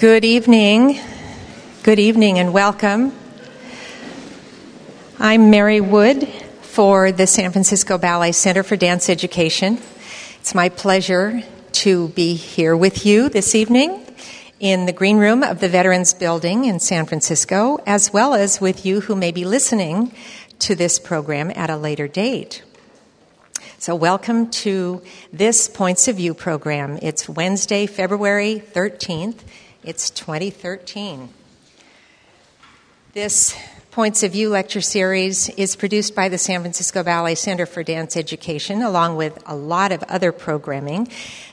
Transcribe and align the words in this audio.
Good 0.00 0.24
evening. 0.24 0.98
Good 1.82 1.98
evening 1.98 2.38
and 2.38 2.54
welcome. 2.54 3.12
I'm 5.18 5.50
Mary 5.50 5.82
Wood 5.82 6.26
for 6.62 7.12
the 7.12 7.26
San 7.26 7.52
Francisco 7.52 7.98
Ballet 7.98 8.32
Center 8.32 8.62
for 8.62 8.76
Dance 8.76 9.10
Education. 9.10 9.78
It's 10.40 10.54
my 10.54 10.70
pleasure 10.70 11.42
to 11.72 12.08
be 12.08 12.32
here 12.32 12.74
with 12.74 13.04
you 13.04 13.28
this 13.28 13.54
evening 13.54 14.02
in 14.58 14.86
the 14.86 14.94
green 14.94 15.18
room 15.18 15.42
of 15.42 15.60
the 15.60 15.68
Veterans 15.68 16.14
Building 16.14 16.64
in 16.64 16.80
San 16.80 17.04
Francisco, 17.04 17.76
as 17.86 18.10
well 18.10 18.32
as 18.32 18.58
with 18.58 18.86
you 18.86 19.02
who 19.02 19.14
may 19.14 19.32
be 19.32 19.44
listening 19.44 20.14
to 20.60 20.74
this 20.74 20.98
program 20.98 21.52
at 21.54 21.68
a 21.68 21.76
later 21.76 22.08
date. 22.08 22.62
So, 23.76 23.94
welcome 23.94 24.48
to 24.62 25.02
this 25.30 25.68
Points 25.68 26.08
of 26.08 26.16
View 26.16 26.32
program. 26.32 26.98
It's 27.02 27.28
Wednesday, 27.28 27.84
February 27.84 28.62
13th. 28.66 29.40
It's 29.82 30.10
2013. 30.10 31.30
This 33.14 33.56
Points 33.90 34.22
of 34.22 34.32
View 34.32 34.50
lecture 34.50 34.82
series 34.82 35.48
is 35.48 35.74
produced 35.74 36.14
by 36.14 36.28
the 36.28 36.36
San 36.36 36.60
Francisco 36.60 37.02
Ballet 37.02 37.34
Center 37.34 37.64
for 37.64 37.82
Dance 37.82 38.14
Education, 38.14 38.82
along 38.82 39.16
with 39.16 39.42
a 39.46 39.56
lot 39.56 39.90
of 39.90 40.02
other 40.02 40.32
programming. 40.32 41.08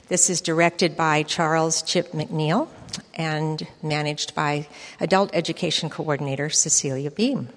This 0.09 0.29
is 0.29 0.41
directed 0.41 0.97
by 0.97 1.23
Charles 1.23 1.81
Chip 1.81 2.11
McNeil 2.11 2.67
and 3.13 3.65
managed 3.81 4.35
by 4.35 4.67
Adult 4.99 5.29
Education 5.33 5.89
Coordinator 5.89 6.49
Cecilia 6.49 7.09
Beam. 7.09 7.47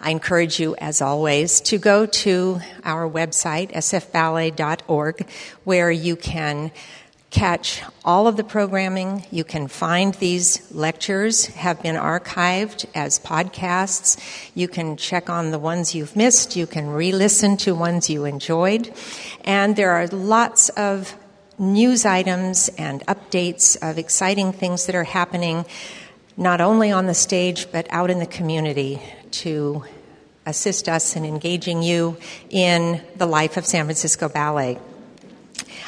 I 0.00 0.10
encourage 0.10 0.58
you, 0.58 0.74
as 0.76 1.02
always, 1.02 1.60
to 1.62 1.76
go 1.76 2.06
to 2.06 2.60
our 2.82 3.06
website, 3.06 3.74
sfballet.org, 3.74 5.28
where 5.64 5.90
you 5.90 6.16
can 6.16 6.70
catch 7.30 7.82
all 8.04 8.26
of 8.26 8.36
the 8.36 8.44
programming. 8.44 9.24
You 9.30 9.44
can 9.44 9.68
find 9.68 10.14
these 10.14 10.70
lectures 10.72 11.46
have 11.46 11.82
been 11.82 11.96
archived 11.96 12.86
as 12.94 13.18
podcasts. 13.18 14.18
You 14.54 14.66
can 14.66 14.96
check 14.96 15.28
on 15.28 15.50
the 15.50 15.58
ones 15.58 15.94
you've 15.94 16.16
missed. 16.16 16.56
You 16.56 16.66
can 16.66 16.88
re-listen 16.88 17.56
to 17.58 17.74
ones 17.74 18.08
you 18.08 18.24
enjoyed. 18.24 18.92
And 19.44 19.76
there 19.76 19.90
are 19.90 20.06
lots 20.06 20.70
of 20.70 21.14
news 21.58 22.06
items 22.06 22.70
and 22.78 23.04
updates 23.06 23.76
of 23.82 23.98
exciting 23.98 24.52
things 24.52 24.86
that 24.86 24.94
are 24.94 25.04
happening 25.04 25.66
not 26.36 26.60
only 26.60 26.92
on 26.92 27.06
the 27.06 27.14
stage 27.14 27.70
but 27.72 27.86
out 27.90 28.10
in 28.10 28.20
the 28.20 28.26
community 28.26 29.02
to 29.32 29.84
assist 30.46 30.88
us 30.88 31.16
in 31.16 31.24
engaging 31.24 31.82
you 31.82 32.16
in 32.48 33.02
the 33.16 33.26
life 33.26 33.56
of 33.56 33.66
San 33.66 33.84
Francisco 33.84 34.28
Ballet. 34.28 34.78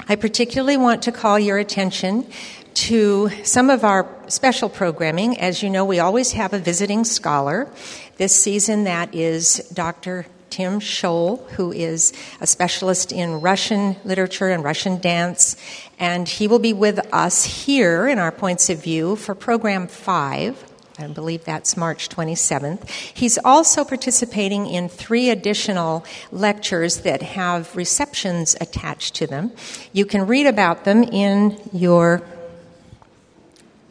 I 0.09 0.17
particularly 0.17 0.77
want 0.77 1.03
to 1.03 1.13
call 1.13 1.39
your 1.39 1.59
attention 1.59 2.27
to 2.75 3.31
some 3.45 3.71
of 3.71 3.85
our 3.85 4.09
special 4.29 4.69
programming. 4.69 5.39
As 5.39 5.63
you 5.63 5.71
know, 5.71 5.85
we 5.85 5.99
always 5.99 6.33
have 6.33 6.53
a 6.53 6.59
visiting 6.59 7.05
scholar. 7.05 7.69
This 8.17 8.35
season, 8.35 8.85
that 8.85 9.15
is 9.15 9.69
Dr. 9.73 10.27
Tim 10.51 10.81
Scholl, 10.81 11.49
who 11.51 11.73
is 11.73 12.13
a 12.41 12.47
specialist 12.47 13.13
in 13.13 13.41
Russian 13.41 13.97
literature 14.05 14.49
and 14.49 14.65
Russian 14.65 15.01
dance, 15.01 15.57
and 15.99 16.29
he 16.29 16.49
will 16.49 16.59
be 16.59 16.73
with 16.73 16.99
us 17.13 17.45
here 17.45 18.09
in 18.09 18.19
our 18.19 18.33
points 18.33 18.69
of 18.69 18.83
view 18.83 19.17
for 19.17 19.35
program 19.35 19.87
five. 19.87 20.70
I 21.03 21.07
believe 21.07 21.45
that's 21.45 21.77
March 21.77 22.09
27th. 22.09 22.89
He's 22.89 23.39
also 23.45 23.85
participating 23.85 24.67
in 24.67 24.89
three 24.89 25.31
additional 25.31 26.05
lectures 26.31 26.99
that 26.99 27.23
have 27.23 27.75
receptions 27.75 28.57
attached 28.61 29.15
to 29.17 29.27
them. 29.27 29.53
You 29.93 30.05
can 30.05 30.27
read 30.27 30.47
about 30.47 30.85
them 30.85 31.03
in 31.03 31.59
your 31.73 32.23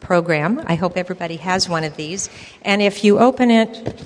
program. 0.00 0.62
I 0.66 0.76
hope 0.76 0.96
everybody 0.96 1.36
has 1.36 1.68
one 1.68 1.84
of 1.84 1.96
these. 1.96 2.30
And 2.62 2.82
if 2.82 3.04
you 3.04 3.18
open 3.18 3.50
it 3.50 4.00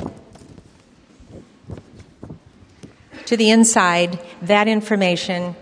to 3.26 3.36
the 3.36 3.50
inside, 3.50 4.18
that 4.42 4.68
information 4.68 5.56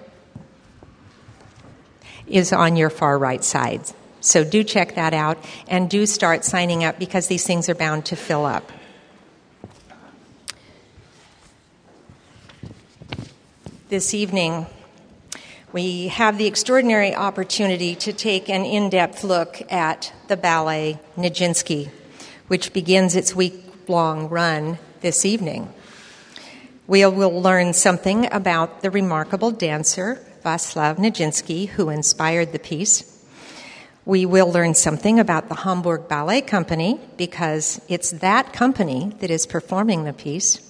is 2.27 2.53
on 2.53 2.77
your 2.77 2.91
far 2.91 3.19
right 3.19 3.45
side. 3.45 3.83
So 4.23 4.45
do 4.45 4.63
check 4.63 4.95
that 4.95 5.13
out 5.13 5.37
and 5.67 5.91
do 5.91 6.07
start 6.07 6.45
signing 6.45 6.85
up 6.85 6.99
because 6.99 7.27
these 7.27 7.45
things 7.45 7.69
are 7.69 7.75
bound 7.75 8.07
to 8.07 8.17
fill 8.17 8.47
up. 8.47 8.71
This 13.89 14.15
evening, 14.15 14.67
we 15.73 16.09
have 16.09 16.39
the 16.39 16.47
extraordinary 16.47 17.15
opportunity 17.15 17.97
to 17.97 18.13
take 18.13 18.49
an 18.49 18.65
in 18.65 18.91
depth 18.91 19.25
look 19.25 19.61
at 19.71 20.13
the 20.29 20.37
ballet 20.37 21.01
Nijinsky, 21.17 21.91
which 22.47 22.73
begins 22.73 23.17
its 23.17 23.35
week 23.35 23.89
long 23.89 24.29
run 24.29 24.79
this 25.01 25.25
evening. 25.27 25.69
We 26.87 27.05
will 27.07 27.43
learn 27.43 27.73
something 27.75 28.33
about 28.33 28.83
the 28.83 28.91
remarkable 28.91 29.51
dancer 29.51 30.25
Vaslav 30.45 30.97
Nijinsky, 30.97 31.69
who 31.71 31.89
inspired 31.89 32.53
the 32.53 32.59
piece. 32.61 33.12
We 34.05 34.27
will 34.27 34.51
learn 34.51 34.75
something 34.75 35.21
about 35.21 35.49
the 35.49 35.55
Hamburg 35.55 36.09
Ballet 36.09 36.41
Company 36.41 36.99
because 37.17 37.81
it's 37.89 38.11
that 38.11 38.53
company 38.53 39.13
that 39.21 39.31
is 39.31 39.47
performing 39.47 40.03
the 40.03 40.13
piece. 40.13 40.61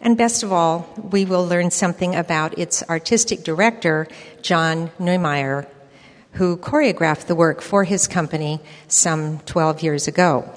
And 0.00 0.16
best 0.16 0.44
of 0.44 0.52
all, 0.52 0.88
we 1.10 1.24
will 1.24 1.44
learn 1.44 1.72
something 1.72 2.14
about 2.14 2.56
its 2.56 2.84
artistic 2.88 3.42
director, 3.42 4.06
John 4.40 4.90
Neumeier, 5.00 5.66
who 6.32 6.56
choreographed 6.56 7.26
the 7.26 7.34
work 7.34 7.60
for 7.60 7.82
his 7.82 8.06
company 8.06 8.60
some 8.86 9.40
12 9.46 9.82
years 9.82 10.06
ago. 10.06 10.48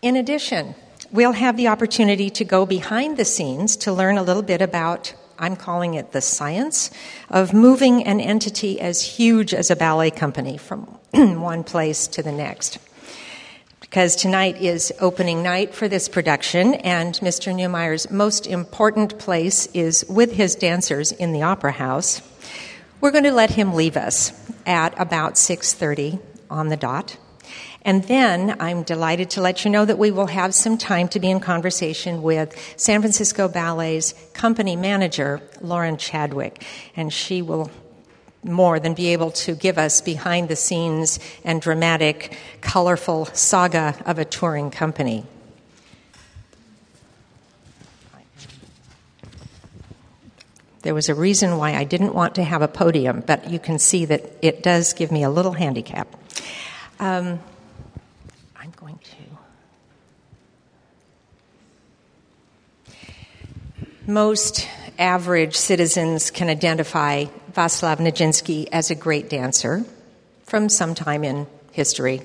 In 0.00 0.16
addition, 0.16 0.74
we'll 1.10 1.32
have 1.32 1.58
the 1.58 1.68
opportunity 1.68 2.30
to 2.30 2.44
go 2.44 2.64
behind 2.64 3.18
the 3.18 3.24
scenes 3.26 3.76
to 3.76 3.92
learn 3.92 4.16
a 4.16 4.22
little 4.22 4.42
bit 4.42 4.62
about 4.62 5.12
I'm 5.40 5.56
calling 5.56 5.94
it 5.94 6.12
the 6.12 6.20
science 6.20 6.90
of 7.30 7.54
moving 7.54 8.04
an 8.04 8.20
entity 8.20 8.78
as 8.78 9.00
huge 9.00 9.54
as 9.54 9.70
a 9.70 9.76
ballet 9.76 10.10
company 10.10 10.58
from 10.58 10.80
one 11.40 11.64
place 11.64 12.06
to 12.08 12.22
the 12.22 12.30
next. 12.30 12.76
Because 13.80 14.14
tonight 14.16 14.60
is 14.60 14.92
opening 15.00 15.42
night 15.42 15.74
for 15.74 15.88
this 15.88 16.10
production, 16.10 16.74
and 16.74 17.14
Mr. 17.20 17.56
Neumeier's 17.56 18.10
most 18.10 18.46
important 18.46 19.18
place 19.18 19.66
is 19.68 20.04
with 20.10 20.32
his 20.32 20.54
dancers 20.54 21.10
in 21.10 21.32
the 21.32 21.42
Opera 21.42 21.72
House. 21.72 22.20
We're 23.00 23.10
going 23.10 23.24
to 23.24 23.32
let 23.32 23.50
him 23.50 23.72
leave 23.72 23.96
us 23.96 24.32
at 24.66 24.92
about 25.00 25.34
6:30 25.36 26.20
on 26.50 26.68
the 26.68 26.76
dot. 26.76 27.16
And 27.82 28.04
then 28.04 28.56
I'm 28.60 28.82
delighted 28.82 29.30
to 29.30 29.40
let 29.40 29.64
you 29.64 29.70
know 29.70 29.84
that 29.84 29.98
we 29.98 30.10
will 30.10 30.26
have 30.26 30.54
some 30.54 30.76
time 30.76 31.08
to 31.08 31.20
be 31.20 31.30
in 31.30 31.40
conversation 31.40 32.22
with 32.22 32.54
San 32.76 33.00
Francisco 33.00 33.48
Ballet's 33.48 34.14
company 34.34 34.76
manager, 34.76 35.40
Lauren 35.62 35.96
Chadwick. 35.96 36.64
And 36.94 37.12
she 37.12 37.40
will 37.40 37.70
more 38.42 38.80
than 38.80 38.94
be 38.94 39.08
able 39.08 39.30
to 39.30 39.54
give 39.54 39.78
us 39.78 40.00
behind 40.00 40.48
the 40.48 40.56
scenes 40.56 41.18
and 41.44 41.60
dramatic, 41.60 42.36
colorful 42.60 43.26
saga 43.26 43.94
of 44.06 44.18
a 44.18 44.24
touring 44.24 44.70
company. 44.70 45.24
There 50.82 50.94
was 50.94 51.10
a 51.10 51.14
reason 51.14 51.58
why 51.58 51.74
I 51.74 51.84
didn't 51.84 52.14
want 52.14 52.36
to 52.36 52.42
have 52.42 52.62
a 52.62 52.68
podium, 52.68 53.22
but 53.26 53.50
you 53.50 53.58
can 53.58 53.78
see 53.78 54.06
that 54.06 54.24
it 54.40 54.62
does 54.62 54.94
give 54.94 55.12
me 55.12 55.22
a 55.22 55.28
little 55.28 55.52
handicap. 55.52 56.08
Um, 56.98 57.40
most 64.10 64.68
average 64.98 65.56
citizens 65.56 66.30
can 66.30 66.48
identify 66.48 67.26
Vaslav 67.52 67.98
Nijinsky 67.98 68.68
as 68.72 68.90
a 68.90 68.94
great 68.94 69.30
dancer 69.30 69.84
from 70.44 70.68
some 70.68 70.94
time 70.94 71.22
in 71.22 71.46
history. 71.70 72.20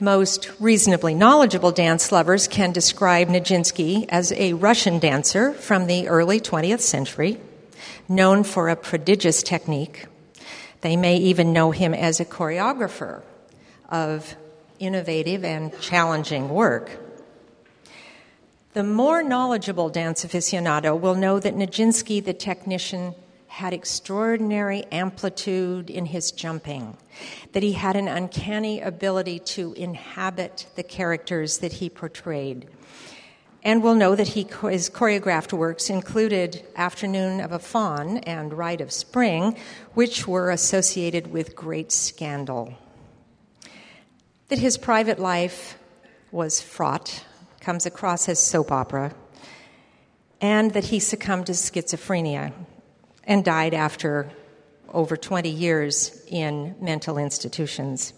Most 0.00 0.50
reasonably 0.58 1.14
knowledgeable 1.14 1.70
dance 1.70 2.10
lovers 2.10 2.48
can 2.48 2.72
describe 2.72 3.28
Nijinsky 3.28 4.06
as 4.08 4.32
a 4.32 4.54
Russian 4.54 4.98
dancer 4.98 5.52
from 5.52 5.86
the 5.86 6.08
early 6.08 6.40
20th 6.40 6.80
century, 6.80 7.38
known 8.08 8.42
for 8.42 8.68
a 8.68 8.74
prodigious 8.74 9.42
technique. 9.42 10.06
They 10.80 10.96
may 10.96 11.18
even 11.18 11.52
know 11.52 11.70
him 11.70 11.94
as 11.94 12.18
a 12.18 12.24
choreographer 12.24 13.22
of 13.90 14.34
innovative 14.80 15.44
and 15.44 15.78
challenging 15.80 16.48
work. 16.48 16.90
The 18.74 18.82
more 18.82 19.22
knowledgeable 19.22 19.90
dance 19.90 20.24
aficionado 20.24 20.98
will 20.98 21.14
know 21.14 21.38
that 21.38 21.54
Nijinsky, 21.54 22.24
the 22.24 22.32
technician, 22.32 23.14
had 23.46 23.74
extraordinary 23.74 24.84
amplitude 24.90 25.90
in 25.90 26.06
his 26.06 26.32
jumping, 26.32 26.96
that 27.52 27.62
he 27.62 27.72
had 27.72 27.96
an 27.96 28.08
uncanny 28.08 28.80
ability 28.80 29.40
to 29.40 29.74
inhabit 29.74 30.68
the 30.74 30.82
characters 30.82 31.58
that 31.58 31.74
he 31.74 31.90
portrayed. 31.90 32.66
and 33.64 33.82
will 33.82 33.94
know 33.94 34.16
that 34.16 34.28
he, 34.28 34.46
his 34.70 34.90
choreographed 34.90 35.52
works 35.52 35.88
included 35.88 36.64
Afternoon 36.74 37.40
of 37.40 37.52
a 37.52 37.58
Faun 37.58 38.18
and 38.18 38.52
Rite 38.52 38.80
of 38.80 38.90
Spring, 38.90 39.56
which 39.94 40.26
were 40.26 40.50
associated 40.50 41.28
with 41.28 41.54
great 41.54 41.92
scandal. 41.92 42.74
That 44.48 44.58
his 44.58 44.76
private 44.76 45.18
life 45.18 45.78
was 46.32 46.60
fraught, 46.60 47.24
comes 47.62 47.86
across 47.86 48.28
as 48.28 48.38
soap 48.38 48.70
opera, 48.72 49.14
and 50.40 50.72
that 50.72 50.84
he 50.84 50.98
succumbed 50.98 51.46
to 51.46 51.52
schizophrenia 51.52 52.52
and 53.24 53.44
died 53.44 53.72
after 53.72 54.30
over 54.92 55.16
20 55.16 55.48
years 55.48 56.22
in 56.26 56.74
mental 56.80 57.16
institutions. 57.16 58.12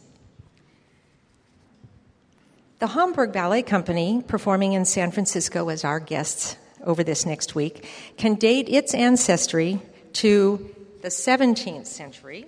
The 2.79 2.89
Hamburg 2.89 3.33
Ballet 3.33 3.63
Company, 3.63 4.25
performing 4.27 4.73
in 4.73 4.85
San 4.85 5.11
Francisco 5.11 5.69
as 5.69 5.85
our 5.85 6.01
guests 6.01 6.57
over 6.83 7.05
this 7.05 7.25
next 7.25 7.55
week, 7.55 7.87
can 8.17 8.35
date 8.35 8.69
its 8.69 8.95
ancestry 8.95 9.81
to 10.15 10.75
the 11.03 11.09
17th 11.09 11.87
century, 11.87 12.47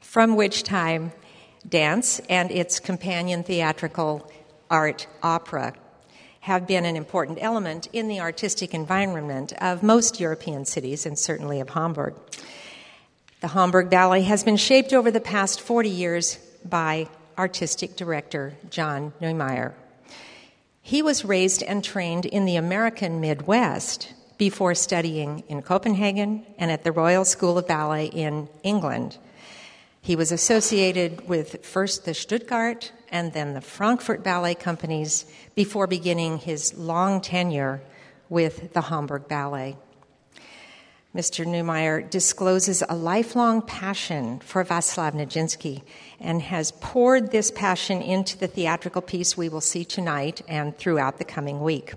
from 0.00 0.36
which 0.36 0.62
time 0.62 1.12
dance 1.68 2.20
and 2.28 2.50
its 2.50 2.80
companion 2.80 3.42
theatrical 3.42 4.30
art 4.70 5.06
opera 5.22 5.74
have 6.40 6.66
been 6.66 6.84
an 6.84 6.96
important 6.96 7.38
element 7.40 7.88
in 7.92 8.06
the 8.06 8.20
artistic 8.20 8.74
environment 8.74 9.52
of 9.62 9.82
most 9.82 10.20
European 10.20 10.64
cities 10.64 11.06
and 11.06 11.18
certainly 11.18 11.58
of 11.60 11.70
Hamburg. 11.70 12.14
The 13.40 13.48
Hamburg 13.48 13.88
Ballet 13.88 14.22
has 14.22 14.44
been 14.44 14.56
shaped 14.56 14.92
over 14.92 15.10
the 15.10 15.20
past 15.20 15.60
40 15.60 15.88
years 15.88 16.38
by 16.64 17.08
artistic 17.38 17.96
director 17.96 18.54
John 18.70 19.12
Neumeier. 19.20 19.72
He 20.82 21.00
was 21.00 21.24
raised 21.24 21.62
and 21.62 21.82
trained 21.82 22.26
in 22.26 22.44
the 22.44 22.56
American 22.56 23.20
Midwest 23.20 24.12
before 24.36 24.74
studying 24.74 25.44
in 25.48 25.62
Copenhagen 25.62 26.44
and 26.58 26.70
at 26.70 26.84
the 26.84 26.92
Royal 26.92 27.24
School 27.24 27.56
of 27.56 27.66
Ballet 27.66 28.06
in 28.06 28.48
England. 28.62 29.16
He 30.04 30.16
was 30.16 30.32
associated 30.32 31.26
with 31.30 31.64
first 31.64 32.04
the 32.04 32.12
Stuttgart 32.12 32.92
and 33.08 33.32
then 33.32 33.54
the 33.54 33.62
Frankfurt 33.62 34.22
Ballet 34.22 34.54
companies 34.54 35.24
before 35.54 35.86
beginning 35.86 36.36
his 36.36 36.74
long 36.74 37.22
tenure 37.22 37.80
with 38.28 38.74
the 38.74 38.82
Hamburg 38.82 39.28
Ballet. 39.28 39.78
Mr. 41.16 41.46
Neumeier 41.46 42.02
discloses 42.10 42.82
a 42.86 42.94
lifelong 42.94 43.62
passion 43.62 44.40
for 44.40 44.62
Vaslav 44.62 45.14
Nijinsky 45.14 45.80
and 46.20 46.42
has 46.42 46.72
poured 46.82 47.30
this 47.30 47.50
passion 47.50 48.02
into 48.02 48.36
the 48.36 48.46
theatrical 48.46 49.00
piece 49.00 49.38
we 49.38 49.48
will 49.48 49.62
see 49.62 49.86
tonight 49.86 50.42
and 50.46 50.76
throughout 50.76 51.16
the 51.16 51.24
coming 51.24 51.62
week. 51.62 51.94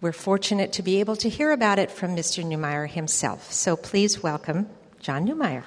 We're 0.00 0.12
fortunate 0.12 0.72
to 0.74 0.82
be 0.84 1.00
able 1.00 1.16
to 1.16 1.28
hear 1.28 1.50
about 1.50 1.80
it 1.80 1.90
from 1.90 2.14
Mr. 2.14 2.44
Neumeier 2.44 2.88
himself. 2.88 3.52
So 3.52 3.74
please 3.74 4.22
welcome 4.22 4.68
John 5.00 5.26
Neumeier. 5.26 5.64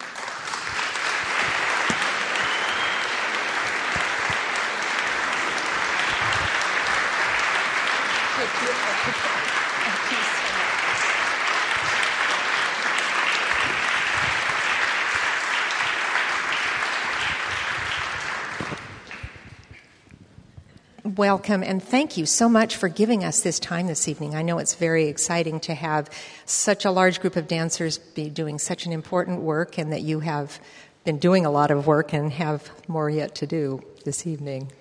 Welcome 21.05 21.61
and 21.61 21.83
thank 21.83 22.17
you 22.17 22.25
so 22.25 22.49
much 22.49 22.75
for 22.75 22.89
giving 22.89 23.23
us 23.23 23.41
this 23.41 23.59
time 23.59 23.85
this 23.85 24.07
evening. 24.07 24.33
I 24.33 24.41
know 24.41 24.57
it's 24.57 24.73
very 24.73 25.05
exciting 25.05 25.59
to 25.61 25.75
have 25.75 26.09
such 26.45 26.83
a 26.83 26.89
large 26.89 27.21
group 27.21 27.35
of 27.35 27.47
dancers 27.47 27.99
be 27.99 28.27
doing 28.27 28.57
such 28.57 28.87
an 28.87 28.91
important 28.91 29.41
work 29.41 29.77
and 29.77 29.93
that 29.93 30.01
you 30.01 30.21
have 30.21 30.59
been 31.03 31.19
doing 31.19 31.45
a 31.45 31.51
lot 31.51 31.69
of 31.69 31.85
work 31.85 32.11
and 32.11 32.31
have 32.33 32.71
more 32.87 33.07
yet 33.07 33.35
to 33.35 33.45
do 33.45 33.83
this 34.03 34.25
evening. 34.25 34.71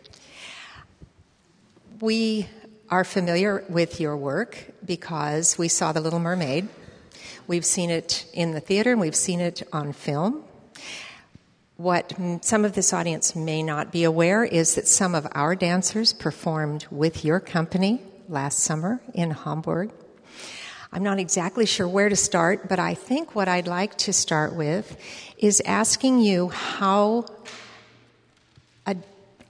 We 2.01 2.49
are 2.89 3.05
familiar 3.05 3.63
with 3.69 4.01
your 4.01 4.17
work 4.17 4.57
because 4.83 5.59
we 5.59 5.69
saw 5.69 5.93
The 5.93 6.01
Little 6.01 6.21
Mermaid. 6.21 6.69
We've 7.47 7.67
seen 7.67 7.91
it 7.91 8.25
in 8.33 8.53
the 8.53 8.61
theater 8.61 8.93
and 8.93 9.01
we've 9.01 9.15
seen 9.15 9.41
it 9.41 9.63
on 9.75 9.93
film. 9.93 10.43
What 11.77 12.15
some 12.43 12.65
of 12.65 12.75
this 12.75 12.93
audience 12.93 13.35
may 13.35 13.61
not 13.61 13.91
be 13.91 14.05
aware 14.05 14.45
is 14.45 14.77
that 14.77 14.87
some 14.87 15.13
of 15.13 15.27
our 15.33 15.57
dancers 15.57 16.13
performed 16.13 16.87
with 16.89 17.25
your 17.25 17.41
company 17.41 18.01
last 18.29 18.61
summer 18.61 19.01
in 19.13 19.33
Hamburg. 19.33 19.91
I'm 20.93 21.03
not 21.03 21.19
exactly 21.19 21.67
sure 21.67 21.89
where 21.89 22.09
to 22.09 22.15
start, 22.15 22.69
but 22.69 22.79
I 22.79 22.95
think 22.95 23.35
what 23.35 23.49
I'd 23.49 23.67
like 23.67 23.99
to 23.99 24.13
start 24.13 24.55
with 24.55 24.97
is 25.37 25.61
asking 25.67 26.21
you 26.21 26.51
how 26.51 27.27
a 28.87 28.95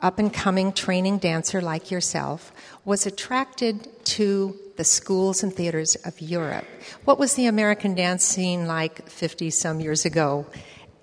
up 0.00 0.18
and 0.18 0.32
coming 0.32 0.72
training 0.72 1.18
dancer 1.18 1.60
like 1.60 1.90
yourself 1.90 2.52
was 2.86 3.04
attracted 3.04 3.86
to 4.04 4.58
the 4.76 4.84
schools 4.84 5.42
and 5.42 5.52
theaters 5.54 5.94
of 6.06 6.18
Europe. 6.22 6.64
What 7.04 7.18
was 7.18 7.34
the 7.34 7.46
American 7.46 7.94
dance 7.94 8.24
scene 8.24 8.66
like 8.66 9.08
50 9.10 9.50
some 9.50 9.80
years 9.80 10.06
ago? 10.06 10.46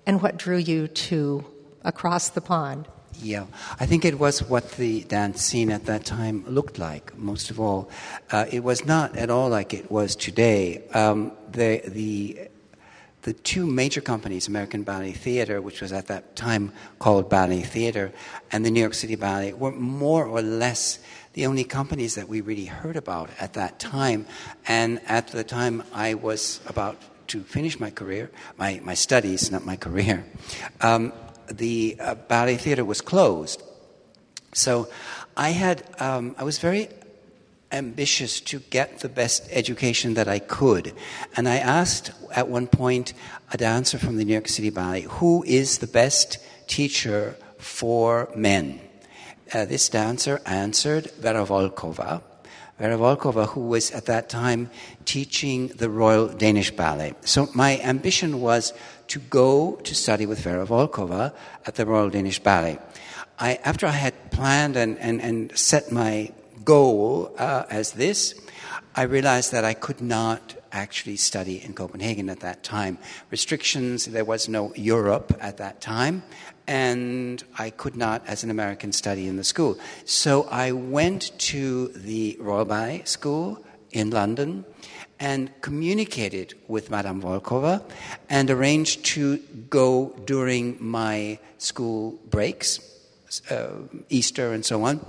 And 0.06 0.22
what 0.22 0.36
drew 0.36 0.56
you 0.56 0.88
to 0.88 1.44
across 1.84 2.30
the 2.30 2.40
pond? 2.40 2.88
Yeah, 3.20 3.46
I 3.78 3.86
think 3.86 4.04
it 4.04 4.18
was 4.18 4.42
what 4.42 4.72
the 4.72 5.02
dance 5.04 5.42
scene 5.42 5.70
at 5.70 5.84
that 5.86 6.04
time 6.04 6.44
looked 6.46 6.78
like. 6.78 7.16
Most 7.16 7.50
of 7.50 7.60
all, 7.60 7.90
uh, 8.30 8.46
it 8.50 8.64
was 8.64 8.84
not 8.84 9.16
at 9.16 9.30
all 9.30 9.48
like 9.48 9.74
it 9.74 9.90
was 9.90 10.16
today. 10.16 10.82
Um, 10.88 11.32
the 11.50 11.82
the 11.86 12.48
the 13.22 13.32
two 13.32 13.66
major 13.66 14.00
companies, 14.00 14.48
American 14.48 14.82
Ballet 14.82 15.12
Theater, 15.12 15.60
which 15.60 15.80
was 15.80 15.92
at 15.92 16.08
that 16.08 16.34
time 16.34 16.72
called 16.98 17.30
Ballet 17.30 17.62
Theater, 17.62 18.12
and 18.50 18.64
the 18.64 18.70
New 18.70 18.80
York 18.80 18.94
City 18.94 19.14
Ballet, 19.14 19.52
were 19.52 19.70
more 19.70 20.26
or 20.26 20.42
less 20.42 20.98
the 21.34 21.46
only 21.46 21.64
companies 21.64 22.16
that 22.16 22.28
we 22.28 22.40
really 22.40 22.64
heard 22.64 22.96
about 22.96 23.30
at 23.38 23.52
that 23.52 23.78
time. 23.78 24.26
And 24.66 25.00
at 25.06 25.28
the 25.28 25.44
time, 25.44 25.84
I 25.92 26.14
was 26.14 26.60
about 26.66 26.96
to 27.32 27.42
finish 27.42 27.80
my 27.80 27.90
career, 27.90 28.30
my, 28.58 28.80
my 28.84 28.94
studies, 28.94 29.50
not 29.50 29.64
my 29.64 29.76
career, 29.76 30.24
um, 30.82 31.12
the 31.50 31.96
uh, 31.98 32.14
ballet 32.14 32.56
theater 32.56 32.84
was 32.84 33.00
closed. 33.00 33.62
So 34.52 34.88
I 35.36 35.50
had, 35.50 35.82
um, 35.98 36.36
I 36.38 36.44
was 36.44 36.58
very 36.58 36.88
ambitious 37.72 38.40
to 38.40 38.58
get 38.68 39.00
the 39.00 39.08
best 39.08 39.48
education 39.50 40.14
that 40.14 40.28
I 40.28 40.40
could. 40.40 40.92
And 41.36 41.48
I 41.48 41.56
asked 41.56 42.12
at 42.36 42.48
one 42.48 42.66
point 42.66 43.14
a 43.50 43.56
dancer 43.56 43.98
from 43.98 44.16
the 44.16 44.24
New 44.24 44.34
York 44.34 44.48
City 44.48 44.68
Ballet, 44.68 45.02
who 45.02 45.42
is 45.44 45.78
the 45.78 45.86
best 45.86 46.38
teacher 46.66 47.34
for 47.58 48.30
men? 48.36 48.78
Uh, 49.54 49.64
this 49.64 49.88
dancer 49.88 50.40
answered 50.44 51.10
Vera 51.12 51.46
Volkova, 51.46 52.22
Vera 52.78 52.96
Volkova, 52.96 53.48
who 53.48 53.60
was 53.60 53.90
at 53.90 54.06
that 54.06 54.28
time 54.28 54.70
teaching 55.04 55.68
the 55.68 55.88
Royal 55.88 56.28
Danish 56.28 56.70
Ballet. 56.70 57.14
So 57.20 57.48
my 57.54 57.78
ambition 57.80 58.40
was 58.40 58.72
to 59.08 59.18
go 59.18 59.76
to 59.84 59.94
study 59.94 60.26
with 60.26 60.40
Vera 60.40 60.66
Volkova 60.66 61.34
at 61.66 61.74
the 61.74 61.86
Royal 61.86 62.10
Danish 62.10 62.38
Ballet. 62.38 62.78
I, 63.38 63.58
after 63.64 63.86
I 63.86 63.92
had 63.92 64.30
planned 64.30 64.76
and, 64.76 64.98
and, 64.98 65.20
and 65.20 65.56
set 65.56 65.92
my 65.92 66.32
goal 66.64 67.34
uh, 67.38 67.64
as 67.70 67.92
this, 67.92 68.34
I 68.94 69.02
realized 69.02 69.52
that 69.52 69.64
I 69.64 69.74
could 69.74 70.00
not 70.00 70.56
actually 70.70 71.16
study 71.16 71.62
in 71.62 71.74
Copenhagen 71.74 72.28
at 72.28 72.40
that 72.40 72.62
time. 72.62 72.98
Restrictions, 73.30 74.06
there 74.06 74.24
was 74.24 74.48
no 74.48 74.72
Europe 74.74 75.36
at 75.40 75.58
that 75.58 75.80
time, 75.80 76.22
and 76.66 77.42
I 77.58 77.70
could 77.70 77.96
not, 77.96 78.22
as 78.26 78.44
an 78.44 78.50
American, 78.50 78.92
study 78.92 79.26
in 79.26 79.36
the 79.36 79.44
school. 79.44 79.78
So 80.04 80.44
I 80.44 80.72
went 80.72 81.36
to 81.50 81.88
the 81.88 82.36
Royal 82.40 83.00
School 83.04 83.64
in 83.90 84.10
London 84.10 84.64
and 85.20 85.50
communicated 85.60 86.54
with 86.66 86.90
Madame 86.90 87.22
Volkova 87.22 87.82
and 88.28 88.50
arranged 88.50 89.04
to 89.04 89.38
go 89.70 90.14
during 90.24 90.76
my 90.80 91.38
school 91.58 92.18
breaks, 92.28 92.80
uh, 93.50 93.68
Easter 94.08 94.52
and 94.52 94.64
so 94.64 94.82
on. 94.82 95.04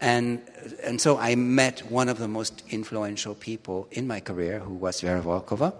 And, 0.00 0.42
and 0.82 1.00
so 1.00 1.18
I 1.18 1.34
met 1.34 1.90
one 1.90 2.08
of 2.08 2.18
the 2.18 2.28
most 2.28 2.62
influential 2.70 3.34
people 3.34 3.88
in 3.90 4.06
my 4.06 4.20
career, 4.20 4.60
who 4.60 4.74
was 4.74 5.00
Vera 5.00 5.20
Volkova. 5.20 5.74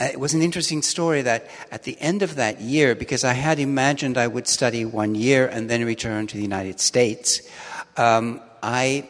Uh, 0.00 0.06
it 0.12 0.18
was 0.18 0.34
an 0.34 0.42
interesting 0.42 0.82
story 0.82 1.22
that 1.22 1.48
at 1.70 1.84
the 1.84 1.96
end 2.00 2.22
of 2.22 2.34
that 2.34 2.60
year, 2.60 2.96
because 2.96 3.22
I 3.22 3.32
had 3.32 3.60
imagined 3.60 4.18
I 4.18 4.26
would 4.26 4.48
study 4.48 4.84
one 4.84 5.14
year 5.14 5.46
and 5.46 5.70
then 5.70 5.84
return 5.84 6.26
to 6.26 6.36
the 6.36 6.42
United 6.42 6.80
States, 6.80 7.42
um, 7.96 8.40
I 8.62 9.08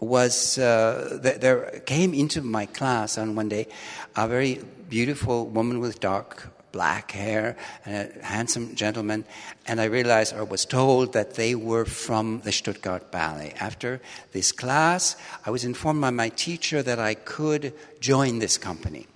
was 0.00 0.58
uh, 0.58 1.18
th- 1.22 1.40
there 1.40 1.82
came 1.86 2.14
into 2.14 2.40
my 2.40 2.66
class 2.66 3.18
on 3.18 3.34
one 3.34 3.48
day 3.48 3.66
a 4.14 4.26
very 4.28 4.60
beautiful 4.88 5.46
woman 5.46 5.80
with 5.80 6.00
dark 6.00 6.48
black 6.72 7.10
hair 7.10 7.56
and 7.84 8.10
a 8.20 8.24
handsome 8.24 8.74
gentleman. 8.74 9.24
And 9.66 9.80
I 9.80 9.84
realized 9.84 10.34
or 10.34 10.44
was 10.44 10.64
told 10.64 11.12
that 11.12 11.34
they 11.34 11.54
were 11.54 11.84
from 11.84 12.40
the 12.40 12.52
Stuttgart 12.52 13.10
Ballet. 13.10 13.54
After 13.60 14.00
this 14.32 14.52
class, 14.52 15.16
I 15.44 15.50
was 15.50 15.64
informed 15.64 16.00
by 16.00 16.10
my 16.10 16.28
teacher 16.30 16.82
that 16.82 16.98
I 16.98 17.14
could 17.14 17.72
join 18.00 18.38
this 18.38 18.58
company. 18.58 19.06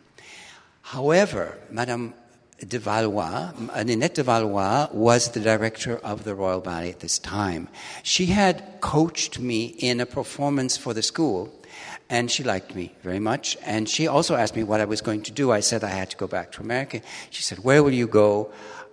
However, 0.90 1.56
Madame 1.70 2.14
de 2.66 2.76
Valois, 2.80 3.52
Ninette 3.84 4.14
de 4.14 4.22
Valois, 4.24 4.88
was 4.92 5.30
the 5.30 5.38
director 5.38 5.98
of 5.98 6.24
the 6.24 6.34
Royal 6.34 6.60
Ballet 6.60 6.90
at 6.90 6.98
this 6.98 7.20
time. 7.20 7.68
She 8.02 8.26
had 8.26 8.80
coached 8.80 9.38
me 9.38 9.66
in 9.66 10.00
a 10.00 10.04
performance 10.04 10.76
for 10.76 10.92
the 10.92 11.02
school, 11.02 11.48
and 12.08 12.28
she 12.28 12.42
liked 12.42 12.74
me 12.74 12.92
very 13.04 13.20
much. 13.20 13.56
And 13.64 13.88
she 13.88 14.08
also 14.08 14.34
asked 14.34 14.56
me 14.56 14.64
what 14.64 14.80
I 14.80 14.84
was 14.84 15.00
going 15.00 15.22
to 15.22 15.30
do. 15.30 15.52
I 15.52 15.60
said 15.60 15.84
I 15.84 15.90
had 15.90 16.10
to 16.10 16.16
go 16.16 16.26
back 16.26 16.50
to 16.52 16.60
America. 16.60 17.02
She 17.30 17.44
said, 17.44 17.60
Where 17.60 17.84
will 17.84 17.94
you 17.94 18.08
go? 18.08 18.50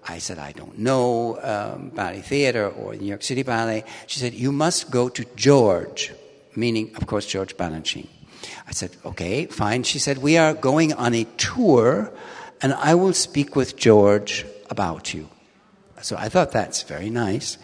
I 0.07 0.19
said, 0.19 0.37
I 0.37 0.51
don't 0.51 0.77
know, 0.77 1.39
um, 1.41 1.89
Ballet 1.89 2.21
Theater 2.21 2.69
or 2.69 2.93
New 2.93 3.07
York 3.07 3.23
City 3.23 3.41
Ballet. 3.41 3.83
She 4.05 4.19
said, 4.19 4.35
You 4.35 4.51
must 4.51 4.91
go 4.91 5.09
to 5.09 5.25
George, 5.35 6.13
meaning, 6.55 6.95
of 6.95 7.07
course, 7.07 7.25
George 7.25 7.57
Balanchine. 7.57 8.09
I 8.67 8.71
said, 8.71 8.91
Okay, 9.05 9.45
fine. 9.45 9.83
She 9.83 10.00
said, 10.00 10.17
We 10.17 10.38
are 10.38 10.53
going 10.53 10.93
on 10.93 11.13
a 11.13 11.24
tour 11.38 12.12
and 12.62 12.74
I 12.74 12.95
will 12.95 13.13
speak 13.13 13.55
with 13.55 13.77
George 13.77 14.45
about 14.69 15.13
you. 15.13 15.29
So 16.01 16.15
I 16.15 16.29
thought 16.29 16.51
that's 16.51 16.83
very 16.83 17.09
nice. 17.09 17.57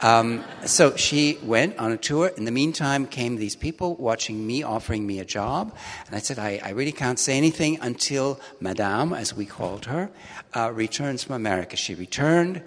Um, 0.00 0.44
so 0.64 0.96
she 0.96 1.38
went 1.44 1.78
on 1.78 1.92
a 1.92 1.96
tour. 1.96 2.28
In 2.36 2.44
the 2.44 2.50
meantime, 2.50 3.06
came 3.06 3.36
these 3.36 3.54
people 3.54 3.94
watching 3.94 4.44
me, 4.44 4.64
offering 4.64 5.06
me 5.06 5.20
a 5.20 5.24
job. 5.24 5.74
And 6.06 6.16
I 6.16 6.18
said, 6.18 6.38
I, 6.38 6.60
I 6.64 6.70
really 6.70 6.90
can't 6.92 7.18
say 7.18 7.36
anything 7.36 7.78
until 7.80 8.40
Madame, 8.60 9.12
as 9.12 9.34
we 9.34 9.46
called 9.46 9.84
her, 9.84 10.10
uh, 10.54 10.72
returns 10.72 11.22
from 11.22 11.36
America. 11.36 11.76
She 11.76 11.94
returned 11.94 12.62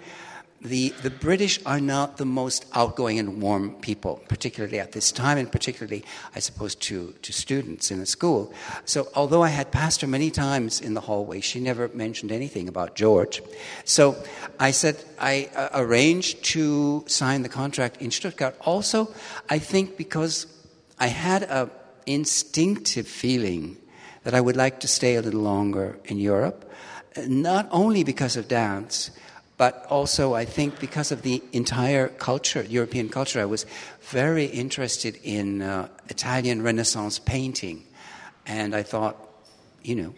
the, 0.62 0.90
the 1.02 1.10
British 1.10 1.58
are 1.64 1.80
not 1.80 2.18
the 2.18 2.26
most 2.26 2.66
outgoing 2.74 3.18
and 3.18 3.40
warm 3.40 3.76
people, 3.76 4.20
particularly 4.28 4.78
at 4.78 4.92
this 4.92 5.10
time, 5.10 5.38
and 5.38 5.50
particularly, 5.50 6.04
I 6.34 6.40
suppose, 6.40 6.74
to, 6.76 7.14
to 7.22 7.32
students 7.32 7.90
in 7.90 7.98
the 7.98 8.06
school. 8.06 8.52
So, 8.84 9.08
although 9.14 9.42
I 9.42 9.48
had 9.48 9.70
passed 9.70 10.02
her 10.02 10.06
many 10.06 10.30
times 10.30 10.80
in 10.80 10.92
the 10.92 11.00
hallway, 11.00 11.40
she 11.40 11.60
never 11.60 11.88
mentioned 11.88 12.30
anything 12.30 12.68
about 12.68 12.94
George. 12.94 13.42
So, 13.84 14.22
I 14.58 14.72
said 14.72 15.02
I 15.18 15.48
uh, 15.56 15.70
arranged 15.72 16.44
to 16.52 17.04
sign 17.06 17.42
the 17.42 17.48
contract 17.48 18.02
in 18.02 18.10
Stuttgart. 18.10 18.54
Also, 18.60 19.14
I 19.48 19.58
think 19.58 19.96
because 19.96 20.46
I 20.98 21.06
had 21.06 21.44
an 21.44 21.70
instinctive 22.04 23.08
feeling 23.08 23.78
that 24.24 24.34
I 24.34 24.42
would 24.42 24.56
like 24.56 24.80
to 24.80 24.88
stay 24.88 25.16
a 25.16 25.22
little 25.22 25.40
longer 25.40 25.98
in 26.04 26.18
Europe, 26.18 26.70
not 27.26 27.66
only 27.70 28.04
because 28.04 28.36
of 28.36 28.46
dance 28.46 29.10
but 29.60 29.84
also 29.90 30.32
I 30.32 30.46
think 30.46 30.80
because 30.80 31.12
of 31.12 31.20
the 31.20 31.42
entire 31.52 32.08
culture, 32.08 32.62
European 32.62 33.10
culture, 33.10 33.42
I 33.42 33.44
was 33.44 33.66
very 34.00 34.46
interested 34.46 35.18
in 35.22 35.60
uh, 35.60 35.88
Italian 36.08 36.62
Renaissance 36.62 37.18
painting. 37.18 37.84
And 38.46 38.74
I 38.74 38.82
thought, 38.82 39.16
you 39.82 39.96
know, 39.96 40.14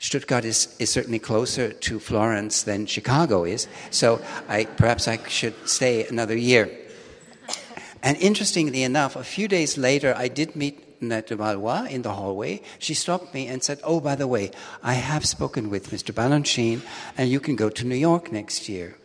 Stuttgart 0.00 0.44
is, 0.44 0.74
is 0.80 0.90
certainly 0.90 1.20
closer 1.20 1.72
to 1.72 2.00
Florence 2.00 2.64
than 2.64 2.86
Chicago 2.86 3.44
is, 3.44 3.68
so 3.90 4.20
I, 4.48 4.64
perhaps 4.64 5.06
I 5.06 5.24
should 5.28 5.54
stay 5.68 6.04
another 6.04 6.36
year. 6.36 6.68
And 8.02 8.16
interestingly 8.16 8.82
enough, 8.82 9.14
a 9.14 9.22
few 9.22 9.46
days 9.46 9.78
later, 9.78 10.14
I 10.16 10.26
did 10.26 10.56
meet 10.56 10.89
Ninette 11.00 11.28
de 11.28 11.36
Valois 11.36 11.86
in 11.88 12.02
the 12.02 12.12
hallway, 12.12 12.62
she 12.78 12.94
stopped 12.94 13.32
me 13.32 13.46
and 13.46 13.62
said, 13.62 13.80
Oh, 13.84 14.00
by 14.00 14.14
the 14.14 14.26
way, 14.26 14.50
I 14.82 14.94
have 14.94 15.24
spoken 15.24 15.70
with 15.70 15.90
Mr. 15.90 16.12
Balanchine, 16.12 16.82
and 17.16 17.30
you 17.30 17.40
can 17.40 17.56
go 17.56 17.70
to 17.70 17.86
New 17.86 17.96
York 17.96 18.30
next 18.30 18.68
year. 18.68 18.96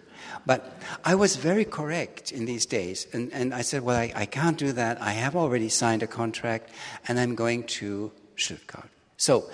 But 0.45 0.79
I 1.03 1.15
was 1.15 1.37
very 1.37 1.65
correct 1.65 2.31
in 2.31 2.45
these 2.45 2.65
days. 2.65 3.07
And, 3.13 3.31
and 3.33 3.53
I 3.53 3.61
said, 3.61 3.81
Well, 3.81 3.97
I, 3.97 4.11
I 4.15 4.25
can't 4.25 4.57
do 4.57 4.71
that. 4.73 5.01
I 5.01 5.11
have 5.11 5.35
already 5.35 5.69
signed 5.69 6.03
a 6.03 6.07
contract, 6.07 6.69
and 7.07 7.19
I'm 7.19 7.35
going 7.35 7.63
to 7.79 8.11
Stuttgart. 8.35 8.89
So 9.17 9.49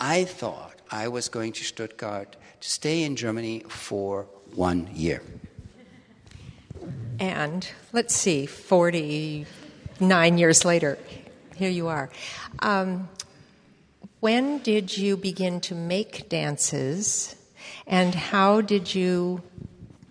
I 0.00 0.24
thought 0.24 0.80
I 0.90 1.08
was 1.08 1.28
going 1.28 1.52
to 1.52 1.64
Stuttgart 1.64 2.36
to 2.60 2.68
stay 2.68 3.02
in 3.02 3.16
Germany 3.16 3.60
for 3.68 4.26
one 4.54 4.88
year. 4.92 5.22
And 7.20 7.68
let's 7.92 8.14
see, 8.14 8.46
49 8.46 10.38
years 10.38 10.64
later, 10.64 10.98
here 11.54 11.70
you 11.70 11.88
are. 11.88 12.10
Um, 12.60 13.08
when 14.20 14.58
did 14.58 14.96
you 14.96 15.16
begin 15.16 15.60
to 15.62 15.74
make 15.74 16.28
dances, 16.28 17.36
and 17.86 18.14
how 18.14 18.60
did 18.60 18.94
you 18.94 19.42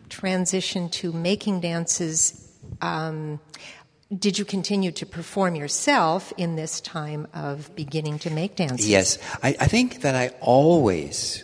transition 0.09 0.89
to 0.89 1.11
making 1.11 1.61
dances? 1.61 2.47
Um, 2.81 3.39
did 4.15 4.37
you 4.37 4.45
continue 4.45 4.91
to 4.91 5.05
perform 5.05 5.55
yourself 5.55 6.31
in 6.37 6.55
this 6.55 6.79
time 6.81 7.27
of 7.33 7.75
beginning 7.75 8.19
to 8.19 8.29
make 8.29 8.55
dances? 8.55 8.87
Yes, 8.87 9.17
I, 9.41 9.55
I 9.59 9.67
think 9.67 10.01
that 10.01 10.15
I 10.15 10.29
always 10.39 11.43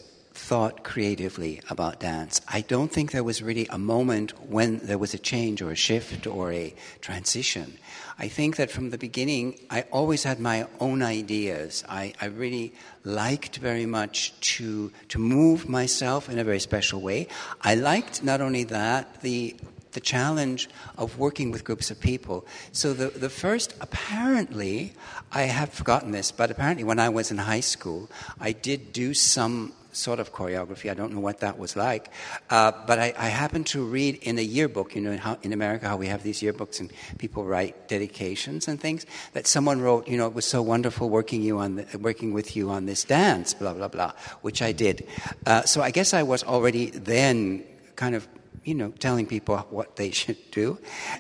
thought 0.49 0.83
creatively 0.83 1.61
about 1.69 1.99
dance. 1.99 2.41
I 2.47 2.61
don't 2.61 2.91
think 2.91 3.11
there 3.11 3.23
was 3.23 3.43
really 3.43 3.67
a 3.69 3.77
moment 3.77 4.31
when 4.49 4.79
there 4.79 4.97
was 4.97 5.13
a 5.13 5.19
change 5.19 5.61
or 5.61 5.69
a 5.69 5.75
shift 5.75 6.25
or 6.25 6.51
a 6.51 6.73
transition. 7.01 7.77
I 8.17 8.29
think 8.29 8.55
that 8.55 8.71
from 8.71 8.89
the 8.89 8.97
beginning, 8.97 9.59
I 9.69 9.81
always 9.91 10.23
had 10.23 10.39
my 10.39 10.65
own 10.79 11.03
ideas. 11.03 11.83
I, 11.87 12.15
I 12.19 12.25
really 12.25 12.73
liked 13.03 13.57
very 13.57 13.85
much 13.85 14.33
to, 14.55 14.91
to 15.09 15.19
move 15.19 15.69
myself 15.69 16.27
in 16.29 16.39
a 16.39 16.43
very 16.43 16.59
special 16.59 16.99
way. 16.99 17.27
I 17.61 17.75
liked 17.75 18.23
not 18.23 18.41
only 18.41 18.63
that, 18.63 19.21
the 19.21 19.55
the 19.91 19.99
challenge 19.99 20.69
of 20.99 21.17
working 21.17 21.49
with 21.49 21.63
groups 21.63 21.89
of 21.89 21.99
people. 21.99 22.45
So 22.71 22.93
the, 22.93 23.07
the 23.07 23.29
first, 23.29 23.73
apparently, 23.81 24.93
I 25.31 25.43
have 25.43 25.73
forgotten 25.73 26.11
this, 26.11 26.31
but 26.31 26.51
apparently 26.51 26.83
when 26.83 26.99
I 26.99 27.09
was 27.09 27.31
in 27.31 27.39
high 27.39 27.61
school, 27.61 28.07
I 28.39 28.51
did 28.51 28.93
do 28.93 29.15
some 29.15 29.73
sort 29.91 30.19
of 30.19 30.34
choreography. 30.34 30.89
I 30.89 30.93
don't 30.93 31.13
know 31.13 31.19
what 31.19 31.39
that 31.39 31.58
was 31.58 31.75
like. 31.75 32.12
Uh, 32.50 32.72
but 32.86 33.00
I, 33.00 33.13
I, 33.17 33.27
happened 33.29 33.65
to 33.67 33.84
read 33.84 34.15
in 34.22 34.38
a 34.38 34.41
yearbook, 34.41 34.96
you 34.96 35.01
know, 35.01 35.12
in, 35.12 35.17
how, 35.17 35.38
in, 35.41 35.53
America, 35.53 35.88
how 35.88 35.98
we 35.98 36.08
have 36.08 36.24
these 36.24 36.41
yearbooks 36.41 36.79
and 36.79 36.91
people 37.17 37.43
write 37.43 37.88
dedications 37.88 38.67
and 38.67 38.79
things, 38.79 39.05
that 39.34 39.48
someone 39.48 39.81
wrote, 39.81 40.08
you 40.08 40.17
know, 40.17 40.27
it 40.27 40.34
was 40.34 40.46
so 40.46 40.62
wonderful 40.62 41.10
working, 41.10 41.41
you 41.41 41.58
on 41.58 41.75
the, 41.75 41.98
working 42.00 42.34
with 42.34 42.55
you 42.55 42.69
on 42.69 42.86
this 42.86 43.03
dance, 43.03 43.53
blah, 43.53 43.74
blah, 43.74 43.88
blah, 43.88 44.13
which 44.41 44.62
I 44.62 44.72
did. 44.72 45.08
Uh, 45.46 45.63
so 45.63 45.81
I 45.81 45.91
guess 45.91 46.13
I 46.13 46.24
was 46.24 46.43
already 46.43 46.91
then 46.91 47.63
kind 47.96 48.15
of, 48.15 48.27
you 48.63 48.75
know, 48.75 48.89
telling 49.00 49.25
people 49.25 49.58
what 49.69 49.96
they 49.96 50.12
should 50.12 50.38
do. 50.51 50.77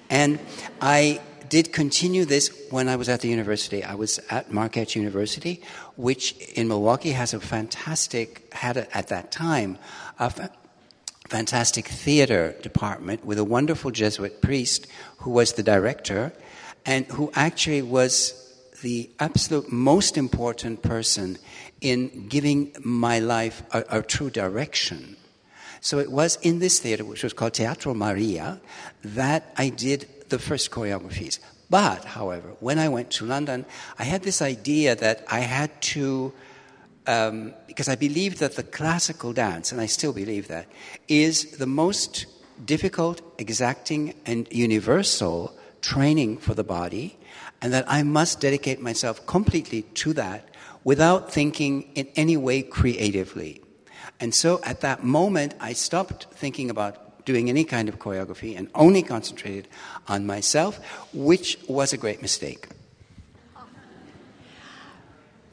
And 0.09 0.39
I 0.81 1.21
did 1.49 1.73
continue 1.73 2.25
this 2.25 2.51
when 2.69 2.87
I 2.87 2.95
was 2.95 3.09
at 3.09 3.21
the 3.21 3.27
university. 3.27 3.83
I 3.83 3.95
was 3.95 4.19
at 4.29 4.51
Marquette 4.51 4.95
University, 4.95 5.61
which 5.99 6.31
in 6.55 6.69
Milwaukee 6.69 7.11
has 7.11 7.33
a 7.33 7.41
fantastic, 7.41 8.53
had 8.53 8.77
a, 8.77 8.97
at 8.97 9.09
that 9.09 9.33
time, 9.33 9.77
a 10.17 10.29
fa- 10.29 10.49
fantastic 11.27 11.89
theater 11.89 12.55
department 12.61 13.25
with 13.25 13.37
a 13.37 13.43
wonderful 13.43 13.91
Jesuit 13.91 14.41
priest 14.41 14.87
who 15.17 15.31
was 15.31 15.53
the 15.53 15.61
director 15.61 16.31
and 16.85 17.05
who 17.07 17.29
actually 17.35 17.81
was 17.81 18.33
the 18.81 19.09
absolute 19.19 19.73
most 19.73 20.17
important 20.17 20.81
person 20.81 21.37
in 21.81 22.29
giving 22.29 22.73
my 22.81 23.19
life 23.19 23.61
a, 23.71 23.83
a 23.99 24.01
true 24.01 24.29
direction. 24.29 25.17
So 25.81 25.99
it 25.99 26.09
was 26.09 26.37
in 26.41 26.59
this 26.59 26.79
theater, 26.79 27.03
which 27.03 27.23
was 27.23 27.33
called 27.33 27.55
Teatro 27.55 27.93
Maria, 27.93 28.61
that 29.03 29.53
I 29.57 29.67
did 29.67 30.07
the 30.29 30.39
first 30.39 30.71
choreographies. 30.71 31.39
But, 31.69 32.03
however, 32.03 32.55
when 32.59 32.79
I 32.79 32.89
went 32.89 33.11
to 33.11 33.25
London, 33.25 33.65
I 33.99 34.03
had 34.03 34.23
this 34.23 34.41
idea 34.41 34.95
that 34.95 35.23
I 35.29 35.41
had 35.41 35.81
to, 35.93 36.33
um, 37.05 37.53
because 37.67 37.87
I 37.87 37.95
believed 37.95 38.39
that 38.39 38.55
the 38.55 38.63
classical 38.63 39.33
dance, 39.33 39.71
and 39.71 39.79
I 39.79 39.85
still 39.85 40.11
believe 40.11 40.47
that, 40.47 40.67
is 41.07 41.57
the 41.57 41.67
most 41.67 42.25
difficult, 42.65 43.21
exacting, 43.37 44.15
and 44.25 44.47
universal 44.51 45.55
training 45.81 46.37
for 46.39 46.55
the 46.55 46.63
body, 46.63 47.17
and 47.61 47.71
that 47.71 47.85
I 47.87 48.03
must 48.03 48.39
dedicate 48.39 48.81
myself 48.81 49.25
completely 49.27 49.83
to 49.83 50.13
that 50.13 50.49
without 50.83 51.31
thinking 51.31 51.83
in 51.93 52.07
any 52.15 52.35
way 52.35 52.63
creatively. 52.63 53.61
And 54.19 54.33
so 54.33 54.59
at 54.63 54.81
that 54.81 55.03
moment, 55.03 55.53
I 55.59 55.73
stopped 55.73 56.27
thinking 56.33 56.69
about 56.69 57.08
doing 57.29 57.47
any 57.47 57.63
kind 57.63 57.87
of 57.87 57.99
choreography 57.99 58.57
and 58.57 58.67
only 58.73 59.03
concentrated 59.03 59.67
on 60.07 60.25
myself, 60.25 60.79
which 61.13 61.59
was 61.67 61.93
a 61.93 61.97
great 61.97 62.23
mistake. 62.23 62.69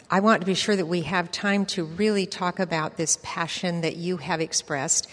I 0.08 0.20
want 0.20 0.40
to 0.40 0.46
be 0.46 0.54
sure 0.54 0.74
that 0.74 0.86
we 0.86 1.02
have 1.02 1.30
time 1.30 1.66
to 1.76 1.84
really 1.84 2.24
talk 2.24 2.60
about 2.60 2.96
this 2.96 3.18
passion 3.22 3.82
that 3.82 3.96
you 3.96 4.16
have 4.16 4.40
expressed, 4.40 5.06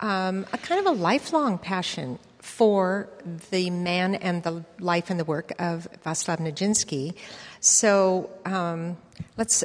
um, 0.00 0.44
a 0.52 0.58
kind 0.58 0.86
of 0.86 0.86
a 0.86 0.98
lifelong 1.00 1.56
passion 1.56 2.18
for 2.40 3.08
the 3.50 3.70
man 3.70 4.14
and 4.16 4.42
the 4.42 4.64
life 4.80 5.08
and 5.08 5.18
the 5.18 5.24
work 5.24 5.52
of 5.58 5.88
Vaslav 6.04 6.40
Nijinsky. 6.40 7.14
So 7.60 8.28
um, 8.44 8.98
let's 9.38 9.64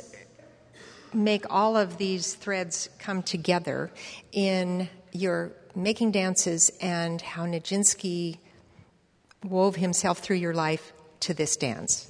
make 1.13 1.43
all 1.49 1.75
of 1.75 1.97
these 1.97 2.35
threads 2.35 2.87
come 2.99 3.21
together 3.21 3.91
in 4.31 4.87
your 5.11 5.51
making 5.77 6.11
dances 6.11 6.71
and 6.81 7.21
how 7.21 7.45
Nijinsky 7.45 8.39
wove 9.43 9.75
himself 9.75 10.19
through 10.19 10.37
your 10.37 10.53
life 10.53 10.91
to 11.21 11.33
this 11.33 11.55
dance? 11.55 12.07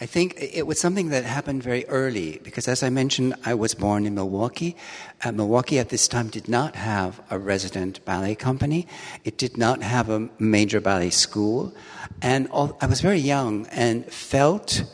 I 0.00 0.06
think 0.06 0.36
it 0.38 0.66
was 0.66 0.80
something 0.80 1.08
that 1.08 1.24
happened 1.24 1.62
very 1.62 1.84
early 1.86 2.40
because, 2.44 2.68
as 2.68 2.82
I 2.82 2.90
mentioned, 2.90 3.34
I 3.44 3.54
was 3.54 3.74
born 3.74 4.06
in 4.06 4.14
Milwaukee. 4.14 4.76
Uh, 5.24 5.32
Milwaukee 5.32 5.78
at 5.78 5.88
this 5.88 6.06
time 6.06 6.28
did 6.28 6.48
not 6.48 6.76
have 6.76 7.20
a 7.30 7.38
resident 7.38 8.04
ballet 8.04 8.36
company, 8.36 8.86
it 9.24 9.36
did 9.36 9.56
not 9.56 9.82
have 9.82 10.10
a 10.10 10.28
major 10.38 10.80
ballet 10.80 11.10
school. 11.10 11.74
And 12.22 12.48
all, 12.48 12.76
I 12.80 12.86
was 12.86 13.00
very 13.00 13.18
young 13.18 13.66
and 13.68 14.04
felt 14.06 14.84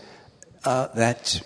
uh, 0.65 0.89
that 0.95 1.43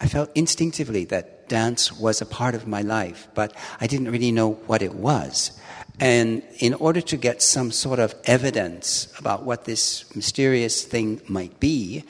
I 0.00 0.08
felt 0.08 0.30
instinctively 0.34 1.04
that 1.06 1.48
dance 1.48 1.92
was 1.92 2.20
a 2.20 2.26
part 2.26 2.54
of 2.54 2.66
my 2.66 2.82
life, 2.82 3.28
but 3.34 3.54
I 3.80 3.86
didn't 3.86 4.10
really 4.10 4.32
know 4.32 4.54
what 4.66 4.82
it 4.82 4.94
was. 4.94 5.55
And 5.98 6.42
in 6.58 6.74
order 6.74 7.00
to 7.00 7.16
get 7.16 7.40
some 7.40 7.70
sort 7.70 7.98
of 7.98 8.14
evidence 8.24 9.08
about 9.18 9.44
what 9.44 9.64
this 9.64 10.14
mysterious 10.14 10.84
thing 10.84 11.22
might 11.26 11.58
be, 11.58 12.04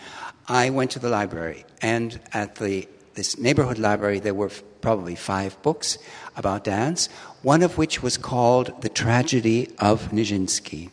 I 0.49 0.71
went 0.71 0.90
to 0.93 0.99
the 0.99 1.09
library. 1.09 1.64
And 1.81 2.19
at 2.33 2.57
the, 2.57 2.88
this 3.14 3.38
neighborhood 3.38 3.78
library, 3.78 4.19
there 4.19 4.35
were 4.35 4.50
probably 4.81 5.14
five 5.14 5.61
books 5.62 5.99
about 6.37 6.64
dance, 6.64 7.09
one 7.43 7.62
of 7.62 7.78
which 7.78 8.02
was 8.02 8.16
called 8.16 8.83
The 8.83 8.88
Tragedy 8.88 9.71
of 9.78 10.11
Nijinsky. 10.11 10.90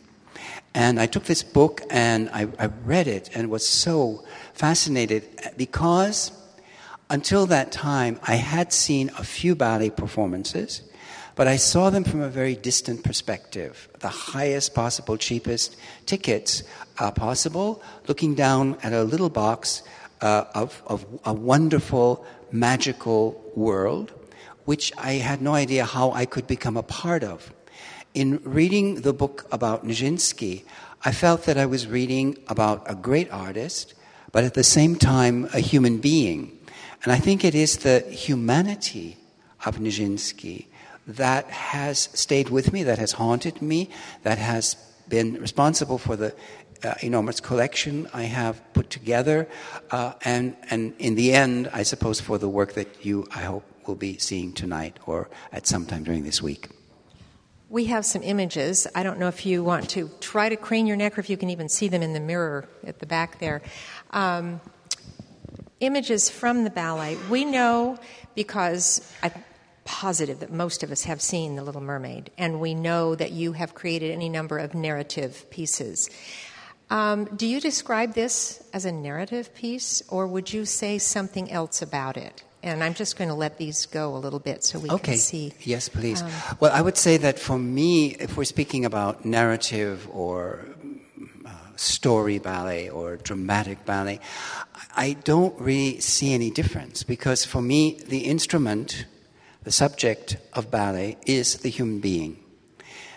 And 0.72 1.00
I 1.00 1.06
took 1.06 1.24
this 1.24 1.42
book 1.42 1.82
and 1.90 2.28
I, 2.30 2.48
I 2.58 2.66
read 2.84 3.06
it 3.06 3.30
and 3.34 3.50
was 3.50 3.66
so 3.66 4.24
fascinated 4.54 5.24
because 5.56 6.32
until 7.10 7.46
that 7.46 7.70
time 7.70 8.18
I 8.26 8.34
had 8.34 8.72
seen 8.72 9.10
a 9.16 9.22
few 9.22 9.54
ballet 9.54 9.90
performances 9.90 10.82
but 11.36 11.48
I 11.48 11.56
saw 11.56 11.90
them 11.90 12.04
from 12.04 12.20
a 12.20 12.28
very 12.28 12.54
distant 12.54 13.02
perspective. 13.02 13.88
The 14.00 14.08
highest 14.08 14.74
possible, 14.74 15.16
cheapest 15.16 15.76
tickets 16.06 16.62
uh, 16.98 17.10
possible, 17.10 17.82
looking 18.06 18.34
down 18.34 18.76
at 18.82 18.92
a 18.92 19.02
little 19.02 19.30
box 19.30 19.82
uh, 20.20 20.44
of, 20.54 20.82
of 20.86 21.04
a 21.24 21.32
wonderful, 21.32 22.24
magical 22.52 23.42
world, 23.54 24.12
which 24.64 24.92
I 24.96 25.14
had 25.14 25.42
no 25.42 25.54
idea 25.54 25.84
how 25.84 26.12
I 26.12 26.24
could 26.24 26.46
become 26.46 26.76
a 26.76 26.82
part 26.82 27.24
of. 27.24 27.52
In 28.14 28.40
reading 28.44 29.02
the 29.02 29.12
book 29.12 29.46
about 29.50 29.84
Nijinsky, 29.84 30.64
I 31.04 31.10
felt 31.10 31.44
that 31.44 31.58
I 31.58 31.66
was 31.66 31.88
reading 31.88 32.38
about 32.48 32.88
a 32.88 32.94
great 32.94 33.30
artist, 33.32 33.94
but 34.30 34.44
at 34.44 34.54
the 34.54 34.62
same 34.62 34.96
time, 34.96 35.48
a 35.52 35.58
human 35.58 35.98
being. 35.98 36.56
And 37.02 37.12
I 37.12 37.18
think 37.18 37.44
it 37.44 37.54
is 37.54 37.78
the 37.78 38.00
humanity 38.00 39.18
of 39.66 39.78
Nijinsky 39.78 40.66
that 41.06 41.50
has 41.50 42.08
stayed 42.12 42.48
with 42.50 42.72
me, 42.72 42.82
that 42.82 42.98
has 42.98 43.12
haunted 43.12 43.60
me, 43.60 43.90
that 44.22 44.38
has 44.38 44.76
been 45.08 45.40
responsible 45.40 45.98
for 45.98 46.16
the 46.16 46.34
uh, 46.82 46.94
enormous 47.00 47.40
collection 47.40 48.08
I 48.12 48.24
have 48.24 48.60
put 48.74 48.90
together, 48.90 49.48
uh, 49.90 50.14
and, 50.24 50.56
and 50.70 50.94
in 50.98 51.14
the 51.14 51.32
end, 51.32 51.70
I 51.72 51.82
suppose, 51.82 52.20
for 52.20 52.38
the 52.38 52.48
work 52.48 52.74
that 52.74 53.04
you, 53.04 53.26
I 53.34 53.40
hope, 53.40 53.64
will 53.86 53.94
be 53.94 54.18
seeing 54.18 54.52
tonight 54.52 54.98
or 55.06 55.28
at 55.52 55.66
some 55.66 55.86
time 55.86 56.04
during 56.04 56.24
this 56.24 56.42
week. 56.42 56.70
We 57.68 57.86
have 57.86 58.06
some 58.06 58.22
images. 58.22 58.86
I 58.94 59.02
don't 59.02 59.18
know 59.18 59.28
if 59.28 59.44
you 59.44 59.64
want 59.64 59.90
to 59.90 60.10
try 60.20 60.48
to 60.48 60.56
crane 60.56 60.86
your 60.86 60.96
neck 60.96 61.18
or 61.18 61.20
if 61.20 61.28
you 61.28 61.36
can 61.36 61.50
even 61.50 61.68
see 61.68 61.88
them 61.88 62.02
in 62.02 62.12
the 62.12 62.20
mirror 62.20 62.68
at 62.86 62.98
the 62.98 63.06
back 63.06 63.40
there. 63.40 63.62
Um, 64.10 64.60
images 65.80 66.30
from 66.30 66.64
the 66.64 66.70
ballet. 66.70 67.16
We 67.28 67.44
know 67.44 67.98
because 68.34 69.12
I, 69.22 69.32
positive 69.84 70.40
that 70.40 70.52
most 70.52 70.82
of 70.82 70.90
us 70.90 71.04
have 71.04 71.20
seen 71.20 71.56
The 71.56 71.62
Little 71.62 71.80
Mermaid, 71.80 72.30
and 72.38 72.60
we 72.60 72.74
know 72.74 73.14
that 73.14 73.32
you 73.32 73.52
have 73.52 73.74
created 73.74 74.10
any 74.10 74.28
number 74.28 74.58
of 74.58 74.74
narrative 74.74 75.48
pieces. 75.50 76.10
Um, 76.90 77.24
do 77.36 77.46
you 77.46 77.60
describe 77.60 78.14
this 78.14 78.62
as 78.72 78.84
a 78.84 78.92
narrative 78.92 79.54
piece, 79.54 80.02
or 80.08 80.26
would 80.26 80.52
you 80.52 80.64
say 80.64 80.98
something 80.98 81.50
else 81.50 81.82
about 81.82 82.16
it? 82.16 82.44
And 82.62 82.82
I'm 82.82 82.94
just 82.94 83.18
going 83.18 83.28
to 83.28 83.34
let 83.34 83.58
these 83.58 83.84
go 83.86 84.16
a 84.16 84.18
little 84.18 84.38
bit 84.38 84.64
so 84.64 84.78
we 84.78 84.88
okay. 84.88 85.12
can 85.12 85.18
see. 85.18 85.52
Yes, 85.60 85.90
please. 85.90 86.22
Um, 86.22 86.30
well, 86.60 86.72
I 86.72 86.80
would 86.80 86.96
say 86.96 87.18
that 87.18 87.38
for 87.38 87.58
me, 87.58 88.14
if 88.14 88.36
we're 88.38 88.44
speaking 88.44 88.86
about 88.86 89.24
narrative 89.24 90.08
or 90.10 90.64
uh, 91.44 91.50
story 91.76 92.38
ballet 92.38 92.88
or 92.88 93.16
dramatic 93.16 93.84
ballet, 93.84 94.18
I 94.96 95.12
don't 95.24 95.58
really 95.60 96.00
see 96.00 96.32
any 96.32 96.50
difference 96.50 97.02
because 97.02 97.44
for 97.44 97.60
me, 97.60 98.00
the 98.08 98.20
instrument 98.20 99.04
the 99.64 99.72
subject 99.72 100.36
of 100.52 100.70
ballet 100.70 101.16
is 101.26 101.58
the 101.58 101.70
human 101.70 102.00
being. 102.00 102.38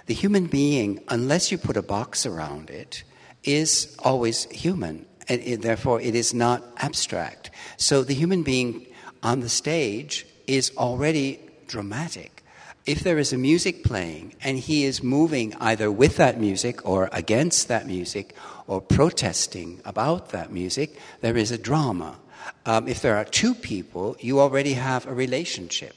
The 0.07 0.13
human 0.13 0.47
being, 0.47 1.03
unless 1.09 1.51
you 1.51 1.57
put 1.57 1.75
a 1.75 1.81
box 1.81 2.25
around 2.25 2.69
it, 2.69 3.03
is 3.43 3.95
always 3.99 4.45
human, 4.45 5.05
and 5.27 5.41
it, 5.41 5.61
therefore 5.61 5.99
it 5.99 6.15
is 6.15 6.33
not 6.33 6.63
abstract. 6.77 7.51
So 7.75 8.03
the 8.03 8.13
human 8.13 8.43
being 8.43 8.87
on 9.21 9.41
the 9.41 9.49
stage 9.49 10.25
is 10.47 10.71
already 10.77 11.41
dramatic. 11.67 12.43
If 12.85 13.01
there 13.01 13.19
is 13.19 13.33
a 13.33 13.37
music 13.37 13.83
playing 13.83 14.35
and 14.41 14.57
he 14.57 14.85
is 14.85 15.03
moving 15.03 15.53
either 15.59 15.91
with 15.91 16.15
that 16.15 16.39
music 16.39 16.87
or 16.87 17.09
against 17.11 17.67
that 17.67 17.85
music 17.85 18.33
or 18.65 18.79
protesting 18.79 19.81
about 19.83 20.29
that 20.29 20.53
music, 20.53 20.97
there 21.19 21.35
is 21.35 21.51
a 21.51 21.57
drama. 21.57 22.15
Um, 22.65 22.87
if 22.87 23.01
there 23.01 23.17
are 23.17 23.25
two 23.25 23.53
people, 23.53 24.15
you 24.21 24.39
already 24.39 24.73
have 24.73 25.05
a 25.05 25.13
relationship. 25.13 25.96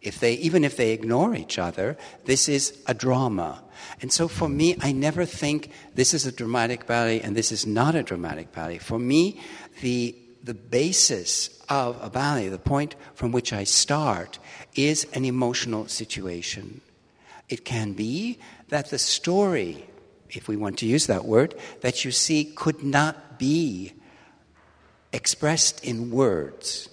If 0.00 0.20
they, 0.20 0.34
even 0.34 0.64
if 0.64 0.76
they 0.76 0.92
ignore 0.92 1.34
each 1.34 1.58
other, 1.58 1.96
this 2.24 2.48
is 2.48 2.78
a 2.86 2.94
drama. 2.94 3.62
And 4.00 4.12
so 4.12 4.28
for 4.28 4.48
me, 4.48 4.76
I 4.80 4.92
never 4.92 5.24
think 5.24 5.70
this 5.94 6.14
is 6.14 6.24
a 6.24 6.32
dramatic 6.32 6.86
ballet 6.86 7.20
and 7.20 7.36
this 7.36 7.50
is 7.50 7.66
not 7.66 7.94
a 7.96 8.02
dramatic 8.02 8.52
ballet. 8.52 8.78
For 8.78 8.98
me, 8.98 9.40
the, 9.80 10.14
the 10.42 10.54
basis 10.54 11.60
of 11.68 11.98
a 12.00 12.10
ballet, 12.10 12.48
the 12.48 12.58
point 12.58 12.94
from 13.14 13.32
which 13.32 13.52
I 13.52 13.64
start, 13.64 14.38
is 14.76 15.04
an 15.14 15.24
emotional 15.24 15.88
situation. 15.88 16.80
It 17.48 17.64
can 17.64 17.94
be 17.94 18.38
that 18.68 18.90
the 18.90 18.98
story, 18.98 19.84
if 20.30 20.46
we 20.46 20.56
want 20.56 20.78
to 20.78 20.86
use 20.86 21.06
that 21.06 21.24
word, 21.24 21.54
that 21.80 22.04
you 22.04 22.12
see 22.12 22.44
could 22.44 22.84
not 22.84 23.38
be 23.38 23.94
expressed 25.12 25.84
in 25.84 26.10
words. 26.10 26.88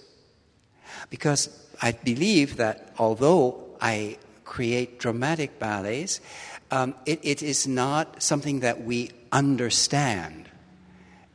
Because 1.10 1.48
I 1.80 1.92
believe 1.92 2.56
that 2.56 2.92
although 2.98 3.62
I 3.80 4.18
create 4.44 4.98
dramatic 4.98 5.58
ballets, 5.58 6.20
um, 6.70 6.94
it, 7.04 7.20
it 7.22 7.42
is 7.42 7.66
not 7.66 8.22
something 8.22 8.60
that 8.60 8.82
we 8.82 9.10
understand. 9.32 10.48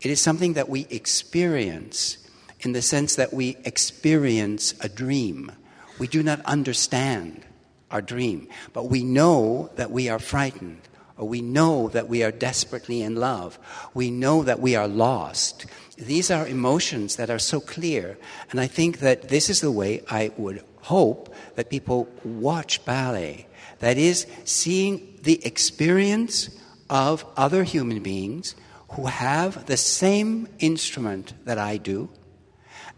It 0.01 0.09
is 0.11 0.19
something 0.19 0.53
that 0.53 0.69
we 0.69 0.87
experience 0.89 2.17
in 2.61 2.73
the 2.73 2.81
sense 2.81 3.15
that 3.15 3.33
we 3.33 3.57
experience 3.65 4.73
a 4.81 4.89
dream. 4.89 5.51
We 5.99 6.07
do 6.07 6.23
not 6.23 6.41
understand 6.45 7.45
our 7.89 8.01
dream, 8.01 8.47
but 8.73 8.85
we 8.85 9.03
know 9.03 9.69
that 9.75 9.91
we 9.91 10.09
are 10.09 10.19
frightened, 10.19 10.81
or 11.17 11.27
we 11.27 11.41
know 11.41 11.89
that 11.89 12.07
we 12.07 12.23
are 12.23 12.31
desperately 12.31 13.01
in 13.01 13.15
love. 13.15 13.59
We 13.93 14.09
know 14.09 14.43
that 14.43 14.59
we 14.59 14.75
are 14.75 14.87
lost 14.87 15.65
these 16.01 16.31
are 16.31 16.47
emotions 16.47 17.15
that 17.15 17.29
are 17.29 17.39
so 17.39 17.59
clear. 17.59 18.17
And 18.51 18.59
I 18.59 18.67
think 18.67 18.99
that 18.99 19.29
this 19.29 19.49
is 19.49 19.61
the 19.61 19.71
way 19.71 20.03
I 20.09 20.31
would 20.37 20.63
hope 20.81 21.33
that 21.55 21.69
people 21.69 22.07
watch 22.23 22.83
ballet. 22.85 23.47
That 23.79 23.97
is, 23.97 24.27
seeing 24.45 25.19
the 25.23 25.43
experience 25.45 26.49
of 26.89 27.25
other 27.37 27.63
human 27.63 28.01
beings 28.01 28.55
who 28.89 29.05
have 29.05 29.65
the 29.65 29.77
same 29.77 30.47
instrument 30.59 31.33
that 31.45 31.57
I 31.57 31.77
do 31.77 32.09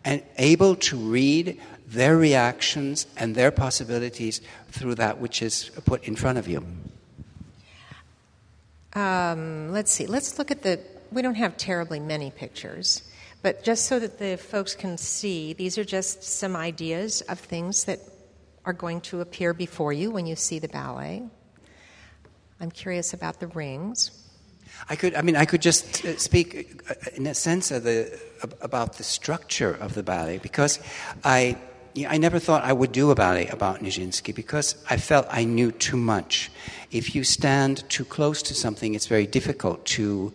and 0.03 0.23
able 0.37 0.75
to 0.75 0.97
read 0.97 1.59
their 1.87 2.17
reactions 2.17 3.05
and 3.17 3.35
their 3.35 3.51
possibilities 3.51 4.41
through 4.69 4.95
that 4.95 5.19
which 5.19 5.41
is 5.41 5.69
put 5.85 6.03
in 6.05 6.15
front 6.15 6.37
of 6.37 6.47
you. 6.47 6.65
Um, 8.93 9.71
let's 9.71 9.91
see. 9.91 10.05
Let's 10.05 10.37
look 10.37 10.51
at 10.51 10.63
the 10.63 10.79
we 11.13 11.21
don't 11.21 11.35
have 11.35 11.57
terribly 11.57 11.99
many 11.99 12.31
pictures, 12.31 13.03
but 13.41 13.63
just 13.63 13.85
so 13.85 13.99
that 13.99 14.19
the 14.19 14.37
folks 14.37 14.75
can 14.75 14.97
see, 14.97 15.53
these 15.53 15.77
are 15.77 15.83
just 15.83 16.23
some 16.23 16.55
ideas 16.55 17.21
of 17.21 17.39
things 17.39 17.85
that 17.85 17.99
are 18.65 18.73
going 18.73 19.01
to 19.01 19.21
appear 19.21 19.53
before 19.53 19.93
you 19.93 20.11
when 20.11 20.25
you 20.25 20.35
see 20.35 20.59
the 20.59 20.67
ballet. 20.67 21.23
I'm 22.59 22.71
curious 22.71 23.13
about 23.13 23.39
the 23.39 23.47
rings. 23.47 24.11
I 24.89 24.95
could, 24.95 25.15
I 25.15 25.21
mean, 25.21 25.35
I 25.35 25.45
could 25.45 25.61
just 25.61 26.03
uh, 26.05 26.17
speak 26.17 26.81
uh, 26.89 26.93
in 27.15 27.27
a 27.27 27.33
sense 27.33 27.71
of 27.71 27.83
the, 27.83 28.19
about 28.61 28.97
the 28.97 29.03
structure 29.03 29.73
of 29.73 29.93
the 29.93 30.03
ballet 30.03 30.37
because 30.39 30.79
I, 31.23 31.57
you 31.93 32.03
know, 32.03 32.09
I 32.09 32.17
never 32.17 32.39
thought 32.39 32.63
I 32.63 32.73
would 32.73 32.91
do 32.91 33.11
a 33.11 33.15
ballet 33.15 33.47
about 33.47 33.81
Nijinsky 33.81 34.33
because 34.33 34.75
I 34.89 34.97
felt 34.97 35.27
I 35.29 35.43
knew 35.43 35.71
too 35.71 35.97
much. 35.97 36.51
If 36.91 37.15
you 37.15 37.23
stand 37.23 37.87
too 37.89 38.05
close 38.05 38.41
to 38.43 38.55
something, 38.55 38.95
it's 38.95 39.07
very 39.07 39.27
difficult 39.27 39.85
to 39.97 40.33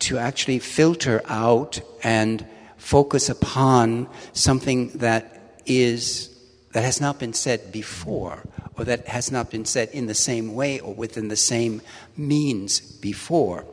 to 0.00 0.18
actually 0.18 0.58
filter 0.58 1.22
out 1.26 1.80
and 2.02 2.46
focus 2.76 3.28
upon 3.28 4.08
something 4.32 4.88
that 4.98 5.60
is 5.66 6.34
that 6.72 6.84
has 6.84 7.00
not 7.00 7.18
been 7.18 7.32
said 7.32 7.72
before, 7.72 8.44
or 8.76 8.84
that 8.84 9.08
has 9.08 9.32
not 9.32 9.50
been 9.50 9.64
said 9.64 9.88
in 9.90 10.06
the 10.06 10.14
same 10.14 10.54
way 10.54 10.78
or 10.80 10.94
within 10.94 11.28
the 11.28 11.36
same 11.36 11.80
means 12.16 12.80
before. 12.80 13.64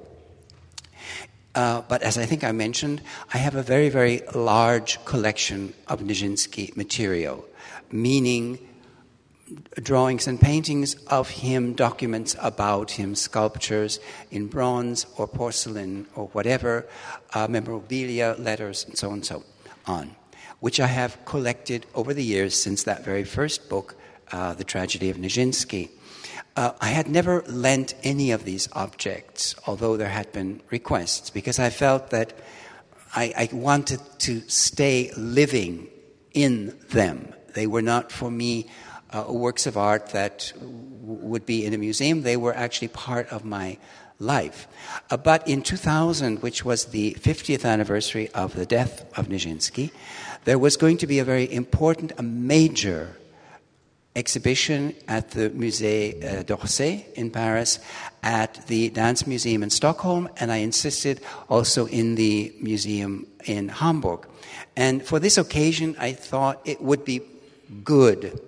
Uh, 1.54 1.82
but 1.88 2.02
as 2.02 2.18
I 2.18 2.26
think 2.26 2.44
I 2.44 2.52
mentioned, 2.52 3.02
I 3.34 3.38
have 3.38 3.56
a 3.56 3.64
very, 3.64 3.90
very 3.90 4.22
large 4.34 5.04
collection 5.06 5.74
of 5.88 6.02
Nijinsky 6.02 6.76
material, 6.76 7.46
meaning 7.92 8.60
drawings 9.82 10.28
and 10.28 10.40
paintings 10.40 10.96
of 11.08 11.30
him, 11.30 11.74
documents 11.74 12.36
about 12.42 12.92
him, 12.92 13.16
sculptures 13.16 14.00
in 14.32 14.48
bronze 14.48 15.06
or 15.18 15.28
porcelain 15.28 16.08
or 16.16 16.28
whatever, 16.28 16.88
uh, 17.34 17.48
memorabilia, 17.48 18.36
letters, 18.40 18.86
and 18.86 18.98
so 18.98 19.08
on 19.08 19.14
and 19.16 19.26
so 19.26 19.44
on, 19.86 20.16
which 20.60 20.80
I 20.80 20.88
have 20.88 21.24
collected 21.26 21.86
over 21.94 22.14
the 22.14 22.24
years 22.24 22.60
since 22.60 22.84
that 22.84 23.06
very 23.06 23.24
first 23.24 23.70
book, 23.70 23.96
uh, 24.32 24.54
The 24.54 24.64
Tragedy 24.64 25.10
of 25.10 25.18
Nijinsky. 25.18 25.90
Uh, 26.56 26.72
I 26.82 26.88
had 26.88 27.08
never 27.08 27.42
lent 27.44 27.94
any 28.02 28.32
of 28.32 28.46
these 28.46 28.68
objects, 28.72 29.56
although 29.68 29.98
there 29.98 30.10
had 30.10 30.32
been 30.32 30.62
requests, 30.72 31.30
because 31.30 31.60
I 31.60 31.70
felt 31.70 32.10
that 32.10 32.34
I, 33.16 33.34
I 33.38 33.56
wanted 33.56 34.00
to 34.20 34.42
stay 34.48 35.12
living 35.16 35.88
in 36.34 36.78
them. 36.90 37.34
They 37.54 37.68
were 37.68 37.82
not 37.82 38.12
for 38.12 38.32
me 38.32 38.68
uh, 39.12 39.26
works 39.30 39.66
of 39.66 39.78
art 39.78 40.10
that 40.10 40.52
w- 40.56 40.72
would 41.04 41.46
be 41.46 41.66
in 41.66 41.74
a 41.74 41.78
museum, 41.78 42.24
they 42.24 42.38
were 42.38 42.54
actually 42.56 42.90
part 42.90 43.28
of 43.30 43.46
my 43.46 43.78
life. 44.20 44.68
Uh, 45.10 45.18
but 45.18 45.48
in 45.48 45.62
2000, 45.62 46.42
which 46.42 46.64
was 46.64 46.86
the 46.86 47.14
50th 47.16 47.66
anniversary 47.66 48.30
of 48.30 48.56
the 48.56 48.66
death 48.66 49.06
of 49.18 49.28
Nijinsky, 49.28 49.92
there 50.46 50.60
was 50.60 50.78
going 50.78 50.98
to 50.98 51.08
be 51.08 51.20
a 51.20 51.24
very 51.24 51.52
important, 51.52 52.14
a 52.18 52.24
major 52.24 53.18
exhibition 54.16 54.96
at 55.08 55.32
the 55.32 55.50
Musée 55.50 56.24
uh, 56.24 56.44
d'Orsay 56.44 57.06
in 57.16 57.30
Paris, 57.30 57.80
at 58.24 58.66
the 58.68 58.90
Dance 58.90 59.28
Museum 59.28 59.62
in 59.62 59.70
Stockholm, 59.70 60.30
and 60.38 60.52
I 60.52 60.58
insisted 60.58 61.20
also 61.50 61.86
in 61.88 62.16
the 62.16 62.54
museum 62.62 63.28
in 63.44 63.68
Hamburg. 63.68 64.26
And 64.78 65.04
for 65.04 65.20
this 65.20 65.38
occasion, 65.38 65.96
I 66.00 66.14
thought 66.14 66.62
it 66.64 66.82
would 66.82 67.04
be 67.04 67.22
good 67.84 68.40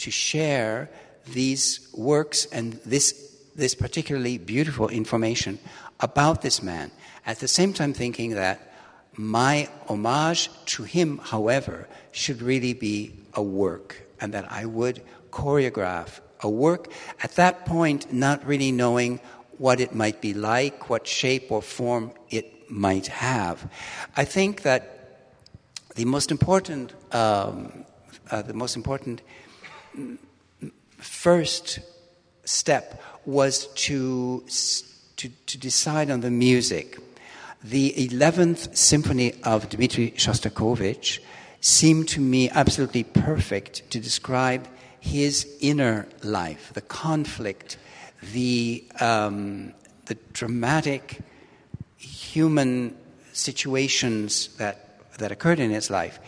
to 0.00 0.10
share 0.10 0.90
these 1.26 1.88
works 1.94 2.46
and 2.46 2.74
this, 2.84 3.36
this 3.54 3.74
particularly 3.74 4.38
beautiful 4.38 4.88
information 4.88 5.58
about 6.00 6.42
this 6.42 6.62
man. 6.62 6.90
At 7.26 7.38
the 7.38 7.48
same 7.48 7.72
time, 7.72 7.92
thinking 7.92 8.30
that 8.32 8.72
my 9.14 9.68
homage 9.88 10.50
to 10.66 10.84
him, 10.84 11.18
however, 11.18 11.88
should 12.12 12.40
really 12.42 12.72
be 12.72 13.14
a 13.34 13.42
work 13.42 14.02
and 14.20 14.32
that 14.34 14.50
I 14.50 14.64
would 14.64 15.02
choreograph 15.30 16.20
a 16.40 16.48
work. 16.48 16.90
At 17.22 17.32
that 17.32 17.66
point, 17.66 18.12
not 18.12 18.46
really 18.46 18.72
knowing 18.72 19.20
what 19.58 19.80
it 19.80 19.94
might 19.94 20.20
be 20.20 20.32
like, 20.32 20.88
what 20.88 21.06
shape 21.06 21.52
or 21.52 21.60
form 21.60 22.12
it 22.30 22.70
might 22.70 23.08
have. 23.08 23.70
I 24.16 24.24
think 24.24 24.62
that 24.62 24.96
the 25.96 26.06
most 26.06 26.30
important, 26.30 26.94
um, 27.12 27.84
uh, 28.30 28.42
the 28.42 28.54
most 28.54 28.76
important 28.76 29.20
first 30.98 31.80
step 32.44 33.02
was 33.24 33.66
to, 33.74 34.44
to, 35.16 35.28
to 35.46 35.58
decide 35.58 36.10
on 36.10 36.20
the 36.20 36.30
music. 36.30 36.98
The 37.62 37.92
11th 37.92 38.76
Symphony 38.76 39.34
of 39.44 39.68
Dmitri 39.68 40.12
Shostakovich 40.12 41.20
seemed 41.60 42.08
to 42.08 42.20
me 42.20 42.48
absolutely 42.50 43.04
perfect 43.04 43.90
to 43.90 44.00
describe 44.00 44.66
his 44.98 45.46
inner 45.60 46.08
life, 46.22 46.72
the 46.74 46.80
conflict, 46.80 47.76
the, 48.32 48.84
um, 49.00 49.72
the 50.06 50.16
dramatic 50.32 51.20
human 51.96 52.96
situations 53.32 54.48
that 54.56 54.89
that 55.20 55.32
occurred 55.32 55.60
in 55.60 55.70
his 55.70 55.88
life. 55.88 56.18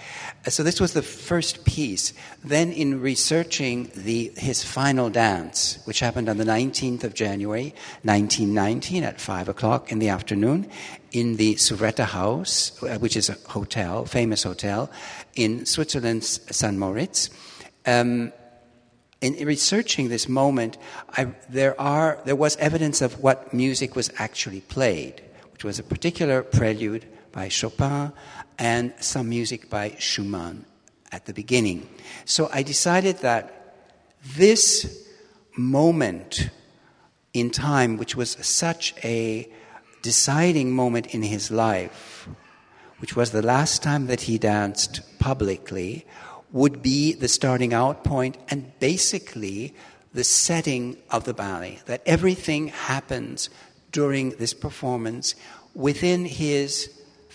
So 0.48 0.62
this 0.62 0.80
was 0.80 0.92
the 0.92 1.02
first 1.02 1.64
piece. 1.64 2.14
Then, 2.44 2.72
in 2.72 3.00
researching 3.00 3.90
the, 3.94 4.32
his 4.36 4.62
final 4.62 5.10
dance, 5.10 5.78
which 5.84 6.00
happened 6.00 6.28
on 6.28 6.36
the 6.36 6.44
19th 6.44 7.04
of 7.04 7.14
January, 7.14 7.74
1919, 8.02 9.04
at 9.04 9.20
five 9.20 9.48
o'clock 9.48 9.92
in 9.92 9.98
the 9.98 10.08
afternoon, 10.08 10.70
in 11.12 11.36
the 11.36 11.56
Suvretta 11.56 12.04
House, 12.04 12.82
uh, 12.82 12.98
which 12.98 13.16
is 13.16 13.28
a 13.28 13.36
hotel, 13.48 14.04
famous 14.04 14.42
hotel 14.44 14.90
in 15.34 15.66
Switzerland's 15.66 16.40
St. 16.54 16.76
Moritz. 16.76 17.30
Um, 17.84 18.32
in 19.20 19.46
researching 19.46 20.08
this 20.08 20.28
moment, 20.28 20.78
I, 21.16 21.32
there, 21.48 21.80
are, 21.80 22.18
there 22.24 22.36
was 22.36 22.56
evidence 22.56 23.00
of 23.00 23.22
what 23.22 23.54
music 23.54 23.94
was 23.94 24.10
actually 24.18 24.62
played, 24.62 25.22
which 25.52 25.62
was 25.62 25.78
a 25.78 25.84
particular 25.84 26.42
prelude 26.42 27.06
by 27.30 27.48
Chopin, 27.48 28.12
and 28.58 28.92
some 29.00 29.28
music 29.28 29.68
by 29.70 29.96
Schumann 29.98 30.64
at 31.10 31.26
the 31.26 31.34
beginning. 31.34 31.88
So 32.24 32.48
I 32.52 32.62
decided 32.62 33.18
that 33.18 33.76
this 34.36 35.06
moment 35.56 36.50
in 37.32 37.50
time, 37.50 37.96
which 37.96 38.16
was 38.16 38.32
such 38.44 38.94
a 39.04 39.48
deciding 40.02 40.72
moment 40.72 41.14
in 41.14 41.22
his 41.22 41.50
life, 41.50 42.28
which 42.98 43.16
was 43.16 43.30
the 43.30 43.42
last 43.42 43.82
time 43.82 44.06
that 44.06 44.22
he 44.22 44.38
danced 44.38 45.00
publicly, 45.18 46.06
would 46.52 46.82
be 46.82 47.12
the 47.14 47.28
starting 47.28 47.72
out 47.72 48.04
point 48.04 48.36
and 48.48 48.78
basically 48.78 49.74
the 50.12 50.24
setting 50.24 50.96
of 51.10 51.24
the 51.24 51.34
ballet. 51.34 51.80
That 51.86 52.02
everything 52.04 52.68
happens 52.68 53.48
during 53.90 54.30
this 54.30 54.54
performance 54.54 55.34
within 55.74 56.26
his 56.26 56.90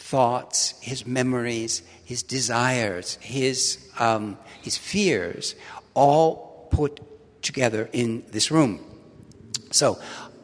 thoughts, 0.08 0.74
his 0.80 1.06
memories, 1.06 1.84
his 2.06 2.24
desires, 2.24 3.17
his, 3.20 3.78
um, 4.00 4.38
his 4.62 4.78
fears, 4.78 5.54
all 5.93 6.70
put 6.72 7.02
together 7.41 7.89
in 7.91 8.24
this 8.32 8.50
room. 8.50 8.80
So, 9.72 10.00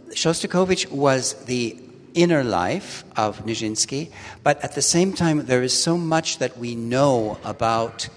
Shostakovich 0.10 0.92
was 0.92 1.46
the 1.46 1.78
inner 2.14 2.44
life 2.44 3.06
of 3.16 3.46
Nijinsky, 3.46 4.12
but 4.44 4.62
at 4.64 4.76
the 4.76 4.82
same 4.82 5.14
time, 5.14 5.46
there 5.46 5.64
is 5.64 5.74
so 5.74 5.98
much 5.98 6.40
that 6.40 6.58
we 6.58 6.76
know 6.76 7.38
about 7.46 8.10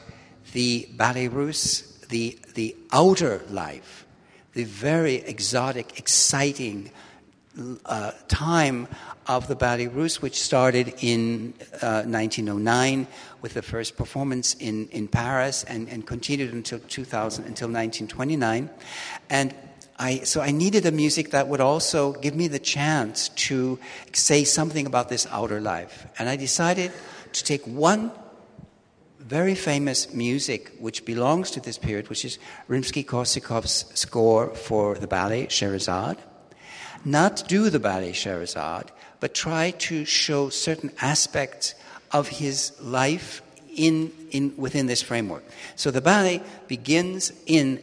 the 0.52 0.88
russe, 1.30 1.82
the, 2.08 2.36
the 2.54 2.74
outer 2.92 3.42
life, 3.50 4.04
the 4.54 4.64
very 4.64 5.16
exotic, 5.16 5.98
exciting 5.98 6.90
uh, 7.86 8.10
time 8.26 8.88
of 9.28 9.48
the 9.48 9.56
Ballet 9.56 9.88
Russe, 9.88 10.22
which 10.22 10.40
started 10.40 10.94
in 11.00 11.54
uh, 11.82 12.02
1909 12.04 13.06
with 13.42 13.54
the 13.54 13.62
first 13.62 13.96
performance 13.96 14.54
in, 14.54 14.88
in 14.88 15.08
Paris 15.08 15.64
and, 15.64 15.88
and 15.88 16.06
continued 16.06 16.52
until 16.52 16.78
2000, 16.78 17.44
until 17.44 17.68
1929. 17.68 18.70
And 19.30 19.54
I, 19.98 20.18
so 20.20 20.40
I 20.40 20.50
needed 20.50 20.86
a 20.86 20.92
music 20.92 21.30
that 21.30 21.48
would 21.48 21.60
also 21.60 22.12
give 22.12 22.34
me 22.34 22.48
the 22.48 22.58
chance 22.58 23.30
to 23.30 23.78
say 24.12 24.44
something 24.44 24.86
about 24.86 25.08
this 25.08 25.26
outer 25.30 25.60
life. 25.60 26.06
And 26.18 26.28
I 26.28 26.36
decided 26.36 26.92
to 27.32 27.44
take 27.44 27.66
one 27.66 28.12
very 29.18 29.56
famous 29.56 30.12
music 30.14 30.72
which 30.78 31.04
belongs 31.04 31.50
to 31.52 31.60
this 31.60 31.78
period, 31.78 32.08
which 32.08 32.24
is 32.24 32.38
Rimsky-Korsakov's 32.68 33.86
score 33.98 34.54
for 34.54 34.94
the 34.94 35.08
ballet 35.08 35.48
Scheherazade 35.48 36.18
not 37.06 37.46
do 37.46 37.70
the 37.70 37.78
ballet 37.78 38.12
Scheherazade, 38.12 38.90
but 39.20 39.34
try 39.34 39.70
to 39.70 40.04
show 40.04 40.48
certain 40.48 40.90
aspects 41.00 41.74
of 42.12 42.28
his 42.28 42.72
life 42.80 43.42
in, 43.74 44.12
in, 44.30 44.54
within 44.56 44.86
this 44.86 45.02
framework. 45.02 45.44
So 45.76 45.90
the 45.90 46.00
ballet 46.00 46.42
begins 46.66 47.32
in 47.46 47.82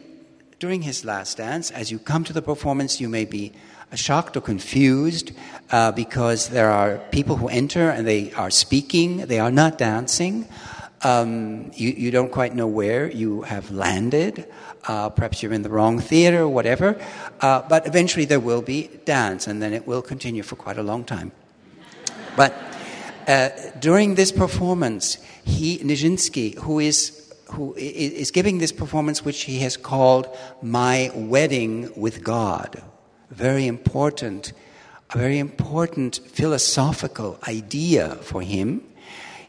during 0.58 0.82
his 0.82 1.04
last 1.04 1.36
dance. 1.36 1.70
As 1.70 1.90
you 1.90 1.98
come 1.98 2.24
to 2.24 2.32
the 2.32 2.42
performance, 2.42 3.00
you 3.00 3.08
may 3.08 3.24
be 3.24 3.52
shocked 3.94 4.36
or 4.36 4.40
confused 4.40 5.32
uh, 5.70 5.92
because 5.92 6.48
there 6.48 6.70
are 6.70 6.98
people 7.10 7.36
who 7.36 7.48
enter 7.48 7.90
and 7.90 8.06
they 8.06 8.32
are 8.32 8.50
speaking, 8.50 9.18
they 9.26 9.38
are 9.38 9.50
not 9.50 9.78
dancing. 9.78 10.48
Um, 11.04 11.70
you, 11.74 11.90
you, 11.90 12.10
don't 12.10 12.32
quite 12.32 12.54
know 12.54 12.66
where 12.66 13.10
you 13.10 13.42
have 13.42 13.70
landed. 13.70 14.46
Uh, 14.88 15.10
perhaps 15.10 15.42
you're 15.42 15.52
in 15.52 15.60
the 15.60 15.68
wrong 15.68 16.00
theater 16.00 16.40
or 16.42 16.48
whatever. 16.48 16.98
Uh, 17.40 17.60
but 17.68 17.86
eventually 17.86 18.24
there 18.24 18.40
will 18.40 18.62
be 18.62 18.88
dance, 19.04 19.46
and 19.46 19.60
then 19.60 19.74
it 19.74 19.86
will 19.86 20.00
continue 20.00 20.42
for 20.42 20.56
quite 20.56 20.78
a 20.78 20.82
long 20.82 21.04
time. 21.04 21.30
But 22.36 22.54
uh, 23.28 23.50
during 23.80 24.14
this 24.14 24.32
performance, 24.32 25.18
he, 25.44 25.78
Nijinsky, 25.78 26.58
who 26.58 26.78
is 26.78 27.20
who 27.50 27.74
is 27.76 28.30
giving 28.30 28.58
this 28.58 28.72
performance, 28.72 29.24
which 29.24 29.42
he 29.42 29.58
has 29.58 29.76
called 29.76 30.26
"My 30.62 31.10
Wedding 31.14 31.92
with 31.94 32.24
God," 32.24 32.82
very 33.30 33.66
important, 33.66 34.52
a 35.10 35.18
very 35.18 35.38
important 35.38 36.20
philosophical 36.32 37.38
idea 37.46 38.16
for 38.22 38.40
him. 38.40 38.82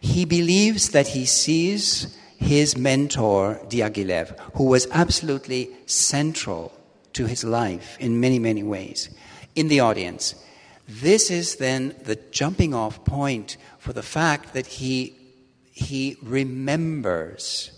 He 0.06 0.24
believes 0.24 0.90
that 0.90 1.08
he 1.08 1.26
sees 1.26 2.16
his 2.38 2.78
mentor, 2.78 3.60
Diaghilev, 3.68 4.40
who 4.54 4.66
was 4.66 4.88
absolutely 4.92 5.72
central 5.88 6.72
to 7.14 7.26
his 7.26 7.44
life 7.44 7.98
in 8.00 8.20
many, 8.20 8.38
many 8.38 8.62
ways, 8.62 9.10
in 9.56 9.68
the 9.68 9.80
audience. 9.80 10.36
This 10.88 11.32
is 11.32 11.56
then 11.56 11.96
the 12.04 12.18
jumping 12.30 12.74
off 12.74 13.04
point 13.04 13.58
for 13.80 13.94
the 13.94 14.04
fact 14.04 14.54
that 14.54 14.68
he, 14.68 15.16
he 15.72 16.18
remembers 16.22 17.72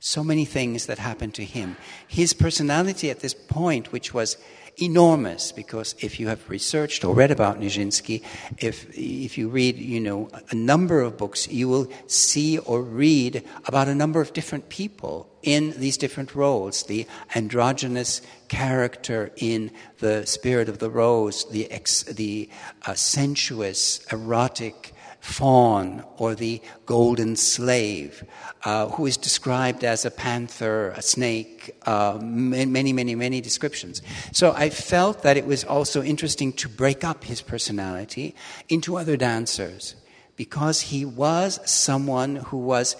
so 0.00 0.24
many 0.24 0.44
things 0.44 0.86
that 0.86 0.98
happened 0.98 1.34
to 1.34 1.44
him. 1.44 1.76
His 2.08 2.34
personality 2.34 3.10
at 3.10 3.20
this 3.20 3.34
point, 3.34 3.92
which 3.92 4.12
was 4.12 4.36
enormous 4.80 5.52
because 5.52 5.94
if 6.00 6.18
you 6.18 6.28
have 6.28 6.48
researched 6.48 7.04
or 7.04 7.14
read 7.14 7.30
about 7.30 7.60
Nijinsky, 7.60 8.22
if, 8.58 8.86
if 8.96 9.36
you 9.38 9.48
read, 9.48 9.76
you 9.76 10.00
know, 10.00 10.28
a 10.50 10.54
number 10.54 11.00
of 11.00 11.16
books, 11.16 11.48
you 11.48 11.68
will 11.68 11.90
see 12.06 12.58
or 12.58 12.82
read 12.82 13.44
about 13.66 13.88
a 13.88 13.94
number 13.94 14.20
of 14.20 14.32
different 14.32 14.68
people 14.68 15.30
in 15.42 15.72
these 15.78 15.96
different 15.96 16.34
roles. 16.34 16.84
The 16.84 17.06
androgynous 17.34 18.22
character 18.48 19.32
in 19.36 19.70
The 19.98 20.26
Spirit 20.26 20.68
of 20.68 20.78
the 20.78 20.90
Rose, 20.90 21.48
the, 21.50 21.70
ex, 21.70 22.02
the 22.02 22.48
uh, 22.86 22.94
sensuous, 22.94 24.04
erotic 24.12 24.89
faun 25.20 26.02
or 26.16 26.34
the 26.34 26.60
golden 26.86 27.36
slave, 27.36 28.24
uh, 28.64 28.88
who 28.88 29.06
is 29.06 29.16
described 29.16 29.84
as 29.84 30.04
a 30.04 30.10
panther, 30.10 30.90
a 30.90 31.02
snake, 31.02 31.76
uh, 31.86 32.18
many, 32.20 32.92
many, 32.92 33.14
many 33.14 33.40
descriptions. 33.40 34.02
So 34.32 34.52
I 34.56 34.70
felt 34.70 35.22
that 35.22 35.36
it 35.36 35.46
was 35.46 35.62
also 35.64 36.02
interesting 36.02 36.52
to 36.54 36.68
break 36.68 37.04
up 37.04 37.24
his 37.24 37.42
personality 37.42 38.34
into 38.68 38.96
other 38.96 39.16
dancers 39.16 39.94
because 40.36 40.80
he 40.80 41.04
was 41.04 41.60
someone 41.70 42.36
who 42.36 42.56
was 42.56 42.96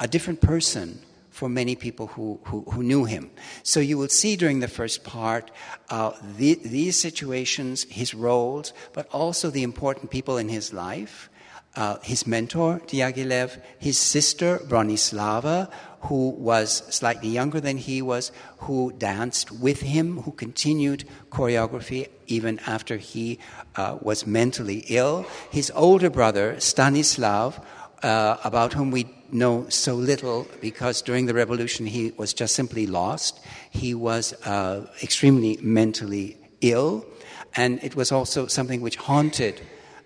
a 0.00 0.08
different 0.08 0.40
person 0.40 1.00
for 1.30 1.48
many 1.48 1.76
people 1.76 2.08
who, 2.08 2.40
who, 2.44 2.62
who, 2.62 2.82
knew 2.82 3.04
him. 3.04 3.30
So 3.62 3.78
you 3.78 3.96
will 3.96 4.08
see 4.08 4.34
during 4.34 4.58
the 4.58 4.66
first 4.66 5.04
part 5.04 5.52
uh, 5.88 6.12
the, 6.36 6.54
these 6.54 7.00
situations, 7.00 7.84
his 7.84 8.12
roles, 8.12 8.72
but 8.92 9.06
also 9.12 9.48
the 9.48 9.62
important 9.62 10.10
people 10.10 10.36
in 10.36 10.48
his 10.48 10.72
life 10.72 11.30
uh, 11.78 11.96
his 12.02 12.26
mentor, 12.26 12.80
Diaghilev, 12.88 13.60
his 13.78 13.96
sister, 13.96 14.58
Bronislava, 14.66 15.70
who 16.00 16.30
was 16.30 16.82
slightly 16.94 17.28
younger 17.28 17.60
than 17.60 17.76
he 17.76 18.02
was, 18.02 18.32
who 18.58 18.92
danced 18.98 19.52
with 19.52 19.80
him, 19.80 20.22
who 20.22 20.32
continued 20.32 21.04
choreography 21.30 22.08
even 22.26 22.58
after 22.66 22.96
he 22.96 23.38
uh, 23.76 23.96
was 24.02 24.26
mentally 24.26 24.84
ill. 24.88 25.24
His 25.52 25.70
older 25.74 26.10
brother, 26.10 26.58
Stanislav, 26.58 27.64
uh, 28.02 28.36
about 28.42 28.72
whom 28.72 28.90
we 28.90 29.08
know 29.30 29.68
so 29.68 29.94
little 29.94 30.48
because 30.60 31.00
during 31.00 31.26
the 31.26 31.34
revolution 31.34 31.86
he 31.86 32.12
was 32.16 32.34
just 32.34 32.56
simply 32.56 32.86
lost. 32.86 33.38
He 33.70 33.94
was 33.94 34.32
uh, 34.44 34.90
extremely 35.00 35.58
mentally 35.62 36.38
ill, 36.60 37.06
and 37.54 37.78
it 37.84 37.94
was 37.94 38.10
also 38.10 38.46
something 38.46 38.80
which 38.80 38.96
haunted 38.96 39.60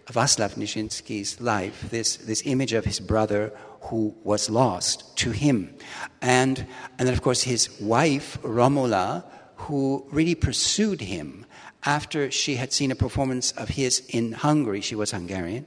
Vaslav 0.06 0.54
Nijinsky's 0.54 1.40
life, 1.40 1.88
this, 1.90 2.16
this 2.16 2.42
image 2.44 2.72
of 2.72 2.84
his 2.84 3.00
brother 3.00 3.52
who 3.82 4.14
was 4.24 4.50
lost 4.50 5.16
to 5.18 5.30
him. 5.30 5.74
And, 6.20 6.66
and 6.98 7.08
then, 7.08 7.14
of 7.14 7.22
course, 7.22 7.42
his 7.42 7.80
wife, 7.80 8.38
Romola, 8.42 9.24
who 9.56 10.06
really 10.10 10.34
pursued 10.34 11.00
him 11.00 11.46
after 11.84 12.30
she 12.30 12.56
had 12.56 12.72
seen 12.72 12.90
a 12.90 12.94
performance 12.94 13.52
of 13.52 13.70
his 13.70 14.02
in 14.08 14.32
Hungary. 14.32 14.80
She 14.80 14.94
was 14.94 15.10
Hungarian, 15.10 15.66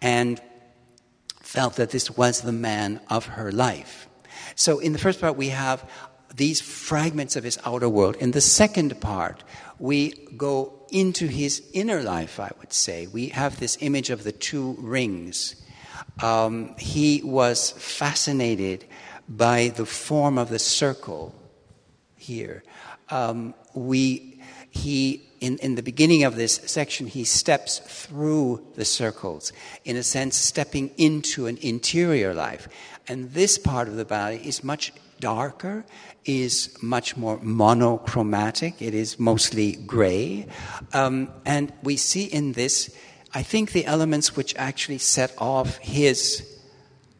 and 0.00 0.40
felt 1.40 1.76
that 1.76 1.90
this 1.90 2.10
was 2.10 2.42
the 2.42 2.52
man 2.52 3.00
of 3.08 3.26
her 3.26 3.50
life. 3.52 4.08
So, 4.54 4.78
in 4.78 4.92
the 4.92 4.98
first 4.98 5.20
part, 5.20 5.36
we 5.36 5.48
have 5.48 5.88
these 6.34 6.60
fragments 6.60 7.36
of 7.36 7.44
his 7.44 7.58
outer 7.64 7.88
world. 7.88 8.16
In 8.16 8.32
the 8.32 8.40
second 8.40 9.00
part, 9.00 9.42
we 9.78 10.10
go 10.36 10.75
into 10.90 11.26
his 11.26 11.62
inner 11.72 12.02
life, 12.02 12.40
I 12.40 12.50
would 12.58 12.72
say. 12.72 13.06
We 13.06 13.28
have 13.28 13.58
this 13.58 13.78
image 13.80 14.10
of 14.10 14.24
the 14.24 14.32
two 14.32 14.76
rings. 14.78 15.56
Um, 16.22 16.74
he 16.78 17.22
was 17.22 17.72
fascinated 17.72 18.84
by 19.28 19.68
the 19.68 19.86
form 19.86 20.38
of 20.38 20.48
the 20.48 20.58
circle 20.58 21.34
here. 22.16 22.62
Um, 23.10 23.54
we, 23.74 24.40
he, 24.70 25.22
in, 25.40 25.58
in 25.58 25.74
the 25.74 25.82
beginning 25.82 26.24
of 26.24 26.36
this 26.36 26.54
section, 26.66 27.06
he 27.06 27.24
steps 27.24 27.78
through 27.78 28.66
the 28.74 28.84
circles, 28.84 29.52
in 29.84 29.96
a 29.96 30.02
sense, 30.02 30.36
stepping 30.36 30.90
into 30.96 31.46
an 31.46 31.58
interior 31.60 32.34
life. 32.34 32.68
And 33.08 33.32
this 33.32 33.58
part 33.58 33.88
of 33.88 33.96
the 33.96 34.04
body 34.04 34.40
is 34.44 34.64
much 34.64 34.92
darker, 35.20 35.84
is 36.24 36.76
much 36.82 37.16
more 37.16 37.38
monochromatic. 37.42 38.80
It 38.80 38.94
is 38.94 39.18
mostly 39.18 39.76
gray. 39.76 40.46
Um, 40.92 41.30
and 41.44 41.72
we 41.82 41.96
see 41.96 42.24
in 42.24 42.52
this, 42.52 42.94
I 43.34 43.42
think, 43.42 43.72
the 43.72 43.86
elements 43.86 44.36
which 44.36 44.54
actually 44.56 44.98
set 44.98 45.34
off 45.38 45.78
his 45.78 46.46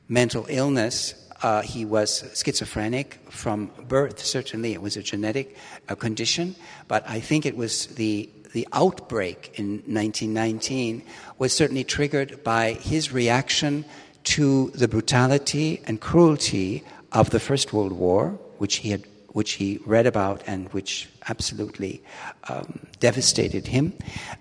mental 0.09 0.47
illness. 0.49 1.15
Uh, 1.43 1.63
he 1.63 1.85
was 1.85 2.25
schizophrenic 2.35 3.21
from 3.31 3.71
birth, 3.89 4.25
certainly. 4.25 4.73
It 4.73 4.81
was 4.81 4.97
a 4.97 5.03
genetic 5.03 5.57
uh, 5.89 5.95
condition. 5.95 6.57
But 6.89 7.09
I 7.09 7.21
think 7.21 7.47
it 7.47 7.57
was 7.57 7.87
the 7.87 8.31
the 8.53 8.67
outbreak 8.73 9.53
in 9.59 9.83
1919 9.85 11.03
was 11.37 11.53
certainly 11.53 11.85
triggered 11.85 12.43
by 12.43 12.73
his 12.73 13.13
reaction 13.13 13.85
to 14.25 14.71
the 14.71 14.89
brutality 14.89 15.83
and 15.87 16.01
cruelty 16.01 16.83
of 17.17 17.31
the 17.31 17.41
First 17.41 17.73
World 17.73 17.93
War, 17.93 18.39
which 18.59 18.77
he 18.77 18.91
had 18.91 19.05
which 19.33 19.53
he 19.55 19.79
read 19.85 20.07
about 20.07 20.43
and 20.47 20.73
which 20.73 21.11
absolutely 21.29 22.03
um, 22.49 22.87
devastated 23.01 23.67
him. 23.67 23.93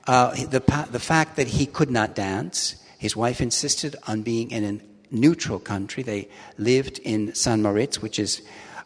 Uh, 0.07 0.33
the, 0.45 0.61
the 0.89 1.01
fact 1.01 1.35
that 1.35 1.47
he 1.47 1.65
could 1.65 1.91
not 1.91 2.15
dance, 2.15 2.77
his 2.97 3.13
wife 3.13 3.41
insisted 3.41 3.97
on 4.07 4.21
being 4.21 4.51
in 4.51 4.63
a 4.63 4.79
neutral 5.13 5.59
country. 5.59 6.01
They 6.01 6.29
lived 6.57 6.99
in 6.99 7.35
St. 7.35 7.61
Moritz, 7.61 8.01
which 8.01 8.19
is 8.19 8.41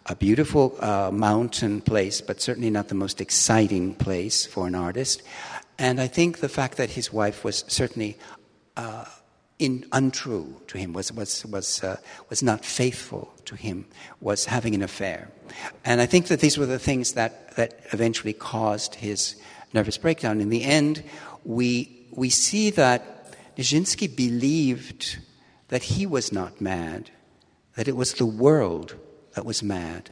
a 0.07 0.15
beautiful 0.15 0.75
uh, 0.79 1.11
mountain 1.13 1.79
place, 1.79 2.21
but 2.21 2.41
certainly 2.41 2.71
not 2.71 2.87
the 2.87 2.95
most 2.95 3.21
exciting 3.21 3.93
place 3.93 4.47
for 4.47 4.65
an 4.65 4.73
artist. 4.73 5.21
And 5.77 6.01
I 6.01 6.07
think 6.07 6.39
the 6.39 6.49
fact 6.49 6.77
that 6.77 6.89
his 6.89 7.13
wife 7.13 7.43
was 7.43 7.63
certainly 7.67 8.17
uh, 8.75 9.05
in, 9.59 9.85
untrue 9.91 10.61
to 10.67 10.77
him, 10.77 10.93
was, 10.93 11.11
was, 11.11 11.45
was, 11.45 11.83
uh, 11.83 11.97
was 12.29 12.41
not 12.41 12.65
faithful 12.65 13.33
to 13.45 13.55
him, 13.55 13.85
was 14.21 14.45
having 14.45 14.73
an 14.73 14.81
affair. 14.81 15.29
And 15.83 16.01
I 16.01 16.05
think 16.05 16.27
that 16.27 16.39
these 16.39 16.57
were 16.57 16.65
the 16.65 16.79
things 16.79 17.13
that, 17.13 17.55
that 17.57 17.79
eventually 17.91 18.33
caused 18.33 18.95
his 18.95 19.35
nervous 19.73 19.97
breakdown. 19.97 20.39
In 20.39 20.49
the 20.49 20.63
end, 20.63 21.03
we, 21.43 22.07
we 22.11 22.29
see 22.29 22.69
that 22.71 23.35
Nijinsky 23.57 24.15
believed 24.15 25.17
that 25.67 25.83
he 25.83 26.05
was 26.05 26.31
not 26.31 26.61
mad, 26.61 27.11
that 27.75 27.87
it 27.87 27.95
was 27.95 28.13
the 28.13 28.25
world 28.25 28.95
that 29.35 29.45
was 29.45 29.61
mad, 29.61 30.09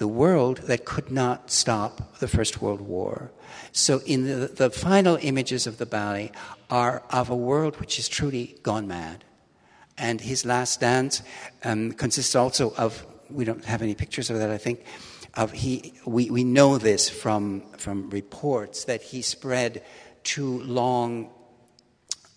the 0.00 0.08
world 0.08 0.56
that 0.62 0.86
could 0.86 1.12
not 1.12 1.50
stop 1.50 2.18
the 2.20 2.26
First 2.26 2.62
World 2.62 2.80
War. 2.80 3.30
So, 3.72 4.00
in 4.06 4.24
the, 4.24 4.46
the 4.46 4.70
final 4.70 5.18
images 5.20 5.66
of 5.66 5.76
the 5.76 5.84
ballet 5.84 6.32
are 6.70 7.02
of 7.10 7.28
a 7.28 7.36
world 7.36 7.78
which 7.78 7.98
is 7.98 8.08
truly 8.08 8.56
gone 8.62 8.88
mad. 8.88 9.24
And 9.98 10.18
his 10.18 10.46
last 10.46 10.80
dance 10.80 11.22
um, 11.64 11.92
consists 11.92 12.34
also 12.34 12.72
of, 12.78 13.06
we 13.28 13.44
don't 13.44 13.62
have 13.66 13.82
any 13.82 13.94
pictures 13.94 14.30
of 14.30 14.38
that, 14.38 14.48
I 14.48 14.56
think, 14.56 14.86
of 15.34 15.52
he, 15.52 15.92
we, 16.06 16.30
we 16.30 16.44
know 16.44 16.78
this 16.78 17.10
from, 17.10 17.60
from 17.76 18.08
reports 18.08 18.84
that 18.84 19.02
he 19.02 19.20
spread 19.20 19.84
two 20.24 20.62
long 20.62 21.28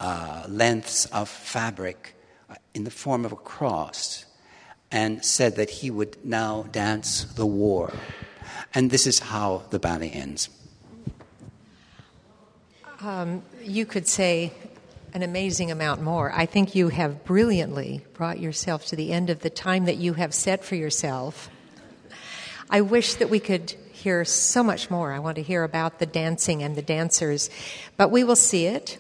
uh, 0.02 0.44
lengths 0.50 1.06
of 1.06 1.30
fabric 1.30 2.18
uh, 2.50 2.56
in 2.74 2.84
the 2.84 2.92
form 2.92 3.24
of 3.24 3.32
a 3.32 3.38
cross 3.38 4.26
and 4.94 5.26
said 5.26 5.56
that 5.56 5.70
he 5.70 5.90
would 5.90 6.16
now 6.24 6.64
dance 6.72 7.24
the 7.24 7.46
war. 7.46 7.92
And 8.76 8.92
this 8.92 9.08
is 9.08 9.20
how 9.20 9.64
the 9.72 9.80
ballet 9.80 10.12
ends. 10.12 10.50
Um, 13.02 13.42
you 13.62 13.86
could 13.86 14.08
say 14.08 14.54
an 15.14 15.24
amazing 15.24 15.72
amount 15.72 16.02
more. 16.02 16.32
I 16.32 16.46
think 16.46 16.76
you 16.76 16.90
have 16.90 17.26
brilliantly 17.26 18.06
brought 18.14 18.40
yourself 18.40 18.86
to 18.88 18.96
the 18.96 19.12
end 19.12 19.30
of 19.30 19.40
the 19.40 19.50
time 19.50 19.86
that 19.86 19.98
you 19.98 20.14
have 20.14 20.34
set 20.34 20.64
for 20.64 20.76
yourself. 20.76 21.50
I 22.70 22.82
wish 22.82 23.16
that 23.16 23.30
we 23.30 23.40
could 23.40 23.72
hear 23.92 24.24
so 24.26 24.64
much 24.64 24.90
more. 24.90 25.12
I 25.12 25.20
want 25.20 25.36
to 25.36 25.44
hear 25.44 25.64
about 25.64 26.00
the 26.00 26.06
dancing 26.06 26.62
and 26.62 26.76
the 26.76 26.82
dancers, 26.82 27.50
but 27.98 28.12
we 28.12 28.24
will 28.24 28.36
see 28.36 28.68
it. 28.68 28.98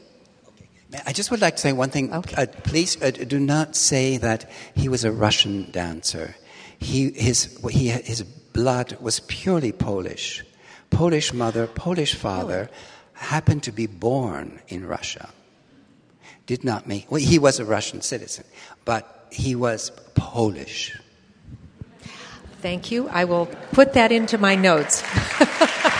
I 1.05 1.13
just 1.13 1.31
would 1.31 1.41
like 1.41 1.55
to 1.55 1.61
say 1.61 1.73
one 1.73 1.89
thing. 1.89 2.13
Okay. 2.13 2.43
Uh, 2.43 2.45
please 2.63 3.01
uh, 3.01 3.11
do 3.11 3.39
not 3.39 3.75
say 3.75 4.17
that 4.17 4.49
he 4.75 4.89
was 4.89 5.03
a 5.03 5.11
Russian 5.11 5.69
dancer. 5.71 6.35
He, 6.79 7.11
his, 7.11 7.57
he, 7.69 7.89
his 7.89 8.23
blood 8.23 8.97
was 8.99 9.19
purely 9.21 9.71
Polish. 9.71 10.43
Polish 10.89 11.33
mother, 11.33 11.67
Polish 11.67 12.15
father. 12.15 12.69
Happened 13.13 13.63
to 13.63 13.71
be 13.71 13.87
born 13.87 14.59
in 14.67 14.85
Russia. 14.85 15.29
Did 16.45 16.63
not 16.63 16.87
make, 16.87 17.09
well, 17.09 17.21
he 17.21 17.39
was 17.39 17.59
a 17.59 17.65
Russian 17.65 18.01
citizen, 18.01 18.43
but 18.83 19.27
he 19.31 19.55
was 19.55 19.91
Polish. 20.13 20.97
Thank 22.61 22.91
you. 22.91 23.07
I 23.09 23.25
will 23.25 23.45
put 23.71 23.93
that 23.93 24.11
into 24.11 24.37
my 24.37 24.55
notes. 24.55 25.03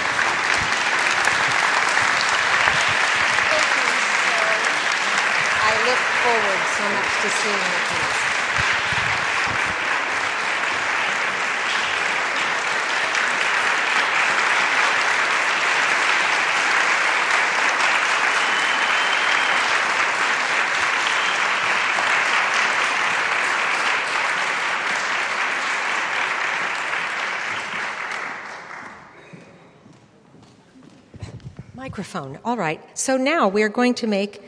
Microphone. 31.74 32.40
All 32.44 32.58
right. 32.58 32.82
So 32.98 33.16
now 33.16 33.48
we 33.48 33.64
are 33.64 33.70
going 33.70 33.94
to 33.96 34.08
make 34.08 34.42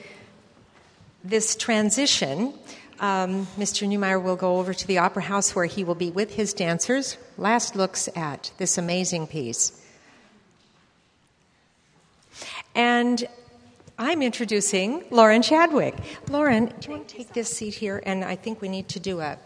this 1.25 1.55
transition, 1.55 2.53
um, 2.99 3.47
Mr. 3.57 3.87
Neumeier 3.87 4.21
will 4.21 4.35
go 4.35 4.57
over 4.59 4.73
to 4.73 4.87
the 4.87 4.99
Opera 4.99 5.23
House 5.23 5.55
where 5.55 5.65
he 5.65 5.83
will 5.83 5.95
be 5.95 6.11
with 6.11 6.35
his 6.35 6.53
dancers. 6.53 7.17
Last 7.37 7.75
looks 7.75 8.09
at 8.15 8.51
this 8.57 8.77
amazing 8.77 9.27
piece. 9.27 9.81
And 12.73 13.25
I'm 13.97 14.21
introducing 14.21 15.03
Lauren 15.09 15.41
Chadwick. 15.41 15.95
Lauren, 16.29 16.65
do 16.65 16.73
you 16.81 16.91
want 16.91 17.07
to 17.07 17.15
take 17.17 17.33
this 17.33 17.49
seat 17.49 17.75
here? 17.75 18.01
And 18.05 18.23
I 18.23 18.35
think 18.35 18.61
we 18.61 18.67
need 18.67 18.89
to 18.89 18.99
do 18.99 19.21
a 19.21 19.37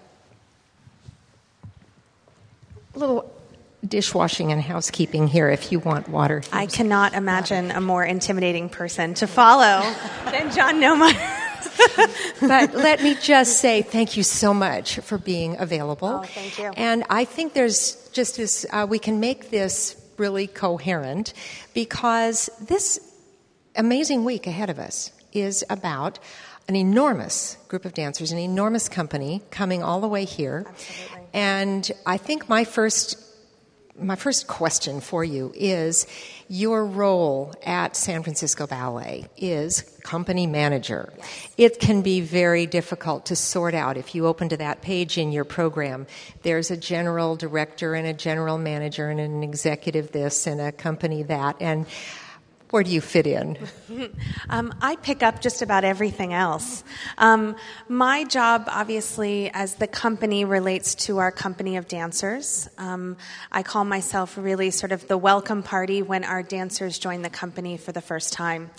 little 2.96 3.32
dishwashing 3.88 4.52
and 4.52 4.62
housekeeping 4.62 5.28
here 5.28 5.50
if 5.50 5.72
you 5.72 5.80
want 5.80 6.10
water. 6.10 6.44
I 6.52 6.66
cannot 6.66 7.14
imagine 7.14 7.72
a 7.72 7.82
more 7.82 8.04
intimidating 8.04 8.70
person 8.70 9.14
to 9.16 9.28
follow 9.28 9.82
than 10.26 10.52
John 10.52 10.82
Neumeier. 10.82 11.46
but 12.42 12.74
let 12.74 13.02
me 13.02 13.15
just 13.15 13.60
say 13.60 13.82
thank 13.82 14.18
you 14.18 14.24
so 14.24 14.54
much 14.54 15.00
for 15.00 15.18
being 15.18 15.58
available. 15.60 16.22
Oh, 16.24 16.24
thank 16.24 16.58
you. 16.58 16.72
And 16.76 17.04
I 17.10 17.26
think 17.26 17.54
there's 17.54 18.10
just 18.12 18.38
this, 18.38 18.65
uh, 18.72 18.86
we 18.89 19.00
can 19.00 19.20
make 19.20 19.50
this 19.50 19.96
really 20.18 20.48
coherent 20.48 21.34
because 21.74 22.50
this 22.62 23.00
amazing 23.76 24.26
week 24.26 24.48
ahead 24.48 24.70
of 24.70 24.80
us 24.80 25.12
is 25.32 25.63
about 25.70 26.20
an 26.68 26.76
enormous 26.76 27.58
group 27.68 27.86
of 27.86 27.94
dancers, 27.94 28.32
an 28.32 28.38
enormous 28.38 28.89
company 28.89 29.42
coming 29.50 29.82
all 29.82 30.02
the 30.02 30.08
way 30.08 30.26
here. 30.26 30.65
Absolutely. 30.68 31.28
And 31.34 31.92
I 32.06 32.18
think 32.18 32.50
my 32.50 32.63
first 32.63 33.18
my 34.02 34.16
first 34.16 34.48
question 34.48 35.02
for 35.02 35.24
you 35.24 35.52
is 35.56 36.08
your 36.48 36.86
role 36.86 37.54
at 37.64 37.96
San 37.96 38.24
Francisco 38.24 38.66
Ballet 38.66 39.28
is 39.38 39.82
company 40.04 40.48
manager. 40.48 41.14
Yes. 41.18 41.50
It 41.58 41.80
can 41.80 42.02
be 42.02 42.22
very 42.22 42.66
difficult 42.66 43.28
to 43.28 43.36
sort 43.36 43.74
out. 43.74 43.98
If 43.98 44.16
you 44.16 44.26
open 44.28 44.50
to 44.50 44.58
that 44.58 44.82
page 44.82 45.18
in 45.18 45.32
your 45.32 45.46
program, 45.46 46.08
there's 46.44 46.72
a 46.72 46.78
general 46.78 47.36
director 47.36 47.94
and 47.94 48.08
a 48.08 48.14
general 48.14 48.58
manager 48.58 49.10
and 49.10 49.20
an 49.20 49.44
executive 49.44 50.12
this 50.12 50.48
and 50.48 50.60
a 50.60 50.72
company 50.72 51.24
that. 51.24 51.58
And 51.60 51.86
where 52.70 52.84
do 52.84 52.92
you 52.92 53.02
fit 53.02 53.26
in? 53.26 53.58
um, 54.50 54.74
I 54.82 54.96
pick 54.98 55.24
up 55.24 55.42
just 55.42 55.62
about 55.62 55.84
everything 55.84 56.34
else. 56.34 56.84
Um, 57.18 57.56
my 57.88 58.24
job, 58.26 58.66
obviously, 58.68 59.50
as 59.54 59.76
the 59.76 59.88
company 59.88 60.46
relates 60.46 60.94
to 60.96 61.18
our 61.18 61.32
company 61.32 61.78
of 61.78 61.88
dancers. 61.88 62.70
Um, 62.78 63.18
I 63.52 63.64
call 63.64 63.86
myself 63.86 64.38
really 64.38 64.70
sort 64.70 64.92
of 64.92 65.08
the 65.08 65.18
welcome 65.18 65.64
party 65.64 66.04
when 66.04 66.24
our 66.24 66.44
dancers 66.44 67.00
join 67.00 67.24
the 67.24 67.30
company 67.30 67.78
for 67.78 67.92
the 67.92 68.02
first 68.02 68.34
time. 68.34 68.70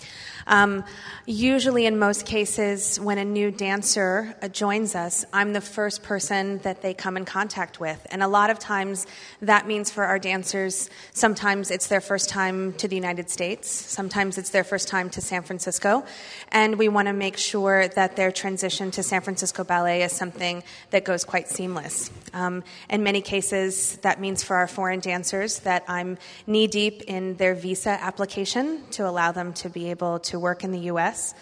Um, 0.47 0.83
usually, 1.25 1.85
in 1.85 1.99
most 1.99 2.25
cases, 2.25 2.99
when 2.99 3.17
a 3.17 3.25
new 3.25 3.51
dancer 3.51 4.35
uh, 4.41 4.47
joins 4.47 4.95
us, 4.95 5.25
I'm 5.33 5.53
the 5.53 5.61
first 5.61 6.03
person 6.03 6.59
that 6.59 6.81
they 6.81 6.93
come 6.93 7.17
in 7.17 7.25
contact 7.25 7.79
with. 7.79 8.05
And 8.09 8.23
a 8.23 8.27
lot 8.27 8.49
of 8.49 8.59
times, 8.59 9.05
that 9.41 9.67
means 9.67 9.91
for 9.91 10.03
our 10.03 10.19
dancers, 10.19 10.89
sometimes 11.13 11.71
it's 11.71 11.87
their 11.87 12.01
first 12.01 12.29
time 12.29 12.73
to 12.73 12.87
the 12.87 12.95
United 12.95 13.29
States, 13.29 13.80
sometimes 13.81 14.37
it's 14.37 14.49
their 14.51 14.63
first 14.63 14.87
time 14.87 15.09
to 15.11 15.21
San 15.21 15.43
Francisco. 15.43 16.05
And 16.51 16.77
we 16.77 16.89
want 16.89 17.07
to 17.07 17.13
make 17.13 17.37
sure 17.37 17.87
that 17.87 18.15
their 18.15 18.31
transition 18.31 18.91
to 18.91 19.03
San 19.03 19.21
Francisco 19.21 19.63
Ballet 19.63 20.03
is 20.03 20.11
something 20.11 20.63
that 20.91 21.03
goes 21.03 21.23
quite 21.23 21.49
seamless. 21.49 22.11
Um, 22.33 22.63
in 22.89 23.03
many 23.03 23.21
cases, 23.21 23.97
that 23.97 24.19
means 24.19 24.43
for 24.43 24.55
our 24.55 24.67
foreign 24.67 24.99
dancers 24.99 25.59
that 25.59 25.83
I'm 25.87 26.17
knee 26.47 26.67
deep 26.67 27.03
in 27.03 27.35
their 27.35 27.55
visa 27.55 27.91
application 27.91 28.83
to 28.91 29.07
allow 29.07 29.31
them 29.31 29.53
to 29.53 29.69
be 29.69 29.89
able 29.91 30.19
to 30.19 30.39
work 30.39 30.63
in 30.63 30.71
the 30.71 30.79
U.S. 30.91 31.33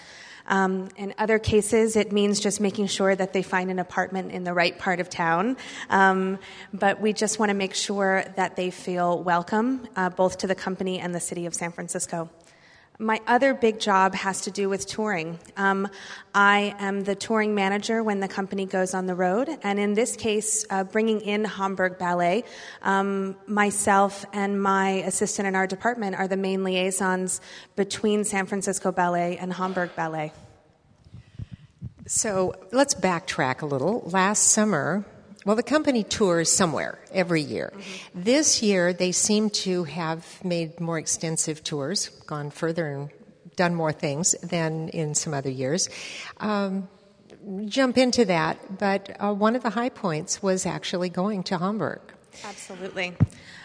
Um, 0.49 0.89
in 0.97 1.13
other 1.17 1.39
cases, 1.39 1.95
it 1.95 2.11
means 2.11 2.39
just 2.39 2.59
making 2.59 2.87
sure 2.87 3.15
that 3.15 3.31
they 3.31 3.43
find 3.43 3.71
an 3.71 3.79
apartment 3.79 4.31
in 4.31 4.43
the 4.43 4.53
right 4.53 4.77
part 4.77 4.99
of 4.99 5.09
town. 5.09 5.55
Um, 5.89 6.39
but 6.73 6.99
we 6.99 7.13
just 7.13 7.39
want 7.39 7.51
to 7.51 7.53
make 7.53 7.75
sure 7.75 8.25
that 8.35 8.55
they 8.55 8.71
feel 8.71 9.23
welcome, 9.23 9.87
uh, 9.95 10.09
both 10.09 10.39
to 10.39 10.47
the 10.47 10.55
company 10.55 10.99
and 10.99 11.15
the 11.15 11.19
city 11.19 11.45
of 11.45 11.53
San 11.53 11.71
Francisco. 11.71 12.29
My 13.01 13.21
other 13.27 13.53
big 13.53 13.79
job 13.79 14.13
has 14.13 14.41
to 14.41 14.51
do 14.51 14.67
with 14.67 14.85
touring. 14.85 15.39
Um, 15.55 15.87
I 16.35 16.75
am 16.79 17.05
the 17.05 17.15
touring 17.15 17.55
manager 17.55 18.03
when 18.03 18.19
the 18.19 18.27
company 18.27 18.65
goes 18.65 18.93
on 18.93 19.05
the 19.05 19.15
road, 19.15 19.47
and 19.63 19.79
in 19.79 19.93
this 19.93 20.17
case, 20.17 20.65
uh, 20.69 20.83
bringing 20.83 21.21
in 21.21 21.45
Hamburg 21.45 21.97
Ballet. 21.97 22.43
Um, 22.81 23.37
myself 23.47 24.25
and 24.33 24.61
my 24.61 24.89
assistant 25.07 25.47
in 25.47 25.55
our 25.55 25.65
department 25.65 26.17
are 26.17 26.27
the 26.27 26.35
main 26.35 26.65
liaisons 26.65 27.39
between 27.77 28.25
San 28.25 28.47
Francisco 28.47 28.91
Ballet 28.91 29.37
and 29.37 29.53
Hamburg 29.53 29.95
Ballet. 29.95 30.33
So 32.05 32.53
let's 32.73 32.95
backtrack 32.95 33.61
a 33.61 33.65
little. 33.65 34.01
Last 34.11 34.49
summer, 34.49 35.05
well, 35.45 35.55
the 35.55 35.63
company 35.63 36.03
tours 36.03 36.51
somewhere 36.51 36.99
every 37.13 37.41
year. 37.41 37.71
Mm-hmm. 37.73 38.23
This 38.23 38.61
year, 38.61 38.93
they 38.93 39.11
seem 39.11 39.49
to 39.49 39.85
have 39.85 40.43
made 40.43 40.79
more 40.79 40.97
extensive 40.97 41.63
tours, 41.63 42.09
gone 42.27 42.49
further 42.51 42.87
and 42.87 43.09
done 43.55 43.73
more 43.75 43.91
things 43.91 44.35
than 44.43 44.89
in 44.89 45.15
some 45.15 45.33
other 45.33 45.49
years. 45.49 45.89
Um, 46.37 46.89
jump 47.65 47.97
into 47.97 48.25
that, 48.25 48.77
but 48.77 49.15
uh, 49.19 49.33
one 49.33 49.55
of 49.55 49.63
the 49.63 49.69
high 49.69 49.89
points 49.89 50.43
was 50.43 50.65
actually 50.65 51.09
going 51.09 51.43
to 51.43 51.57
Hamburg. 51.57 52.01
Absolutely. 52.43 53.13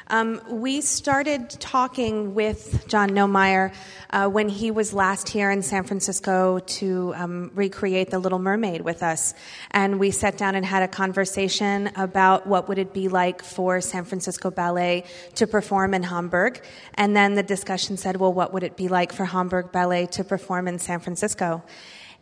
Um, 0.08 0.40
we 0.50 0.82
started 0.82 1.48
talking 1.48 2.34
with 2.34 2.86
John 2.88 3.10
Neumeier 3.10 3.72
uh, 4.10 4.28
when 4.28 4.50
he 4.50 4.70
was 4.70 4.92
last 4.92 5.30
here 5.30 5.50
in 5.50 5.62
San 5.62 5.84
Francisco 5.84 6.58
to 6.58 7.14
um, 7.16 7.50
recreate 7.54 8.10
The 8.10 8.18
Little 8.18 8.38
Mermaid 8.38 8.82
with 8.82 9.02
us. 9.02 9.32
And 9.70 9.98
we 9.98 10.10
sat 10.10 10.36
down 10.36 10.56
and 10.56 10.64
had 10.64 10.82
a 10.82 10.88
conversation 10.88 11.90
about 11.96 12.46
what 12.46 12.68
would 12.68 12.78
it 12.78 12.92
be 12.92 13.08
like 13.08 13.42
for 13.42 13.80
San 13.80 14.04
Francisco 14.04 14.50
Ballet 14.50 15.04
to 15.36 15.46
perform 15.46 15.94
in 15.94 16.02
Hamburg. 16.02 16.62
And 16.94 17.16
then 17.16 17.34
the 17.34 17.42
discussion 17.42 17.96
said, 17.96 18.16
well, 18.16 18.32
what 18.32 18.52
would 18.52 18.62
it 18.62 18.76
be 18.76 18.88
like 18.88 19.10
for 19.10 19.24
Hamburg 19.24 19.72
Ballet 19.72 20.06
to 20.12 20.24
perform 20.24 20.68
in 20.68 20.78
San 20.78 21.00
Francisco? 21.00 21.62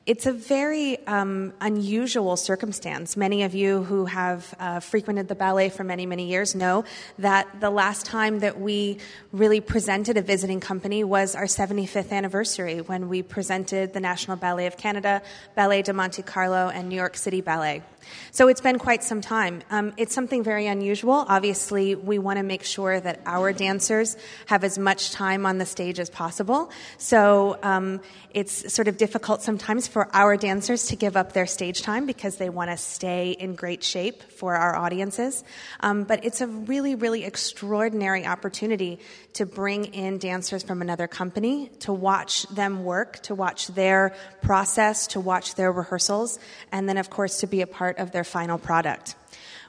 It's 0.05 0.27
a 0.27 0.33
very 0.33 0.99
um, 1.07 1.53
unusual 1.61 2.37
circumstance. 2.37 3.17
Many 3.17 3.45
of 3.45 3.55
you 3.55 3.85
who 3.85 4.07
have 4.07 4.53
uh, 4.59 4.81
frequented 4.81 5.29
the 5.29 5.37
ballet 5.37 5.69
for 5.69 5.85
many, 5.85 6.07
many 6.07 6.27
years 6.27 6.57
know 6.57 6.85
that 7.21 7.61
the 7.61 7.71
last 7.71 8.05
time 8.05 8.41
that 8.41 8.61
we 8.61 8.99
really 9.31 9.61
presented 9.61 10.17
a 10.17 10.23
visiting 10.23 10.59
company 10.59 11.05
was 11.05 11.37
our 11.37 11.45
75th 11.45 12.11
anniversary 12.11 12.81
when 12.81 13.09
we 13.09 13.23
presented 13.23 13.93
the 13.93 14.01
National 14.01 14.37
Ballet 14.37 14.67
of 14.67 14.77
Canada, 14.77 15.23
Ballet 15.55 15.83
de 15.83 15.93
Monte 15.93 16.23
Carlo, 16.23 16.69
and 16.69 16.89
New 16.89 16.97
York 16.97 17.17
City 17.17 17.41
Ballet. 17.41 17.85
So 18.31 18.49
it's 18.49 18.61
been 18.61 18.79
quite 18.79 19.03
some 19.03 19.21
time. 19.21 19.63
Um, 19.71 19.93
it's 19.97 20.15
something 20.15 20.43
very 20.43 20.67
unusual. 20.67 21.25
Obviously, 21.29 21.95
we 21.95 22.19
want 22.19 22.39
to 22.39 22.43
make 22.43 22.65
sure 22.65 23.01
that 23.01 23.21
our 23.27 23.53
dancers 23.53 24.17
have 24.47 24.65
as 24.65 24.79
much 24.79 25.11
time 25.13 25.47
on 25.47 25.59
the 25.59 25.67
stage 25.67 25.99
as 25.99 26.11
possible. 26.11 26.71
So 26.99 27.59
um, 27.63 28.01
it's 28.31 28.73
sort 28.73 28.89
of 28.89 28.97
difficult 28.97 29.43
sometimes 29.43 29.87
for 29.87 30.09
our 30.15 30.37
dancers 30.37 30.87
to 30.87 30.97
give 30.97 31.17
up 31.17 31.33
their 31.33 31.47
stage 31.47 31.83
time 31.83 32.07
because 32.07 32.37
they 32.37 32.51
want 32.51 32.71
to 32.71 32.77
stay 32.77 33.33
in 33.33 33.55
great 33.55 33.83
shape 33.83 34.23
for 34.23 34.55
our 34.55 34.77
audiences. 34.77 35.45
Um, 35.81 36.05
but 36.05 36.25
it's 36.25 36.41
a 36.41 36.47
really, 36.47 36.95
really 36.95 37.25
extraordinary 37.25 38.27
opportunity 38.27 38.99
to 39.35 39.47
bring 39.47 39.87
in 39.87 40.19
dancers 40.19 40.63
from 40.63 40.83
another 40.83 41.07
company, 41.07 41.71
to 41.81 41.93
watch 41.93 42.47
them 42.49 42.85
work, 42.85 43.21
to 43.23 43.35
watch 43.35 43.69
their 43.69 44.15
process, 44.43 45.07
to 45.09 45.21
watch 45.21 45.55
their 45.55 45.73
rehearsals, 45.73 46.39
and 46.71 46.89
then, 46.89 46.99
of 46.99 47.11
course, 47.11 47.41
to 47.41 47.47
be 47.47 47.61
a 47.61 47.67
part 47.67 47.92
of 47.99 48.13
their 48.13 48.25
final 48.25 48.59
product. 48.59 49.15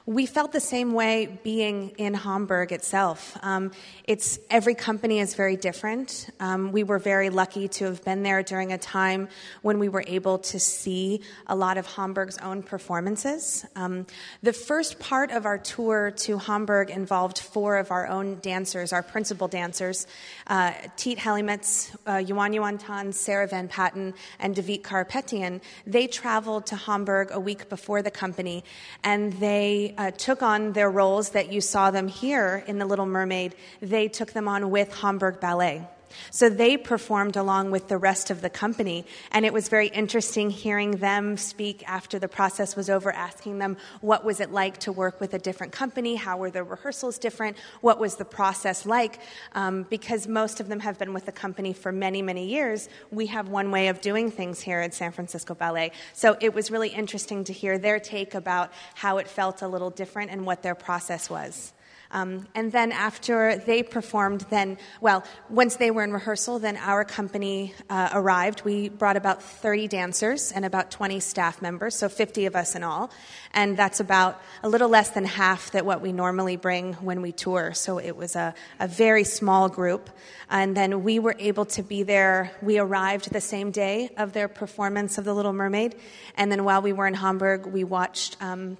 We 0.06 0.26
felt 0.26 0.52
the 0.52 0.60
same 0.60 0.92
way 0.92 1.38
being 1.42 1.92
in 1.96 2.12
Hamburg 2.12 2.72
itself. 2.72 3.38
Um, 3.40 3.70
it's 4.06 4.38
every 4.50 4.74
company 4.74 5.18
is 5.18 5.34
very 5.34 5.56
different. 5.56 6.28
Um, 6.40 6.72
we 6.72 6.82
were 6.82 6.98
very 6.98 7.30
lucky 7.30 7.68
to 7.68 7.86
have 7.86 8.04
been 8.04 8.22
there 8.22 8.42
during 8.42 8.70
a 8.70 8.76
time 8.76 9.28
when 9.62 9.78
we 9.78 9.88
were 9.88 10.04
able 10.06 10.40
to 10.40 10.60
see 10.60 11.22
a 11.46 11.56
lot 11.56 11.78
of 11.78 11.86
Hamburg's 11.86 12.36
own 12.36 12.62
performances. 12.62 13.64
Um, 13.76 14.06
the 14.42 14.52
first 14.52 14.98
part 14.98 15.30
of 15.30 15.46
our 15.46 15.56
tour 15.56 16.10
to 16.10 16.36
Hamburg 16.36 16.90
involved 16.90 17.38
four 17.38 17.78
of 17.78 17.90
our 17.90 18.06
own 18.06 18.40
dancers, 18.40 18.92
our 18.92 19.02
principal 19.02 19.48
dancers, 19.48 20.06
uh, 20.48 20.72
Tiit 20.98 21.16
Helimets, 21.16 21.96
uh, 22.06 22.18
Yuan 22.18 22.52
Yuan 22.52 22.76
Tan, 22.76 23.10
Sarah 23.10 23.46
Van 23.46 23.68
Patten, 23.68 24.12
and 24.38 24.54
David 24.54 24.82
Karapetyan. 24.82 25.62
They 25.86 26.08
traveled 26.08 26.66
to 26.66 26.76
Hamburg 26.76 27.30
a 27.30 27.40
week 27.40 27.70
before 27.70 28.02
the 28.02 28.10
company, 28.10 28.64
and 29.02 29.32
they 29.34 29.93
uh, 29.96 30.10
took 30.10 30.42
on 30.42 30.72
their 30.72 30.90
roles 30.90 31.30
that 31.30 31.52
you 31.52 31.60
saw 31.60 31.90
them 31.90 32.08
here 32.08 32.64
in 32.66 32.78
The 32.78 32.86
Little 32.86 33.06
Mermaid, 33.06 33.54
they 33.80 34.08
took 34.08 34.32
them 34.32 34.48
on 34.48 34.70
with 34.70 34.92
Hamburg 34.94 35.40
Ballet. 35.40 35.86
So 36.30 36.48
they 36.48 36.76
performed 36.76 37.36
along 37.36 37.70
with 37.70 37.88
the 37.88 37.98
rest 37.98 38.30
of 38.30 38.40
the 38.40 38.50
company. 38.50 39.04
And 39.30 39.44
it 39.44 39.52
was 39.52 39.68
very 39.68 39.88
interesting 39.88 40.50
hearing 40.50 40.92
them 40.92 41.36
speak 41.36 41.82
after 41.86 42.18
the 42.18 42.28
process 42.28 42.76
was 42.76 42.88
over, 42.88 43.12
asking 43.12 43.58
them 43.58 43.76
what 44.00 44.24
was 44.24 44.40
it 44.40 44.50
like 44.50 44.78
to 44.78 44.92
work 44.92 45.20
with 45.20 45.34
a 45.34 45.38
different 45.38 45.72
company? 45.72 46.14
How 46.14 46.36
were 46.36 46.50
the 46.50 46.64
rehearsals 46.64 47.18
different? 47.18 47.56
What 47.80 47.98
was 47.98 48.16
the 48.16 48.24
process 48.24 48.86
like? 48.86 49.20
Um, 49.52 49.82
because 49.84 50.26
most 50.26 50.60
of 50.60 50.68
them 50.68 50.80
have 50.80 50.98
been 50.98 51.12
with 51.12 51.26
the 51.26 51.32
company 51.32 51.72
for 51.72 51.92
many, 51.92 52.22
many 52.22 52.46
years. 52.48 52.88
We 53.10 53.26
have 53.26 53.48
one 53.48 53.70
way 53.70 53.88
of 53.88 54.00
doing 54.00 54.30
things 54.30 54.60
here 54.60 54.80
at 54.80 54.94
San 54.94 55.12
Francisco 55.12 55.54
Ballet. 55.54 55.92
So 56.14 56.36
it 56.40 56.54
was 56.54 56.70
really 56.70 56.88
interesting 56.88 57.44
to 57.44 57.52
hear 57.52 57.78
their 57.78 58.00
take 58.00 58.34
about 58.34 58.72
how 58.94 59.18
it 59.18 59.28
felt 59.28 59.60
a 59.60 59.68
little 59.68 59.90
different 59.90 60.30
and 60.30 60.46
what 60.46 60.62
their 60.62 60.74
process 60.74 61.28
was. 61.28 61.73
Um, 62.14 62.46
and 62.54 62.70
then 62.70 62.92
after 62.92 63.56
they 63.56 63.82
performed, 63.82 64.46
then, 64.48 64.78
well, 65.00 65.24
once 65.50 65.76
they 65.76 65.90
were 65.90 66.04
in 66.04 66.12
rehearsal, 66.12 66.60
then 66.60 66.76
our 66.76 67.04
company 67.04 67.74
uh, 67.90 68.10
arrived. 68.12 68.64
We 68.64 68.88
brought 68.88 69.16
about 69.16 69.42
30 69.42 69.88
dancers 69.88 70.52
and 70.52 70.64
about 70.64 70.92
20 70.92 71.18
staff 71.18 71.60
members, 71.60 71.96
so 71.96 72.08
50 72.08 72.46
of 72.46 72.54
us 72.54 72.76
in 72.76 72.84
all. 72.84 73.10
And 73.52 73.76
that's 73.76 73.98
about 73.98 74.40
a 74.62 74.68
little 74.68 74.88
less 74.88 75.10
than 75.10 75.24
half 75.24 75.72
that 75.72 75.84
what 75.84 76.02
we 76.02 76.12
normally 76.12 76.56
bring 76.56 76.94
when 76.94 77.20
we 77.20 77.32
tour. 77.32 77.74
So 77.74 77.98
it 77.98 78.16
was 78.16 78.36
a, 78.36 78.54
a 78.78 78.86
very 78.86 79.24
small 79.24 79.68
group. 79.68 80.08
And 80.48 80.76
then 80.76 81.02
we 81.02 81.18
were 81.18 81.34
able 81.40 81.64
to 81.66 81.82
be 81.82 82.04
there. 82.04 82.52
We 82.62 82.78
arrived 82.78 83.32
the 83.32 83.40
same 83.40 83.72
day 83.72 84.10
of 84.16 84.32
their 84.32 84.46
performance 84.46 85.18
of 85.18 85.24
The 85.24 85.34
Little 85.34 85.52
Mermaid. 85.52 85.96
And 86.36 86.52
then 86.52 86.62
while 86.62 86.80
we 86.80 86.92
were 86.92 87.08
in 87.08 87.14
Hamburg, 87.14 87.66
we 87.66 87.82
watched. 87.82 88.36
Um, 88.40 88.78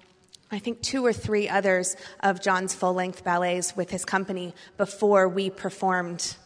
I 0.55 0.61
think 0.61 0.81
two 0.83 1.05
or 1.05 1.13
three 1.13 1.49
others 1.49 1.97
of 2.21 2.41
John's 2.41 2.75
full 2.75 2.95
length 2.95 3.25
ballets 3.25 3.77
with 3.77 3.91
his 3.91 4.05
company 4.05 4.55
before 4.77 5.29
we 5.29 5.51
performed 5.51 6.37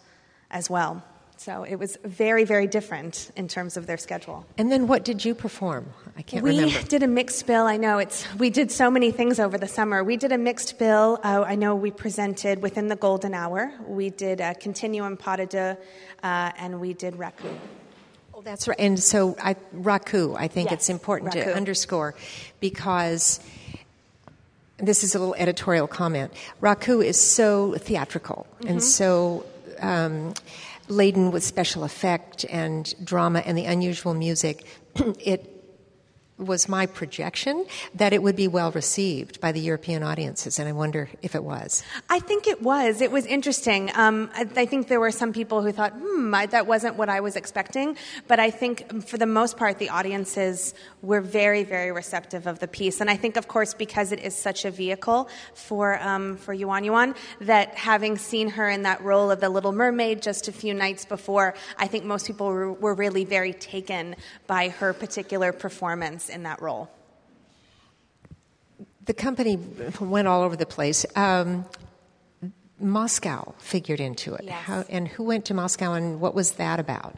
as 0.51 0.71
well. 0.71 1.05
So 1.37 1.63
it 1.63 1.77
was 1.77 1.97
very, 2.03 2.45
very 2.45 2.67
different 2.67 3.31
in 3.37 3.47
terms 3.47 3.77
of 3.77 3.87
their 3.87 3.99
schedule. 3.99 4.45
And 4.57 4.73
then 4.73 4.89
what 4.89 5.05
did 5.05 5.25
you 5.25 5.35
perform? 5.35 5.93
I 6.17 6.23
can't 6.23 6.43
we 6.43 6.51
remember. 6.51 6.79
We 6.79 6.85
did 6.85 7.03
a 7.03 7.07
mixed 7.07 7.47
bill. 7.47 7.65
I 7.67 7.77
know 7.77 7.99
it's. 7.99 8.27
We 8.39 8.51
did 8.51 8.73
so 8.73 8.91
many 8.91 9.13
things 9.13 9.39
over 9.39 9.57
the 9.59 9.69
summer. 9.69 10.03
We 10.03 10.17
did 10.17 10.33
a 10.33 10.39
mixed 10.39 10.79
bill. 10.79 11.21
Uh, 11.23 11.45
I 11.47 11.55
know 11.55 11.77
we 11.77 11.91
presented 11.93 12.61
within 12.61 12.89
the 12.89 12.97
golden 12.97 13.35
hour. 13.35 13.71
We 13.87 14.11
did 14.11 14.41
a 14.41 14.55
continuum 14.55 15.17
pas 15.17 15.37
de 15.37 15.47
deux, 15.47 15.77
uh, 16.25 16.51
and 16.59 16.81
we 16.81 16.93
did 16.95 17.15
raku. 17.15 17.55
Oh, 18.35 18.41
that's 18.41 18.67
right. 18.67 18.81
And 18.81 18.99
so 18.99 19.37
I, 19.41 19.55
raku, 19.75 20.35
I 20.37 20.49
think 20.49 20.71
Yes, 20.71 20.81
it's 20.81 20.89
important 20.89 21.35
raku. 21.35 21.45
to 21.45 21.55
underscore 21.55 22.15
because 22.59 23.39
this 24.79 25.05
is 25.05 25.15
a 25.15 25.19
little 25.19 25.35
editorial 25.35 25.87
comment. 25.87 26.33
Raku 26.63 27.05
is 27.05 27.21
so 27.21 27.75
theatrical 27.79 28.47
Mm-hmm. 28.59 28.69
and 28.69 28.83
so 28.83 29.45
um, 29.81 30.35
laden 30.89 31.31
with 31.31 31.45
special 31.45 31.85
effect 31.85 32.45
and 32.51 32.93
drama 33.05 33.41
and 33.41 33.57
the 33.57 33.67
unusual 33.67 34.15
music. 34.15 34.65
it 35.25 35.58
was 36.39 36.69
my 36.69 36.87
projection 36.87 37.67
that 37.95 38.13
it 38.13 38.23
would 38.23 38.37
be 38.37 38.49
well 38.49 38.71
received 38.71 39.41
by 39.41 39.53
the 39.53 39.61
European 39.61 40.03
audiences, 40.03 40.59
and 40.59 40.69
I 40.69 40.73
wonder 40.73 41.09
if 41.23 41.35
it 41.35 41.43
was. 41.43 41.83
I 42.09 42.21
think 42.21 42.47
it 42.47 42.63
was. 42.63 43.01
It 43.01 43.11
was 43.11 43.27
interesting. 43.27 43.91
Um, 43.95 44.31
I, 44.35 44.49
I 44.57 44.67
think 44.67 44.89
there 44.89 45.01
were 45.01 45.11
some 45.11 45.33
people 45.33 45.63
who 45.63 45.73
thought, 45.73 45.93
hmm, 45.93 46.35
I, 46.35 46.47
that 46.47 46.67
wasn't 46.67 46.97
what 46.97 47.09
I 47.09 47.21
was 47.21 47.37
expecting. 47.37 47.97
But 48.29 48.39
I 48.39 48.51
think 48.51 49.05
for 49.05 49.19
the 49.19 49.27
most 49.27 49.57
part, 49.57 49.79
the 49.79 49.89
audiences 49.89 50.75
were 51.03 51.21
very, 51.21 51.65
very 51.65 51.93
receptive 51.93 52.47
of 52.47 52.61
the 52.61 52.69
piece. 52.69 53.01
And 53.01 53.11
I 53.11 53.17
think, 53.17 53.37
of 53.37 53.49
course, 53.49 53.75
because 53.75 54.13
it 54.13 54.21
is 54.21 54.37
such 54.37 54.65
a 54.65 54.71
vehicle 54.71 55.29
for, 55.55 56.01
um, 56.01 56.37
for 56.37 56.55
Yuan 56.55 56.85
Yuan, 56.85 57.15
that 57.41 57.75
having 57.75 58.17
seen 58.17 58.51
her 58.51 58.69
in 58.69 58.83
that 58.83 59.03
role 59.03 59.31
of 59.31 59.41
the 59.41 59.49
Little 59.49 59.73
Mermaid 59.73 60.23
just 60.23 60.49
a 60.49 60.53
few 60.53 60.75
nights 60.75 61.05
before, 61.05 61.55
I 61.79 61.87
think 61.87 62.05
most 62.05 62.27
people 62.27 62.47
were, 62.47 62.73
were 62.73 62.95
really 62.95 63.25
very 63.25 63.53
taken 63.53 64.15
by 64.47 64.69
her 64.69 64.93
particular 64.93 65.53
performance 65.53 66.28
in 66.29 66.45
that 66.45 66.61
role. 66.63 66.91
The 69.05 69.15
company 69.15 69.57
went 70.01 70.29
all 70.29 70.43
over 70.43 70.57
the 70.57 70.67
place. 70.67 71.07
Um, 71.17 71.65
Moscow 72.81 73.55
figured 73.59 74.01
into 74.01 74.35
it. 74.35 74.45
Yes. 74.45 74.63
How, 74.63 74.85
and 74.89 75.09
who 75.09 75.25
went 75.25 75.47
to 75.47 75.55
Moscow 75.55 75.95
and 75.95 76.21
what 76.21 76.35
was 76.35 76.53
that 76.53 76.79
about? 76.79 77.17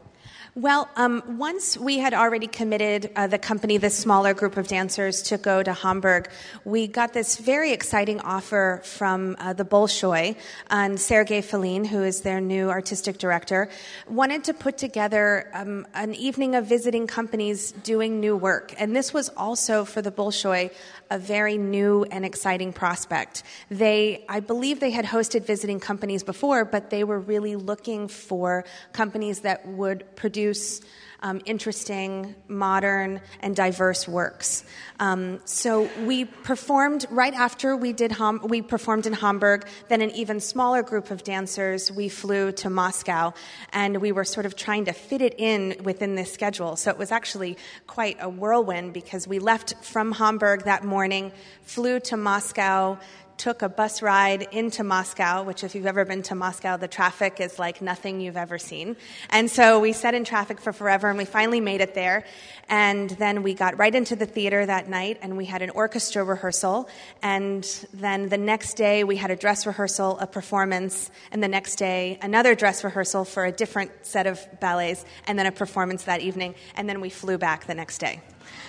Well, 0.57 0.89
um, 0.97 1.39
once 1.39 1.79
we 1.79 1.99
had 1.99 2.13
already 2.13 2.49
committed 2.49 3.13
uh, 3.15 3.29
the 3.29 3.39
company, 3.39 3.77
this 3.77 3.97
smaller 3.97 4.35
group 4.35 4.57
of 4.57 4.67
dancers, 4.67 5.23
to 5.23 5.39
go 5.39 5.63
to 5.63 5.73
Hamburg, 5.73 6.29
we 6.65 6.89
got 6.89 7.13
this 7.13 7.37
very 7.37 7.71
exciting 7.71 8.21
offer 8.21 8.81
from 8.83 9.37
uh, 9.39 9.53
the 9.53 9.65
Bolshoi, 9.65 10.35
and 10.69 11.01
Sergei 11.01 11.41
Filin, 11.41 11.85
who 11.85 12.03
is 12.03 12.23
their 12.23 12.41
new 12.41 12.69
artistic 12.69 13.19
director, 13.19 13.69
wanted 14.09 14.43
to 14.43 14.53
put 14.53 14.77
together 14.77 15.49
um, 15.55 15.87
an 15.95 16.15
evening 16.15 16.57
of 16.57 16.67
visiting 16.67 17.07
companies 17.07 17.71
doing 17.71 18.19
new 18.19 18.37
work. 18.37 18.75
And 18.77 18.97
this 18.97 19.15
was 19.15 19.29
also 19.37 19.85
for 19.85 20.03
the 20.03 20.11
Bolshoi 20.11 20.73
a 21.11 21.19
very 21.19 21.59
new 21.59 22.05
and 22.05 22.25
exciting 22.25 22.73
prospect. 22.73 23.43
They, 23.71 24.25
I 24.29 24.41
believe 24.41 24.81
they 24.81 24.91
had 24.91 25.05
hosted 25.05 25.45
visiting 25.45 25.81
companies 25.81 26.23
before, 26.23 26.65
but 26.65 26.91
they 26.91 27.05
were 27.05 27.19
really 27.19 27.57
looking 27.57 28.09
for 28.09 28.65
companies 28.93 29.41
that 29.41 29.67
would 29.67 30.05
produce 30.17 30.81
um, 31.21 31.41
interesting, 31.45 32.35
modern, 32.49 33.21
and 33.41 33.55
diverse 33.55 34.09
works. 34.09 34.65
Um, 34.99 35.41
so 35.45 35.89
we 36.05 36.25
performed 36.25 37.07
right 37.11 37.35
after 37.35 37.77
we 37.77 37.93
did. 37.93 38.17
We 38.43 38.63
performed 38.63 39.07
in 39.07 39.13
Hamburg. 39.13 39.67
Then 39.89 40.01
an 40.01 40.11
even 40.11 40.41
smaller 40.41 40.83
group 40.83 41.11
of 41.11 41.25
dancers. 41.25 41.91
We 41.91 42.09
flew 42.09 42.53
to 42.53 42.71
Moscow, 42.71 43.33
and 43.73 44.01
we 44.01 44.13
were 44.13 44.25
sort 44.25 44.47
of 44.47 44.57
trying 44.57 44.87
to 44.87 44.93
fit 44.93 45.21
it 45.21 45.35
in 45.39 45.77
within 45.83 46.15
this 46.15 46.33
schedule. 46.33 46.77
So 46.77 46.91
it 46.91 46.99
was 46.99 47.13
actually 47.13 47.57
quite 47.87 48.17
a 48.21 48.29
whirlwind 48.29 48.93
because 48.93 49.29
we 49.29 49.39
left 49.39 49.75
from 49.85 50.13
Hamburg 50.13 50.65
that 50.65 50.85
morning, 50.85 51.33
flew 51.63 52.01
to 52.01 52.17
Moscow 52.17 52.99
took 53.41 53.63
a 53.63 53.71
bus 53.71 54.03
ride 54.03 54.43
into 54.53 54.85
Moscow, 54.85 55.43
which, 55.43 55.65
if 55.65 55.75
you've 55.75 55.87
ever 55.87 56.05
been 56.05 56.23
to 56.25 56.35
Moscow, 56.35 56.77
the 56.77 56.87
traffic 56.87 57.41
is 57.41 57.59
like 57.59 57.81
nothing 57.81 58.21
you've 58.21 58.37
ever 58.37 58.59
seen. 58.59 58.97
And 59.31 59.51
so 59.51 59.81
we 59.81 59.95
sat 59.95 60.13
in 60.13 60.25
traffic 60.25 60.61
for 60.61 60.75
forever, 60.75 61.09
and 61.09 61.17
we 61.17 61.25
finally 61.25 61.59
made 61.59 61.81
it 61.81 61.95
there. 61.95 62.27
And 62.69 63.09
then 63.09 63.43
we 63.43 63.55
got 63.55 63.79
right 63.79 63.95
into 63.95 64.15
the 64.15 64.27
theater 64.27 64.67
that 64.67 64.91
night, 64.91 65.21
and 65.23 65.39
we 65.39 65.47
had 65.47 65.63
an 65.63 65.71
orchestra 65.71 66.23
rehearsal. 66.23 66.91
And 67.23 67.65
then 67.95 68.29
the 68.29 68.37
next 68.37 68.75
day, 68.75 69.05
we 69.05 69.17
had 69.17 69.31
a 69.31 69.37
dress 69.37 69.67
rehearsal, 69.67 70.19
a 70.19 70.27
performance, 70.27 71.11
and 71.33 71.43
the 71.43 71.49
next 71.49 71.77
day, 71.77 72.19
another 72.21 72.55
dress 72.55 72.85
rehearsal 72.85 73.25
for 73.25 73.47
a 73.47 73.53
different 73.53 73.91
set 74.03 74.27
of 74.27 74.39
ballets, 74.61 75.07
and 75.27 75.39
then 75.39 75.47
a 75.47 75.53
performance 75.53 76.05
that 76.05 76.21
evening. 76.21 76.55
And 76.77 76.87
then 76.87 77.01
we 77.01 77.09
flew 77.09 77.39
back 77.39 77.67
the 77.67 77.75
next 77.75 77.99
day. 77.99 78.21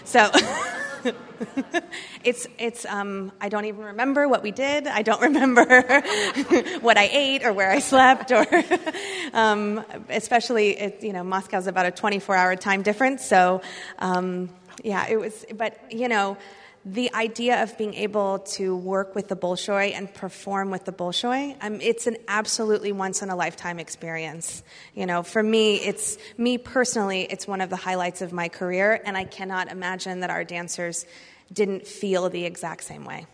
So. 0.03 0.29
it's 2.23 2.47
it's 2.59 2.85
um, 2.85 3.31
I 3.41 3.49
don't 3.49 3.65
even 3.65 3.83
remember 3.85 4.27
what 4.27 4.43
we 4.43 4.51
did. 4.51 4.87
I 4.87 5.01
don't 5.01 5.21
remember 5.29 5.65
what 6.81 6.97
I 6.97 7.09
ate 7.11 7.43
or 7.43 7.53
where 7.53 7.71
I 7.71 7.79
slept 7.79 8.31
or 8.31 8.45
um, 9.33 9.83
especially 10.09 10.77
it, 10.77 11.03
you 11.03 11.13
know 11.13 11.23
Moscow's 11.23 11.67
about 11.67 11.85
a 11.85 11.91
24 11.91 12.35
hour 12.35 12.55
time 12.55 12.81
difference. 12.83 13.25
So 13.25 13.61
um, 13.99 14.49
yeah, 14.83 15.07
it 15.09 15.19
was. 15.19 15.45
But 15.55 15.77
you 15.91 16.07
know. 16.07 16.37
The 16.83 17.13
idea 17.13 17.61
of 17.61 17.77
being 17.77 17.93
able 17.93 18.39
to 18.39 18.75
work 18.75 19.13
with 19.13 19.27
the 19.27 19.35
Bolshoi 19.35 19.93
and 19.93 20.11
perform 20.11 20.71
with 20.71 20.85
the 20.85 20.91
Bolshoi, 20.91 21.55
um, 21.61 21.79
it's 21.79 22.07
an 22.07 22.17
absolutely 22.27 22.91
once 22.91 23.21
in 23.21 23.29
a 23.29 23.35
lifetime 23.35 23.77
experience. 23.77 24.63
You 24.95 25.05
know, 25.05 25.21
for 25.21 25.43
me, 25.43 25.75
it's 25.75 26.17
me 26.39 26.57
personally, 26.57 27.27
it's 27.29 27.47
one 27.47 27.61
of 27.61 27.69
the 27.69 27.75
highlights 27.75 28.23
of 28.23 28.33
my 28.33 28.49
career, 28.49 28.99
and 29.05 29.15
I 29.15 29.25
cannot 29.25 29.71
imagine 29.71 30.21
that 30.21 30.31
our 30.31 30.43
dancers 30.43 31.05
didn't 31.53 31.85
feel 31.85 32.29
the 32.29 32.45
exact 32.45 32.83
same 32.83 33.05
way. 33.05 33.27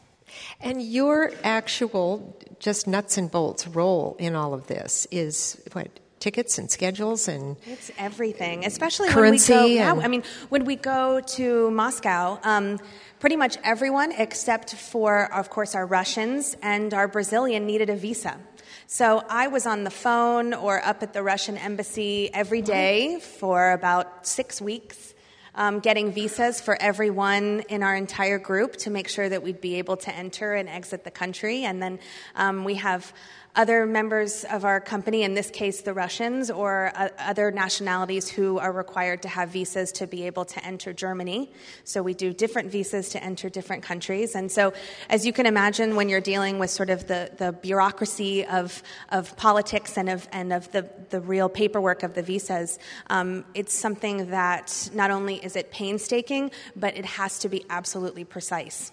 And 0.60 0.82
your 0.82 1.32
actual, 1.44 2.38
just 2.60 2.86
nuts 2.86 3.18
and 3.18 3.32
bolts 3.32 3.66
role 3.66 4.18
in 4.20 4.36
all 4.36 4.54
of 4.54 4.68
this 4.68 5.08
is 5.10 5.62
what? 5.72 5.88
tickets 6.20 6.58
and 6.58 6.70
schedules 6.70 7.28
and 7.28 7.58
it's 7.66 7.92
everything, 7.98 8.66
especially 8.66 9.10
currency. 9.10 9.54
When 9.54 9.64
we 9.64 9.70
go, 9.70 9.74
yeah, 9.76 9.94
I 9.94 10.08
mean, 10.08 10.24
when 10.50 10.66
we 10.66 10.76
go 10.76 11.22
to 11.22 11.72
Moscow, 11.72 12.40
um, 12.44 12.80
pretty 13.20 13.36
much 13.36 13.58
everyone 13.64 14.12
except 14.12 14.76
for, 14.76 15.32
of 15.34 15.50
course, 15.50 15.76
our 15.76 15.86
Russians 15.86 16.56
and 16.62 16.94
our 16.94 17.08
Brazilian 17.08 17.66
needed 17.66 17.90
a 17.90 17.96
visa. 17.96 18.38
So 18.86 19.24
I 19.30 19.48
was 19.48 19.66
on 19.66 19.84
the 19.84 19.90
phone 19.90 20.54
or 20.54 20.84
up 20.86 21.04
at 21.04 21.14
the 21.14 21.24
Russian 21.24 21.58
embassy 21.58 22.30
every 22.34 22.62
day 22.62 23.20
for 23.20 23.72
about 23.72 24.26
six 24.28 24.62
weeks. 24.62 25.14
Um, 25.56 25.80
getting 25.80 26.12
visas 26.12 26.62
for 26.62 26.80
everyone 26.80 27.64
in 27.68 27.82
our 27.82 27.96
entire 27.96 28.38
group 28.38 28.76
to 28.78 28.92
make 28.92 29.08
sure 29.08 29.28
that 29.28 29.42
we'd 29.42 29.60
be 29.60 29.80
able 29.80 29.98
to 29.98 30.16
enter 30.16 30.54
and 30.54 30.70
exit 30.70 31.04
the 31.04 31.10
country. 31.10 31.64
And 31.64 31.82
then 31.82 31.98
um, 32.36 32.64
we 32.64 32.76
have 32.76 33.12
other 33.58 33.88
members 33.88 34.46
of 34.46 34.64
our 34.64 34.80
company, 34.80 35.24
in 35.24 35.34
this 35.34 35.50
case 35.50 35.82
the 35.82 35.94
Russians, 35.94 36.52
or 36.52 36.92
uh, 36.96 37.10
other 37.18 37.52
nationalities 37.52 38.30
who 38.30 38.60
are 38.60 38.72
required 38.72 39.24
to 39.24 39.28
have 39.28 39.50
visas 39.50 39.92
to 39.94 40.06
be 40.06 40.28
able 40.28 40.46
to 40.46 40.64
enter 40.64 40.94
Germany. 40.94 41.52
So 41.84 42.04
we 42.04 42.14
do 42.14 42.32
different 42.34 42.72
visas 42.72 43.10
to 43.10 43.24
enter 43.24 43.50
different 43.50 43.82
countries. 43.82 44.36
And 44.36 44.52
so, 44.52 44.74
as 45.10 45.26
you 45.26 45.34
can 45.34 45.48
imagine, 45.48 45.96
when 45.96 46.08
you're 46.08 46.22
dealing 46.22 46.60
with 46.60 46.70
sort 46.70 46.92
of 46.92 47.08
the, 47.08 47.32
the 47.38 47.52
bureaucracy 47.52 48.46
of, 48.46 48.84
of 49.10 49.36
politics 49.38 49.98
and 49.98 50.08
of, 50.08 50.28
and 50.32 50.54
of 50.54 50.72
the, 50.72 50.88
the 51.10 51.20
real 51.20 51.50
paperwork 51.50 52.04
of 52.04 52.14
the 52.14 52.22
visas, 52.22 52.78
um, 53.10 53.44
it's 53.56 53.74
something 53.74 54.30
that 54.30 54.90
not 54.94 55.10
only 55.10 55.44
is 55.44 55.56
it 55.56 55.72
painstaking, 55.72 56.52
but 56.76 56.96
it 56.96 57.06
has 57.06 57.40
to 57.40 57.50
be 57.50 57.66
absolutely 57.70 58.24
precise. 58.24 58.92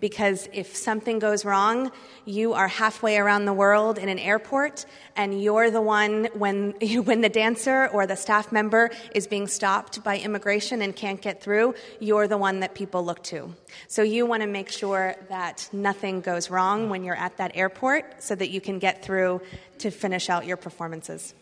Because 0.00 0.48
if 0.52 0.74
something 0.74 1.18
goes 1.18 1.44
wrong, 1.44 1.92
you 2.24 2.54
are 2.54 2.68
halfway 2.68 3.18
around 3.18 3.44
the 3.44 3.52
world 3.52 3.98
in 3.98 4.08
an 4.08 4.18
airport, 4.18 4.86
and 5.16 5.42
you're 5.42 5.70
the 5.70 5.82
one 5.82 6.28
when, 6.34 6.70
when 7.04 7.20
the 7.20 7.28
dancer 7.28 7.88
or 7.88 8.06
the 8.06 8.16
staff 8.16 8.52
member 8.52 8.90
is 9.14 9.26
being 9.26 9.46
stopped 9.46 10.02
by 10.02 10.18
immigration 10.18 10.80
and 10.82 10.96
can't 10.96 11.20
get 11.20 11.42
through, 11.42 11.74
you're 11.98 12.26
the 12.26 12.38
one 12.38 12.60
that 12.60 12.74
people 12.74 13.04
look 13.04 13.22
to. 13.24 13.54
So 13.88 14.02
you 14.02 14.24
want 14.24 14.42
to 14.42 14.48
make 14.48 14.70
sure 14.70 15.14
that 15.28 15.68
nothing 15.72 16.20
goes 16.22 16.50
wrong 16.50 16.88
when 16.88 17.04
you're 17.04 17.16
at 17.16 17.36
that 17.36 17.52
airport 17.54 18.22
so 18.22 18.34
that 18.34 18.50
you 18.50 18.60
can 18.60 18.78
get 18.78 19.04
through 19.04 19.42
to 19.78 19.90
finish 19.90 20.30
out 20.30 20.46
your 20.46 20.56
performances. 20.56 21.34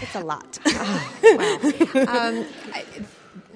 It's 0.00 0.14
a 0.16 0.20
lot. 0.20 0.58
oh, 0.66 1.90
wow. 1.94 2.00
Um, 2.02 2.46
I, 2.72 2.84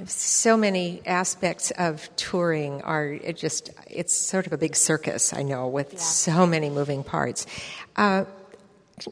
so 0.06 0.56
many 0.56 1.02
aspects 1.06 1.70
of 1.72 2.08
touring 2.16 2.82
are 2.82 3.06
it 3.06 3.36
just 3.36 3.70
it's 3.88 4.14
sort 4.14 4.46
of 4.46 4.52
a 4.52 4.58
big 4.58 4.76
circus 4.76 5.32
i 5.32 5.42
know 5.42 5.66
with 5.66 5.92
yeah. 5.92 5.98
so 5.98 6.46
many 6.46 6.70
moving 6.70 7.02
parts. 7.02 7.46
Uh, 7.96 8.24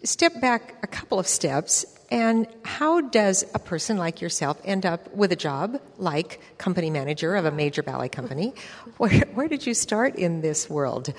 step 0.02 0.40
back 0.40 0.76
a 0.82 0.86
couple 0.86 1.18
of 1.18 1.26
steps 1.26 1.84
and 2.10 2.46
how 2.64 3.00
does 3.00 3.44
a 3.54 3.58
person 3.58 3.96
like 3.96 4.20
yourself 4.20 4.60
end 4.64 4.86
up 4.86 5.12
with 5.14 5.32
a 5.32 5.36
job 5.36 5.80
like 5.98 6.40
company 6.58 6.90
manager 6.90 7.34
of 7.34 7.44
a 7.44 7.50
major 7.50 7.82
ballet 7.82 8.08
company? 8.08 8.54
Where, 8.98 9.20
where 9.34 9.48
did 9.48 9.66
you 9.66 9.74
start 9.74 10.14
in 10.14 10.40
this 10.40 10.70
world 10.70 11.12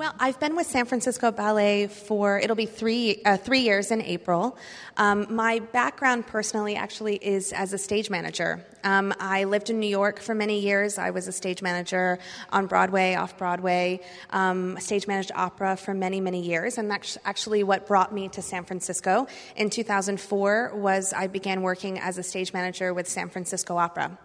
well, 0.00 0.14
I've 0.18 0.40
been 0.40 0.56
with 0.56 0.66
San 0.66 0.86
Francisco 0.86 1.30
Ballet 1.30 1.86
for 1.86 2.38
it'll 2.38 2.56
be 2.56 2.64
three 2.64 3.20
uh, 3.26 3.36
three 3.36 3.60
years 3.60 3.90
in 3.90 4.00
April. 4.00 4.56
Um, 4.96 5.26
my 5.28 5.58
background 5.58 6.26
personally 6.26 6.74
actually 6.74 7.16
is 7.16 7.52
as 7.52 7.74
a 7.74 7.78
stage 7.78 8.08
manager. 8.08 8.64
Um, 8.82 9.12
I 9.20 9.44
lived 9.44 9.68
in 9.68 9.78
New 9.78 9.86
York 9.86 10.18
for 10.18 10.34
many 10.34 10.60
years. 10.60 10.96
I 10.96 11.10
was 11.10 11.28
a 11.28 11.32
stage 11.32 11.60
manager 11.60 12.18
on 12.50 12.66
Broadway, 12.66 13.14
off 13.14 13.36
Broadway, 13.36 14.00
um, 14.30 14.78
stage 14.80 15.06
managed 15.06 15.32
opera 15.34 15.76
for 15.76 15.92
many 15.92 16.18
many 16.22 16.40
years, 16.40 16.78
and 16.78 16.90
that's 16.90 17.18
actually 17.26 17.62
what 17.62 17.86
brought 17.86 18.10
me 18.10 18.30
to 18.30 18.40
San 18.40 18.64
Francisco. 18.64 19.26
In 19.54 19.68
2004 19.68 20.76
was 20.76 21.12
I 21.12 21.26
began 21.26 21.60
working 21.60 21.98
as 21.98 22.16
a 22.16 22.22
stage 22.22 22.54
manager 22.54 22.94
with 22.94 23.06
San 23.06 23.28
Francisco 23.28 23.76
Opera. 23.76 24.16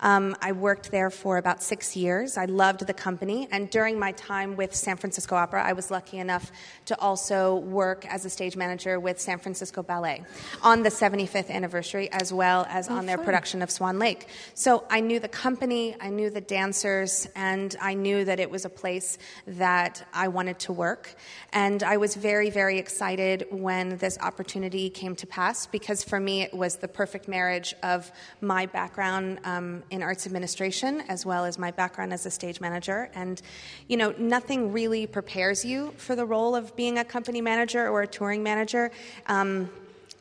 Um, 0.00 0.36
I 0.40 0.52
worked 0.52 0.90
there 0.90 1.10
for 1.10 1.38
about 1.38 1.62
six 1.62 1.96
years. 1.96 2.36
I 2.36 2.44
loved 2.44 2.86
the 2.86 2.94
company. 2.94 3.48
And 3.50 3.68
during 3.68 3.98
my 3.98 4.12
time 4.12 4.56
with 4.56 4.74
San 4.74 4.96
Francisco 4.96 5.36
Opera, 5.36 5.62
I 5.62 5.72
was 5.72 5.90
lucky 5.90 6.18
enough 6.18 6.52
to 6.86 6.98
also 7.00 7.56
work 7.56 8.06
as 8.06 8.24
a 8.24 8.30
stage 8.30 8.56
manager 8.56 9.00
with 9.00 9.20
San 9.20 9.38
Francisco 9.38 9.82
Ballet 9.82 10.24
on 10.62 10.82
the 10.82 10.90
75th 10.90 11.50
anniversary, 11.50 12.10
as 12.10 12.32
well 12.32 12.66
as 12.68 12.88
oh, 12.88 12.94
on 12.94 13.06
their 13.06 13.16
fun. 13.16 13.26
production 13.26 13.62
of 13.62 13.70
Swan 13.70 13.98
Lake. 13.98 14.28
So 14.54 14.84
I 14.90 15.00
knew 15.00 15.18
the 15.18 15.28
company, 15.28 15.96
I 16.00 16.10
knew 16.10 16.30
the 16.30 16.40
dancers, 16.40 17.26
and 17.34 17.74
I 17.80 17.94
knew 17.94 18.24
that 18.24 18.40
it 18.40 18.50
was 18.50 18.64
a 18.64 18.70
place 18.70 19.18
that 19.46 20.06
I 20.12 20.28
wanted 20.28 20.58
to 20.60 20.72
work. 20.72 21.14
And 21.52 21.82
I 21.82 21.96
was 21.96 22.14
very, 22.14 22.50
very 22.50 22.78
excited 22.78 23.46
when 23.50 23.96
this 23.98 24.18
opportunity 24.20 24.90
came 24.90 25.16
to 25.16 25.26
pass 25.26 25.66
because 25.66 26.04
for 26.04 26.20
me 26.20 26.42
it 26.42 26.54
was 26.54 26.76
the 26.76 26.88
perfect 26.88 27.28
marriage 27.28 27.74
of 27.82 28.10
my 28.40 28.66
background 28.66 29.40
um, 29.44 29.82
in 29.90 30.02
arts 30.02 30.26
administration 30.26 31.02
as 31.08 31.24
well 31.24 31.44
as 31.44 31.58
my 31.58 31.70
background 31.70 32.12
as 32.12 32.26
a 32.26 32.30
stage 32.30 32.60
manager. 32.60 33.10
And, 33.14 33.40
you 33.86 33.96
know, 33.96 34.14
nothing 34.18 34.72
really 34.72 35.06
prepares 35.06 35.64
you 35.64 35.92
for 35.96 36.14
the 36.14 36.24
role 36.24 36.54
of 36.54 36.74
being 36.76 36.98
a 36.98 37.04
company 37.04 37.40
manager 37.40 37.88
or 37.88 38.02
a 38.02 38.06
touring 38.06 38.42
manager. 38.42 38.90
Um, 39.26 39.70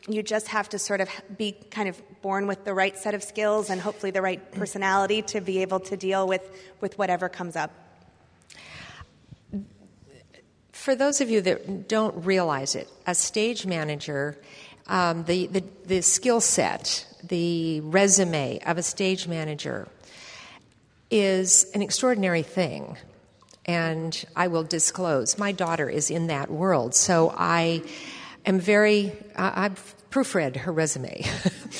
you 0.07 0.23
just 0.23 0.47
have 0.47 0.69
to 0.69 0.79
sort 0.79 1.01
of 1.01 1.09
be 1.37 1.51
kind 1.69 1.89
of 1.89 2.01
born 2.21 2.47
with 2.47 2.63
the 2.63 2.73
right 2.73 2.97
set 2.97 3.13
of 3.13 3.23
skills 3.23 3.69
and 3.69 3.81
hopefully 3.81 4.11
the 4.11 4.21
right 4.21 4.51
personality 4.53 5.21
to 5.21 5.41
be 5.41 5.61
able 5.61 5.81
to 5.81 5.97
deal 5.97 6.27
with, 6.27 6.49
with 6.79 6.97
whatever 6.97 7.27
comes 7.27 7.55
up. 7.55 7.71
For 10.71 10.95
those 10.95 11.19
of 11.19 11.29
you 11.29 11.41
that 11.41 11.89
don't 11.89 12.25
realize 12.25 12.75
it, 12.75 12.89
a 13.05 13.13
stage 13.13 13.65
manager, 13.65 14.37
um, 14.87 15.25
the, 15.25 15.47
the, 15.47 15.63
the 15.85 16.01
skill 16.01 16.39
set 16.39 17.06
the 17.23 17.81
resume 17.81 18.59
of 18.65 18.77
a 18.77 18.83
stage 18.83 19.27
manager 19.27 19.87
is 21.09 21.69
an 21.73 21.81
extraordinary 21.81 22.43
thing. 22.43 22.97
And 23.65 24.25
I 24.35 24.47
will 24.47 24.63
disclose, 24.63 25.37
my 25.37 25.51
daughter 25.51 25.89
is 25.89 26.09
in 26.09 26.27
that 26.27 26.49
world. 26.49 26.95
So 26.95 27.33
I 27.37 27.83
am 28.45 28.59
very, 28.59 29.11
I've 29.35 29.95
proofread 30.09 30.55
her 30.55 30.71
resume. 30.71 31.25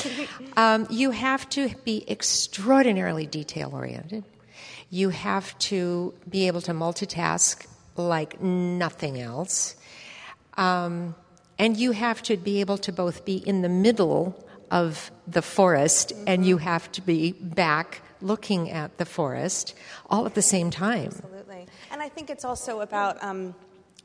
um, 0.57 0.87
you 0.89 1.11
have 1.11 1.47
to 1.49 1.69
be 1.85 2.03
extraordinarily 2.09 3.25
detail 3.25 3.71
oriented. 3.73 4.23
You 4.89 5.09
have 5.09 5.57
to 5.59 6.13
be 6.29 6.47
able 6.47 6.61
to 6.61 6.71
multitask 6.71 7.65
like 7.95 8.41
nothing 8.41 9.19
else. 9.19 9.75
Um, 10.55 11.15
and 11.57 11.77
you 11.77 11.91
have 11.91 12.21
to 12.23 12.37
be 12.37 12.59
able 12.59 12.77
to 12.79 12.91
both 12.91 13.25
be 13.25 13.37
in 13.37 13.61
the 13.61 13.69
middle 13.69 14.46
of 14.71 15.11
the 15.27 15.41
forest 15.41 16.13
and 16.25 16.45
you 16.45 16.57
have 16.57 16.91
to 16.93 17.01
be 17.01 17.31
back 17.33 18.01
looking 18.21 18.71
at 18.71 18.97
the 18.97 19.05
forest 19.05 19.73
all 20.09 20.25
at 20.25 20.33
the 20.33 20.41
same 20.41 20.69
time. 20.69 21.07
Absolutely. 21.07 21.67
And 21.91 22.01
I 22.01 22.09
think 22.09 22.29
it's 22.29 22.45
also 22.45 22.81
about 22.81 23.21
um, 23.23 23.55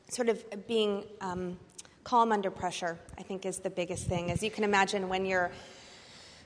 sort 0.09 0.29
of 0.29 0.43
being 0.67 1.03
um, 1.21 1.57
calm 2.03 2.31
under 2.31 2.51
pressure, 2.51 2.99
I 3.17 3.23
think 3.23 3.45
is 3.45 3.59
the 3.59 3.69
biggest 3.69 4.07
thing. 4.07 4.31
As 4.31 4.43
you 4.43 4.51
can 4.51 4.63
imagine, 4.63 5.09
when 5.09 5.25
you're 5.25 5.51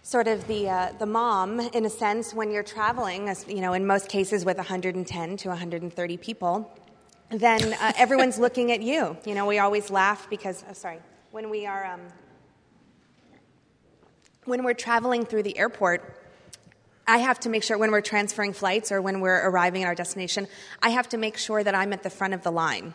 sort 0.03 0.27
of 0.27 0.47
the, 0.47 0.69
uh, 0.69 0.93
the 0.99 1.05
mom, 1.05 1.59
in 1.59 1.85
a 1.85 1.89
sense, 1.89 2.33
when 2.33 2.51
you're 2.51 2.63
traveling, 2.63 3.33
you 3.47 3.61
know, 3.61 3.73
in 3.73 3.85
most 3.85 4.07
cases 4.07 4.45
with 4.45 4.57
110 4.57 5.37
to 5.37 5.49
130 5.49 6.17
people, 6.17 6.71
then 7.29 7.73
uh, 7.73 7.91
everyone's 7.97 8.39
looking 8.45 8.71
at 8.71 8.81
you. 8.81 9.17
You 9.25 9.35
know, 9.35 9.45
we 9.45 9.59
always 9.59 9.89
laugh 9.89 10.29
because, 10.29 10.63
oh, 10.69 10.73
sorry, 10.73 10.99
when 11.31 11.49
we 11.49 11.65
are. 11.65 11.85
Um, 11.85 12.01
when 14.47 14.63
we're 14.63 14.73
traveling 14.73 15.25
through 15.25 15.43
the 15.43 15.57
airport, 15.57 16.01
I 17.05 17.17
have 17.19 17.39
to 17.41 17.49
make 17.49 17.63
sure 17.63 17.77
when 17.77 17.91
we're 17.91 18.01
transferring 18.01 18.53
flights 18.53 18.91
or 18.91 19.01
when 19.01 19.19
we're 19.19 19.47
arriving 19.49 19.83
at 19.83 19.87
our 19.87 19.95
destination, 19.95 20.47
I 20.81 20.89
have 20.89 21.09
to 21.09 21.17
make 21.17 21.37
sure 21.37 21.63
that 21.63 21.75
I'm 21.75 21.93
at 21.93 22.03
the 22.03 22.09
front 22.09 22.33
of 22.33 22.43
the 22.43 22.51
line. 22.51 22.93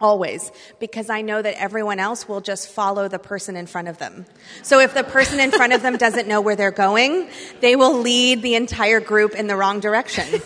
Always, 0.00 0.52
because 0.78 1.10
I 1.10 1.22
know 1.22 1.42
that 1.42 1.60
everyone 1.60 1.98
else 1.98 2.28
will 2.28 2.40
just 2.40 2.68
follow 2.68 3.08
the 3.08 3.18
person 3.18 3.56
in 3.56 3.66
front 3.66 3.88
of 3.88 3.98
them. 3.98 4.26
So 4.62 4.78
if 4.78 4.94
the 4.94 5.02
person 5.02 5.40
in 5.40 5.50
front 5.50 5.72
of 5.72 5.82
them 5.82 5.96
doesn't 5.96 6.28
know 6.28 6.40
where 6.40 6.54
they're 6.54 6.70
going, 6.70 7.28
they 7.60 7.74
will 7.74 7.98
lead 7.98 8.42
the 8.42 8.54
entire 8.54 9.00
group 9.00 9.34
in 9.34 9.48
the 9.48 9.56
wrong 9.56 9.80
direction. 9.80 10.24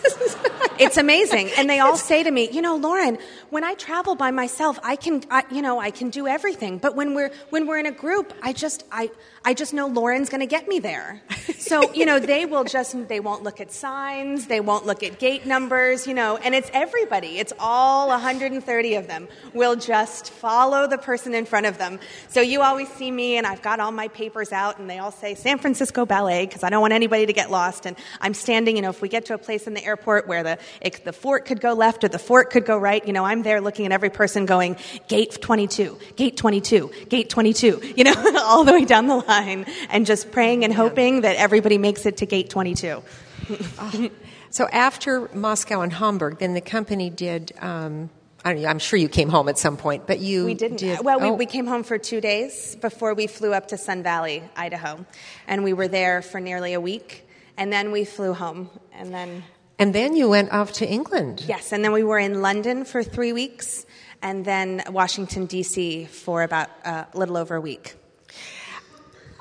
it's 0.83 0.97
amazing. 0.97 1.51
And 1.57 1.68
they 1.68 1.78
all 1.78 1.97
say 2.11 2.22
to 2.22 2.30
me, 2.30 2.51
you 2.51 2.62
know, 2.62 2.76
Lauren, 2.76 3.18
when 3.51 3.64
I 3.64 3.74
travel 3.74 4.14
by 4.14 4.30
myself, 4.30 4.78
I 4.83 4.97
can, 4.97 5.22
I, 5.30 5.45
you 5.51 5.62
know, 5.62 5.78
I 5.78 5.91
can 5.91 6.11
do 6.11 6.26
everything. 6.26 6.78
But 6.78 6.97
when 6.97 7.14
we're, 7.14 7.30
when 7.51 7.66
we're 7.66 7.78
in 7.78 7.87
a 7.87 7.93
group, 7.93 8.33
I 8.43 8.53
just, 8.53 8.85
I, 8.91 9.11
I 9.45 9.55
just 9.55 9.74
know 9.74 9.87
Lauren's 9.87 10.28
going 10.28 10.41
to 10.41 10.47
get 10.47 10.68
me 10.68 10.78
there. 10.78 11.22
So, 11.59 11.93
you 11.93 12.07
know, 12.07 12.18
they 12.18 12.45
will 12.45 12.64
just, 12.64 13.09
they 13.09 13.20
won't 13.20 13.45
look 13.45 13.61
at 13.61 13.72
signs, 13.72 14.47
they 14.47 14.61
won't 14.61 14.85
look 14.85 15.03
at 15.03 15.18
gate 15.18 15.47
numbers, 15.47 16.07
you 16.07 16.14
know, 16.14 16.37
and 16.37 16.55
it's 16.55 16.70
everybody. 16.74 17.39
It's 17.39 17.53
all 17.59 18.09
130 18.09 18.95
of 18.97 19.07
them 19.07 19.28
will 19.55 19.76
just 19.76 20.30
follow 20.30 20.87
the 20.87 20.99
person 20.99 21.35
in 21.35 21.47
front 21.47 21.66
of 21.66 21.78
them. 21.78 22.01
So 22.28 22.41
you 22.41 22.62
always 22.62 22.89
see 22.89 23.11
me 23.11 23.37
and 23.37 23.47
I've 23.47 23.62
got 23.62 23.80
all 23.80 23.93
my 23.93 24.09
papers 24.09 24.53
out 24.53 24.78
and 24.78 24.91
they 24.91 24.99
all 24.99 25.12
say 25.12 25.35
San 25.35 25.59
Francisco 25.59 26.05
Ballet 26.05 26.47
because 26.47 26.62
I 26.62 26.70
don't 26.70 26.80
want 26.80 26.93
anybody 26.93 27.26
to 27.26 27.33
get 27.33 27.51
lost. 27.51 27.87
And 27.87 27.97
I'm 28.20 28.35
standing, 28.35 28.76
you 28.76 28.83
know, 28.83 28.91
if 28.91 29.01
we 29.01 29.09
get 29.09 29.26
to 29.26 29.35
a 29.35 29.39
place 29.39 29.66
in 29.66 29.74
the 29.74 29.85
airport 29.85 30.26
where 30.26 30.43
the 30.43 30.59
It, 30.81 31.05
the 31.05 31.12
fort 31.12 31.45
could 31.45 31.61
go 31.61 31.73
left 31.73 32.05
or 32.05 32.09
the 32.09 32.18
fort 32.18 32.51
could 32.51 32.64
go 32.64 32.79
right. 32.79 33.07
You 33.07 33.12
know, 33.12 33.25
I'm 33.25 33.43
there 33.43 33.61
looking 33.61 33.87
at 33.87 33.93
every 33.93 34.11
person 34.11 34.47
going, 34.47 34.77
gate 35.09 35.39
22, 35.41 35.99
gate 36.16 36.37
22, 36.37 36.91
gate 37.09 37.29
22, 37.31 37.95
you 37.97 38.05
know, 38.05 38.14
all 38.43 38.64
the 38.64 38.73
way 38.73 38.85
down 38.85 39.07
the 39.07 39.16
line 39.16 39.66
and 39.91 40.07
just 40.07 40.31
praying 40.33 40.64
and 40.64 40.73
hoping 40.73 41.23
that 41.23 41.37
everybody 41.37 41.79
makes 41.79 42.07
it 42.07 42.18
to 42.18 42.27
gate 42.27 42.51
22. 42.51 43.03
So 44.53 44.68
after 44.68 45.31
Moscow 45.33 45.81
and 45.81 45.91
Hamburg, 45.91 46.39
then 46.39 46.53
the 46.53 46.61
company 46.61 47.09
did. 47.09 47.53
Um, 47.59 48.11
I 48.45 48.53
am 48.53 48.79
sure 48.79 48.99
you 48.99 49.09
came 49.09 49.31
home 49.31 49.49
at 49.49 49.57
some 49.57 49.79
point, 49.79 50.07
but 50.07 50.20
you 50.20 50.45
we 50.45 50.53
didn't. 50.53 50.77
Did, 50.77 51.03
well, 51.03 51.23
oh. 51.23 51.33
we, 51.33 51.39
we 51.39 51.47
came 51.47 51.66
home 51.66 51.85
for 51.85 51.97
two 51.97 52.20
days 52.20 52.77
before 52.77 53.14
we 53.14 53.27
flew 53.27 53.55
up 53.55 53.68
to 53.68 53.79
Sun 53.79 54.03
Valley, 54.03 54.43
Idaho, 54.55 55.07
and 55.47 55.64
we 55.64 55.73
were 55.73 55.89
there 55.89 56.20
for 56.20 56.39
nearly 56.39 56.75
a 56.75 56.81
week, 56.83 57.27
and 57.57 57.73
then 57.73 57.93
we 57.93 58.05
flew 58.05 58.35
home, 58.35 58.68
and 58.93 59.12
then. 59.12 59.43
And 59.79 59.95
then 59.95 60.14
you 60.16 60.29
went 60.29 60.53
off 60.53 60.73
to 60.75 60.89
England. 60.89 61.45
Yes, 61.47 61.73
and 61.73 61.85
then 61.85 61.93
we 61.93 62.05
were 62.05 62.18
in 62.18 62.43
London 62.43 62.85
for 62.85 63.03
three 63.03 63.33
weeks, 63.33 63.85
and 64.20 64.45
then 64.45 64.83
Washington 64.91 65.47
D.C. 65.47 66.07
for 66.07 66.43
about 66.43 66.68
uh, 66.85 67.05
a 67.12 67.18
little 67.18 67.37
over 67.37 67.57
a 67.57 67.61
week. 67.61 67.97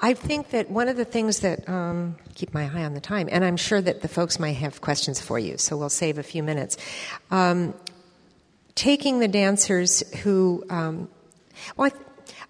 I 0.04 0.16
think 0.16 0.50
that 0.50 0.72
one 0.72 0.88
of 0.88 0.98
the 0.98 1.06
things 1.06 1.42
that 1.42 1.70
um, 1.70 2.16
keep 2.34 2.56
my 2.56 2.64
eye 2.64 2.84
on 2.84 2.96
the 2.96 3.02
time, 3.02 3.30
and 3.32 3.46
I'm 3.46 3.58
sure 3.58 3.80
that 3.80 4.02
the 4.02 4.08
folks 4.08 4.40
might 4.40 4.54
have 4.54 4.82
questions 4.82 5.22
for 5.22 5.38
you, 5.38 5.60
so 5.60 5.78
we'll 5.78 5.90
save 5.90 6.18
a 6.18 6.24
few 6.24 6.42
minutes. 6.42 6.76
Um, 7.30 7.76
taking 8.74 9.20
the 9.20 9.28
dancers 9.28 10.02
who, 10.24 10.66
um, 10.72 11.08
well, 11.78 11.92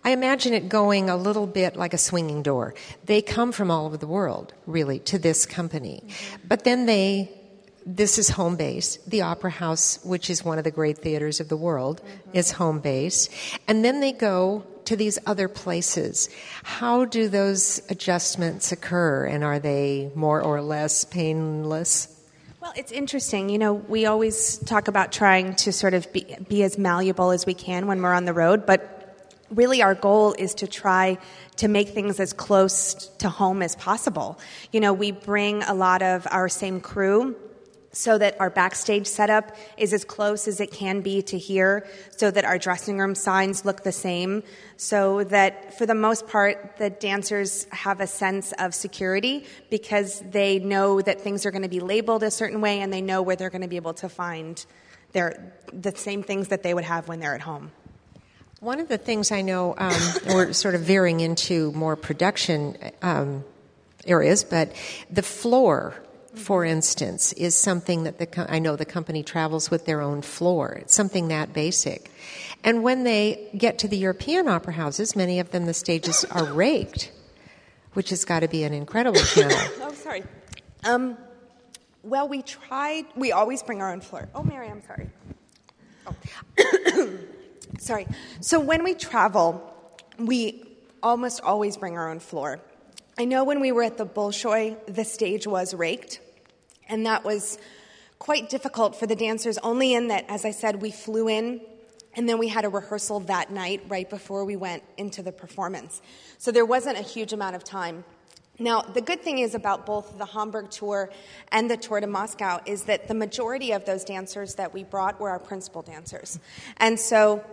I, 0.04 0.10
I 0.10 0.12
imagine 0.14 0.54
it 0.54 0.70
going 0.70 1.10
a 1.10 1.18
little 1.18 1.46
bit 1.46 1.76
like 1.76 1.94
a 1.94 1.98
swinging 1.98 2.42
door. 2.42 2.74
They 3.04 3.22
come 3.22 3.52
from 3.52 3.70
all 3.70 3.86
over 3.86 3.98
the 3.98 4.08
world, 4.08 4.54
really, 4.66 5.00
to 5.00 5.20
this 5.20 5.46
company, 5.46 6.06
mm-hmm. 6.06 6.48
but 6.48 6.64
then 6.64 6.86
they 6.86 7.41
this 7.86 8.18
is 8.18 8.30
home 8.30 8.56
base. 8.56 8.98
The 9.08 9.22
Opera 9.22 9.52
House, 9.52 10.00
which 10.04 10.30
is 10.30 10.46
one 10.46 10.58
of 10.58 10.64
the 10.64 10.72
great 10.72 11.00
theaters 11.00 11.40
of 11.40 11.50
the 11.50 11.58
world, 11.58 12.02
mm-hmm. 12.02 12.38
is 12.38 12.52
home 12.52 12.80
base. 12.80 13.30
And 13.68 13.84
then 13.84 14.00
they 14.00 14.12
go 14.12 14.66
to 14.86 14.96
these 14.96 15.18
other 15.26 15.48
places. 15.48 16.30
How 16.64 17.06
do 17.06 17.28
those 17.28 17.82
adjustments 17.90 18.72
occur, 18.72 19.26
and 19.26 19.44
are 19.44 19.60
they 19.60 20.12
more 20.16 20.42
or 20.42 20.62
less 20.62 21.04
painless? 21.04 22.08
Well, 22.62 22.74
it's 22.76 22.92
interesting. 22.92 23.50
You 23.50 23.58
know, 23.58 23.74
we 23.74 24.06
always 24.06 24.58
talk 24.60 24.88
about 24.88 25.12
trying 25.12 25.56
to 25.58 25.74
sort 25.74 25.94
of 25.94 26.12
be, 26.14 26.36
be 26.48 26.64
as 26.64 26.78
malleable 26.78 27.32
as 27.32 27.46
we 27.46 27.54
can 27.54 27.88
when 27.88 28.02
we're 28.02 28.14
on 28.14 28.26
the 28.26 28.34
road, 28.34 28.66
but 28.66 29.28
really 29.50 29.82
our 29.82 29.96
goal 29.96 30.34
is 30.38 30.54
to 30.56 30.68
try 30.68 31.18
to 31.58 31.68
make 31.68 31.90
things 31.90 32.20
as 32.20 32.34
close 32.34 33.08
to 33.18 33.30
home 33.30 33.62
as 33.62 33.76
possible. 33.76 34.40
You 34.72 34.80
know, 34.80 34.94
we 34.94 35.12
bring 35.12 35.64
a 35.64 35.74
lot 35.74 36.02
of 36.02 36.28
our 36.30 36.50
same 36.50 36.82
crew 36.82 37.36
so 37.92 38.18
that 38.18 38.40
our 38.40 38.50
backstage 38.50 39.06
setup 39.06 39.56
is 39.78 39.94
as 39.94 40.06
close 40.06 40.48
as 40.48 40.60
it 40.60 40.72
can 40.72 41.02
be 41.02 41.22
to 41.24 41.38
here, 41.38 41.88
so 42.16 42.32
that 42.32 42.46
our 42.46 42.58
dressing 42.58 42.98
room 42.98 43.16
signs 43.16 43.66
look 43.66 43.84
the 43.84 43.92
same, 43.92 44.44
so 44.78 45.24
that 45.26 45.78
for 45.78 45.86
the 45.86 45.96
most 45.96 46.28
part, 46.28 46.78
the 46.78 46.90
dancers 46.90 47.66
have 47.72 48.00
a 48.00 48.08
sense 48.08 48.54
of 48.60 48.74
security 48.74 49.46
because 49.70 50.22
they 50.32 50.60
know 50.60 51.02
that 51.02 51.22
things 51.22 51.46
are 51.46 51.52
going 51.52 51.64
to 51.64 51.70
be 51.70 51.80
labeled 51.80 52.24
a 52.24 52.32
certain 52.32 52.62
way 52.62 52.80
and 52.80 52.94
they 52.94 53.02
know 53.02 53.22
where 53.22 53.36
they're 53.36 53.50
going 53.50 53.62
to 53.62 53.68
be 53.68 53.76
able 53.76 53.94
to 53.94 54.08
find 54.08 54.66
their, 55.12 55.54
the 55.74 55.96
same 55.96 56.24
things 56.24 56.48
that 56.48 56.64
they 56.64 56.74
would 56.74 56.86
have 56.86 57.08
when 57.08 57.20
they're 57.20 57.36
at 57.36 57.42
home. 57.42 57.72
One 58.62 58.80
of 58.80 58.88
the 58.88 58.98
things 58.98 59.32
I 59.32 59.42
know, 59.42 59.74
um, 59.78 60.00
we're 60.28 60.54
sort 60.54 60.76
of 60.76 60.82
veering 60.82 61.20
into 61.20 61.72
more 61.74 61.96
production 61.96 62.78
um, 63.02 63.44
areas, 64.06 64.44
but 64.44 64.72
the 65.10 65.24
floor 65.24 65.96
for 66.36 66.64
instance, 66.64 67.34
is 67.34 67.56
something 67.56 68.04
that 68.04 68.18
the 68.18 68.52
I 68.52 68.60
know 68.60 68.76
the 68.76 68.86
company 68.86 69.24
travels 69.24 69.70
with 69.70 69.86
their 69.86 70.02
own 70.02 70.22
floor. 70.22 70.74
It's 70.82 70.96
something 70.96 71.28
that 71.28 71.54
basic. 71.54 72.10
And 72.64 72.84
when 72.84 73.04
they 73.04 73.50
get 73.58 73.80
to 73.80 73.88
the 73.88 73.98
European 73.98 74.48
opera 74.48 74.74
houses, 74.74 75.16
many 75.16 75.40
of 75.40 75.52
them 75.52 75.66
the 75.66 75.74
stages 75.74 76.26
are 76.26 76.46
raked, 76.46 77.12
which 77.94 78.12
has 78.12 78.24
got 78.24 78.42
to 78.42 78.48
be 78.48 78.64
an 78.64 78.74
incredible 78.74 79.20
challenge. 79.34 79.72
oh, 79.82 79.94
sorry. 79.94 80.24
Um, 80.84 81.18
well, 82.04 82.28
we 82.28 82.42
tried. 82.42 83.06
We 83.16 83.32
always 83.32 83.62
bring 83.64 83.82
our 83.82 83.92
own 83.92 84.02
floor. 84.02 84.30
Oh, 84.34 84.44
Mary, 84.44 84.68
I'm 84.68 84.82
sorry. 84.82 85.10
Oh. 86.08 87.18
sorry. 87.80 88.08
So 88.40 88.60
when 88.60 88.84
we 88.84 88.94
travel, 88.94 89.74
we 90.18 90.64
almost 91.04 91.42
always 91.42 91.78
bring 91.78 91.98
our 91.98 92.10
own 92.10 92.20
floor. 92.20 92.60
I 93.18 93.26
know 93.26 93.44
when 93.44 93.60
we 93.60 93.72
were 93.72 93.84
at 93.84 93.98
the 93.98 94.06
Bolshoi, 94.06 94.78
the 94.86 95.04
stage 95.04 95.46
was 95.46 95.74
raked, 95.74 96.22
and 96.88 97.06
that 97.06 97.24
was 97.24 97.58
quite 98.20 98.50
difficult 98.50 98.96
for 98.96 99.06
the 99.06 99.16
dancers, 99.16 99.58
only 99.60 99.94
in 99.94 100.08
that, 100.08 100.26
as 100.30 100.46
I 100.46 100.52
said, 100.52 100.82
we 100.82 100.92
flew 100.92 101.28
in 101.28 101.62
and 102.16 102.28
then 102.28 102.38
we 102.38 102.48
had 102.50 102.66
a 102.66 102.70
rehearsal 102.70 103.22
that 103.22 103.52
night 103.52 103.84
right 103.88 104.10
before 104.10 104.44
we 104.44 104.56
went 104.56 104.84
into 104.98 105.24
the 105.24 105.32
performance. 105.32 106.02
So 106.38 106.52
there 106.52 106.66
wasn't 106.66 106.98
a 106.98 107.02
huge 107.02 107.34
amount 107.34 107.56
of 107.56 107.64
time. 107.64 108.04
Now, 108.60 108.82
the 108.82 109.02
good 109.02 109.22
thing 109.22 109.40
is 109.40 109.56
about 109.56 109.86
both 109.86 110.18
the 110.18 110.26
Hamburg 110.26 110.70
tour 110.70 111.10
and 111.52 111.72
the 111.72 111.78
tour 111.78 112.00
to 112.00 112.08
Moscow 112.08 112.60
is 112.66 112.84
that 112.84 113.08
the 113.08 113.14
majority 113.14 113.72
of 113.72 113.86
those 113.86 114.04
dancers 114.04 114.56
that 114.56 114.74
we 114.74 114.84
brought 114.84 115.20
were 115.20 115.30
our 115.30 115.40
principal 115.40 115.82
dancers. 115.82 116.38
And 116.78 117.00
so 117.00 117.44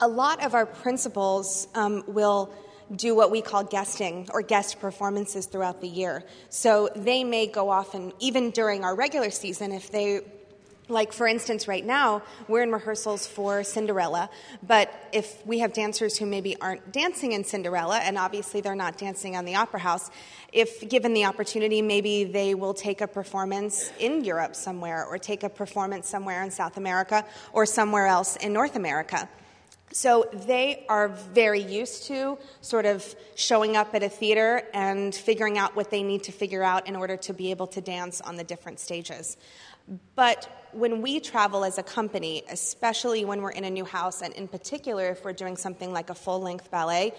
a 0.00 0.08
lot 0.08 0.42
of 0.44 0.54
our 0.54 0.66
principals 0.66 1.68
um, 1.74 2.02
will 2.06 2.52
do 2.94 3.14
what 3.14 3.30
we 3.30 3.40
call 3.40 3.64
guesting 3.64 4.28
or 4.32 4.42
guest 4.42 4.80
performances 4.80 5.46
throughout 5.46 5.80
the 5.80 5.88
year. 5.88 6.24
So 6.48 6.88
they 6.94 7.24
may 7.24 7.46
go 7.46 7.70
off 7.70 7.94
and 7.94 8.12
even 8.18 8.50
during 8.50 8.84
our 8.84 8.94
regular 8.94 9.30
season, 9.30 9.72
if 9.72 9.90
they 9.90 10.22
like 10.90 11.12
for 11.12 11.26
instance 11.26 11.68
right 11.68 11.86
now 11.86 12.20
we're 12.48 12.62
in 12.62 12.72
rehearsals 12.72 13.26
for 13.26 13.62
cinderella 13.62 14.28
but 14.62 14.92
if 15.12 15.44
we 15.46 15.60
have 15.60 15.72
dancers 15.72 16.16
who 16.16 16.26
maybe 16.26 16.60
aren't 16.60 16.92
dancing 16.92 17.32
in 17.32 17.44
cinderella 17.44 17.98
and 17.98 18.18
obviously 18.18 18.60
they're 18.60 18.74
not 18.74 18.98
dancing 18.98 19.36
on 19.36 19.44
the 19.44 19.54
opera 19.54 19.78
house 19.78 20.10
if 20.52 20.86
given 20.88 21.14
the 21.14 21.24
opportunity 21.24 21.80
maybe 21.80 22.24
they 22.24 22.54
will 22.54 22.74
take 22.74 23.00
a 23.00 23.06
performance 23.06 23.92
in 24.00 24.24
europe 24.24 24.56
somewhere 24.56 25.06
or 25.06 25.16
take 25.16 25.44
a 25.44 25.48
performance 25.48 26.08
somewhere 26.08 26.42
in 26.42 26.50
south 26.50 26.76
america 26.76 27.24
or 27.52 27.64
somewhere 27.64 28.06
else 28.06 28.36
in 28.36 28.52
north 28.52 28.74
america 28.74 29.28
so 29.92 30.28
they 30.32 30.84
are 30.88 31.08
very 31.08 31.60
used 31.60 32.04
to 32.04 32.38
sort 32.60 32.86
of 32.86 33.14
showing 33.34 33.76
up 33.76 33.94
at 33.94 34.02
a 34.02 34.08
theater 34.08 34.62
and 34.72 35.14
figuring 35.14 35.58
out 35.58 35.74
what 35.74 35.90
they 35.90 36.02
need 36.02 36.24
to 36.24 36.32
figure 36.32 36.62
out 36.62 36.86
in 36.86 36.96
order 36.96 37.16
to 37.16 37.32
be 37.32 37.50
able 37.50 37.66
to 37.68 37.80
dance 37.80 38.20
on 38.20 38.36
the 38.36 38.44
different 38.44 38.78
stages. 38.78 39.36
But 40.14 40.48
when 40.72 41.02
we 41.02 41.18
travel 41.18 41.64
as 41.64 41.78
a 41.78 41.82
company, 41.82 42.44
especially 42.48 43.24
when 43.24 43.42
we're 43.42 43.50
in 43.50 43.64
a 43.64 43.70
new 43.70 43.84
house, 43.84 44.22
and 44.22 44.32
in 44.34 44.46
particular 44.46 45.08
if 45.08 45.24
we're 45.24 45.32
doing 45.32 45.56
something 45.56 45.92
like 45.92 46.10
a 46.10 46.14
full 46.14 46.40
length 46.40 46.70
ballet, 46.70 47.12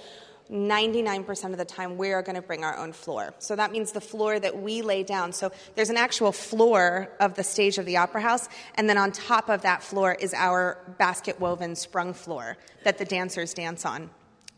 99% 0.52 1.52
of 1.52 1.58
the 1.58 1.66
time 1.66 1.98
we 1.98 2.12
are 2.12 2.22
going 2.22 2.36
to 2.36 2.42
bring 2.42 2.64
our 2.64 2.78
own 2.78 2.92
floor. 2.92 3.34
So 3.40 3.56
that 3.56 3.72
means 3.72 3.94
the 3.94 4.02
floor 4.02 4.38
that 4.40 4.62
we 4.62 4.82
lay 4.82 5.02
down. 5.02 5.32
So 5.32 5.52
there's 5.76 5.90
an 5.90 5.98
actual 5.98 6.34
floor 6.34 7.10
of 7.20 7.36
the 7.36 7.44
stage 7.44 7.78
of 7.78 7.86
the 7.86 7.98
opera 7.98 8.22
house, 8.22 8.50
and 8.76 8.90
then 8.90 8.98
on 8.98 9.14
top 9.14 9.50
of 9.50 9.62
that 9.62 9.82
floor 9.82 10.14
is 10.20 10.34
our 10.34 10.78
basket 10.98 11.40
woven 11.40 11.76
sprung 11.76 12.14
floor 12.14 12.58
that 12.84 12.98
the 12.98 13.06
dancers 13.06 13.54
dance 13.54 13.86
on. 13.86 14.10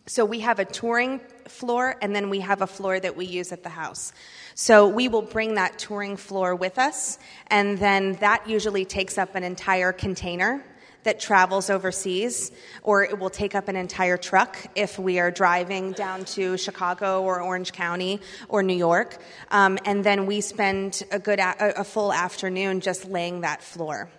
So 0.05 0.25
we 0.25 0.41
have 0.41 0.59
a 0.59 0.65
touring 0.65 1.21
floor, 1.47 1.95
and 2.01 2.13
then 2.13 2.29
we 2.29 2.41
have 2.41 2.61
a 2.61 2.67
floor 2.67 2.99
that 2.99 3.15
we 3.15 3.25
use 3.25 3.53
at 3.53 3.63
the 3.63 3.69
house. 3.69 4.11
So 4.55 4.87
we 4.87 5.07
will 5.07 5.21
bring 5.21 5.55
that 5.55 5.79
touring 5.79 6.17
floor 6.17 6.55
with 6.55 6.77
us, 6.77 7.19
and 7.47 7.77
then 7.77 8.13
that 8.13 8.49
usually 8.49 8.83
takes 8.83 9.17
up 9.17 9.35
an 9.35 9.43
entire 9.43 9.93
container 9.93 10.63
that 11.03 11.19
travels 11.19 11.69
overseas, 11.69 12.51
or 12.81 13.03
it 13.03 13.19
will 13.19 13.29
take 13.29 13.55
up 13.55 13.67
an 13.67 13.75
entire 13.75 14.17
truck 14.17 14.57
if 14.75 14.97
we 14.97 15.19
are 15.19 15.31
driving 15.31 15.91
down 15.91 16.25
to 16.25 16.57
Chicago 16.57 17.23
or 17.23 17.41
Orange 17.41 17.71
County 17.71 18.19
or 18.49 18.63
New 18.63 18.75
York. 18.75 19.17
Um, 19.51 19.77
and 19.85 20.03
then 20.03 20.25
we 20.25 20.41
spend 20.41 21.03
a 21.11 21.19
good 21.19 21.39
a, 21.39 21.81
a 21.81 21.83
full 21.83 22.11
afternoon 22.11 22.79
just 22.79 23.05
laying 23.05 23.41
that 23.41 23.61
floor. 23.61 24.09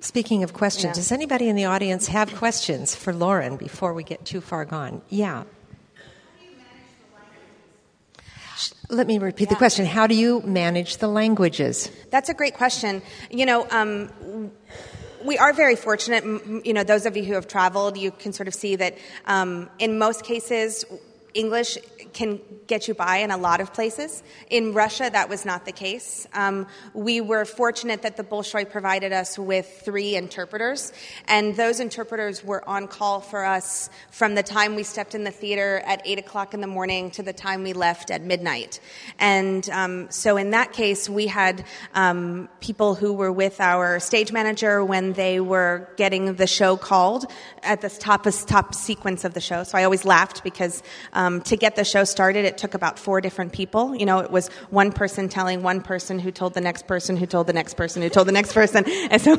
Speaking 0.00 0.44
of 0.44 0.52
questions, 0.52 0.96
yeah. 0.96 1.02
does 1.02 1.10
anybody 1.10 1.48
in 1.48 1.56
the 1.56 1.64
audience 1.64 2.06
have 2.08 2.32
questions 2.36 2.94
for 2.94 3.12
Lauren 3.12 3.56
before 3.56 3.92
we 3.92 4.04
get 4.04 4.24
too 4.24 4.40
far 4.40 4.64
gone? 4.64 5.02
Yeah. 5.08 5.44
Let 8.88 9.06
me 9.06 9.18
repeat 9.18 9.48
yeah. 9.48 9.54
the 9.54 9.56
question. 9.56 9.86
How 9.86 10.06
do 10.06 10.14
you 10.14 10.40
manage 10.42 10.98
the 10.98 11.08
languages? 11.08 11.90
That's 12.10 12.28
a 12.28 12.34
great 12.34 12.54
question. 12.54 13.02
You 13.30 13.46
know, 13.46 13.66
um, 13.70 14.10
we 15.24 15.38
are 15.38 15.52
very 15.52 15.76
fortunate. 15.76 16.24
You 16.64 16.72
know, 16.72 16.84
those 16.84 17.06
of 17.06 17.16
you 17.16 17.24
who 17.24 17.34
have 17.34 17.48
traveled, 17.48 17.96
you 17.96 18.10
can 18.10 18.32
sort 18.32 18.48
of 18.48 18.54
see 18.54 18.76
that 18.76 18.96
um, 19.26 19.68
in 19.78 19.98
most 19.98 20.24
cases, 20.24 20.84
English 21.36 21.78
can 22.16 22.40
get 22.66 22.88
you 22.88 22.94
by 22.94 23.18
in 23.18 23.30
a 23.30 23.36
lot 23.36 23.60
of 23.60 23.72
places. 23.74 24.22
In 24.48 24.72
Russia, 24.72 25.10
that 25.12 25.28
was 25.28 25.44
not 25.44 25.66
the 25.66 25.72
case. 25.72 26.26
Um, 26.32 26.66
we 26.94 27.20
were 27.20 27.44
fortunate 27.44 28.02
that 28.02 28.16
the 28.16 28.24
Bolshoi 28.24 28.68
provided 28.68 29.12
us 29.12 29.38
with 29.38 29.82
three 29.84 30.16
interpreters, 30.16 30.92
and 31.28 31.54
those 31.56 31.78
interpreters 31.78 32.42
were 32.42 32.66
on 32.68 32.88
call 32.88 33.20
for 33.20 33.44
us 33.44 33.90
from 34.10 34.34
the 34.34 34.42
time 34.42 34.74
we 34.76 34.82
stepped 34.82 35.14
in 35.14 35.24
the 35.24 35.30
theater 35.30 35.82
at 35.84 36.00
8 36.04 36.18
o'clock 36.18 36.54
in 36.54 36.60
the 36.60 36.66
morning 36.66 37.10
to 37.12 37.22
the 37.22 37.34
time 37.34 37.62
we 37.62 37.74
left 37.74 38.10
at 38.10 38.22
midnight. 38.22 38.80
And 39.18 39.68
um, 39.70 40.10
so 40.10 40.38
in 40.38 40.50
that 40.50 40.72
case, 40.72 41.08
we 41.08 41.26
had 41.26 41.64
um, 41.94 42.48
people 42.60 42.94
who 42.94 43.12
were 43.12 43.32
with 43.32 43.60
our 43.60 44.00
stage 44.00 44.32
manager 44.32 44.82
when 44.82 45.12
they 45.12 45.38
were 45.38 45.88
getting 45.96 46.34
the 46.36 46.46
show 46.46 46.78
called 46.78 47.26
at 47.62 47.82
the 47.82 47.90
top, 47.90 48.26
top 48.46 48.74
sequence 48.74 49.24
of 49.24 49.34
the 49.34 49.40
show. 49.40 49.64
So 49.64 49.76
I 49.76 49.84
always 49.84 50.04
laughed 50.04 50.42
because 50.42 50.82
um, 51.12 51.25
to 51.44 51.56
get 51.56 51.76
the 51.76 51.84
show 51.84 52.04
started, 52.04 52.44
it 52.44 52.58
took 52.58 52.74
about 52.74 52.98
four 52.98 53.20
different 53.20 53.52
people. 53.52 53.94
You 53.94 54.06
know, 54.06 54.20
it 54.20 54.30
was 54.30 54.48
one 54.70 54.92
person 54.92 55.28
telling 55.28 55.62
one 55.62 55.80
person 55.80 56.18
who 56.18 56.30
told 56.30 56.54
the 56.54 56.60
next 56.60 56.86
person 56.86 57.16
who 57.16 57.26
told 57.26 57.46
the 57.46 57.52
next 57.52 57.74
person 57.74 58.02
who 58.02 58.08
told 58.08 58.28
the 58.28 58.32
next 58.32 58.52
person. 58.52 58.84
And 59.08 59.22
so, 59.22 59.38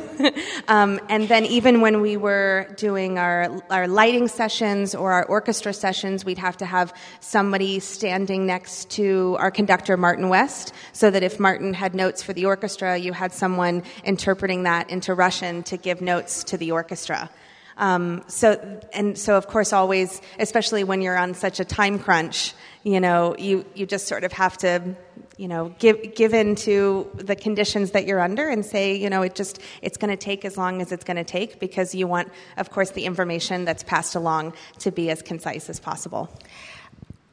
um, 0.66 0.98
and 1.08 1.28
then 1.28 1.44
even 1.44 1.80
when 1.80 2.00
we 2.00 2.16
were 2.16 2.68
doing 2.76 3.18
our, 3.18 3.60
our 3.70 3.86
lighting 3.86 4.28
sessions 4.28 4.94
or 4.94 5.12
our 5.12 5.24
orchestra 5.26 5.72
sessions, 5.72 6.24
we'd 6.24 6.38
have 6.38 6.56
to 6.58 6.66
have 6.66 6.94
somebody 7.20 7.80
standing 7.80 8.46
next 8.46 8.90
to 8.90 9.36
our 9.38 9.50
conductor, 9.50 9.96
Martin 9.96 10.28
West, 10.28 10.72
so 10.92 11.10
that 11.10 11.22
if 11.22 11.38
Martin 11.38 11.74
had 11.74 11.94
notes 11.94 12.22
for 12.22 12.32
the 12.32 12.46
orchestra, 12.46 12.96
you 12.96 13.12
had 13.12 13.32
someone 13.32 13.82
interpreting 14.04 14.62
that 14.62 14.90
into 14.90 15.12
Russian 15.14 15.62
to 15.64 15.76
give 15.76 16.00
notes 16.00 16.44
to 16.44 16.56
the 16.56 16.72
orchestra. 16.72 17.30
Um, 17.78 18.24
so, 18.26 18.80
and 18.92 19.16
so 19.16 19.36
of 19.36 19.46
course, 19.46 19.72
always, 19.72 20.20
especially 20.38 20.84
when 20.84 21.00
you're 21.00 21.16
on 21.16 21.34
such 21.34 21.60
a 21.60 21.64
time 21.64 21.98
crunch, 21.98 22.54
you 22.82 23.00
know, 23.00 23.36
you, 23.38 23.64
you 23.74 23.86
just 23.86 24.08
sort 24.08 24.24
of 24.24 24.32
have 24.32 24.58
to, 24.58 24.96
you 25.36 25.46
know, 25.46 25.74
give, 25.78 26.14
give 26.14 26.34
in 26.34 26.56
to 26.56 27.08
the 27.14 27.36
conditions 27.36 27.92
that 27.92 28.06
you're 28.06 28.20
under 28.20 28.48
and 28.48 28.66
say, 28.66 28.96
you 28.96 29.08
know, 29.08 29.22
it 29.22 29.34
just, 29.36 29.60
it's 29.80 29.96
going 29.96 30.10
to 30.10 30.16
take 30.16 30.44
as 30.44 30.56
long 30.56 30.82
as 30.82 30.90
it's 30.90 31.04
going 31.04 31.16
to 31.16 31.24
take 31.24 31.60
because 31.60 31.94
you 31.94 32.08
want, 32.08 32.30
of 32.56 32.70
course, 32.70 32.90
the 32.90 33.04
information 33.04 33.64
that's 33.64 33.84
passed 33.84 34.16
along 34.16 34.54
to 34.80 34.90
be 34.90 35.10
as 35.10 35.22
concise 35.22 35.70
as 35.70 35.78
possible. 35.78 36.28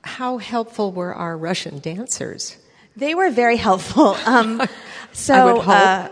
How 0.04 0.38
helpful 0.38 0.92
were 0.92 1.14
our 1.14 1.36
Russian 1.36 1.80
dancers? 1.80 2.58
They 2.96 3.16
were 3.16 3.32
very 3.32 3.58
helpful. 3.58 4.16
Um, 4.26 4.62
so, 5.12 5.62
uh, 5.62 6.10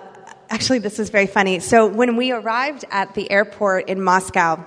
actually, 0.53 0.77
this 0.77 0.99
is 0.99 1.09
very 1.09 1.25
funny. 1.25 1.59
So 1.59 1.87
when 1.87 2.15
we 2.15 2.31
arrived 2.31 2.85
at 2.91 3.15
the 3.15 3.31
airport 3.31 3.89
in 3.89 3.99
Moscow, 3.99 4.63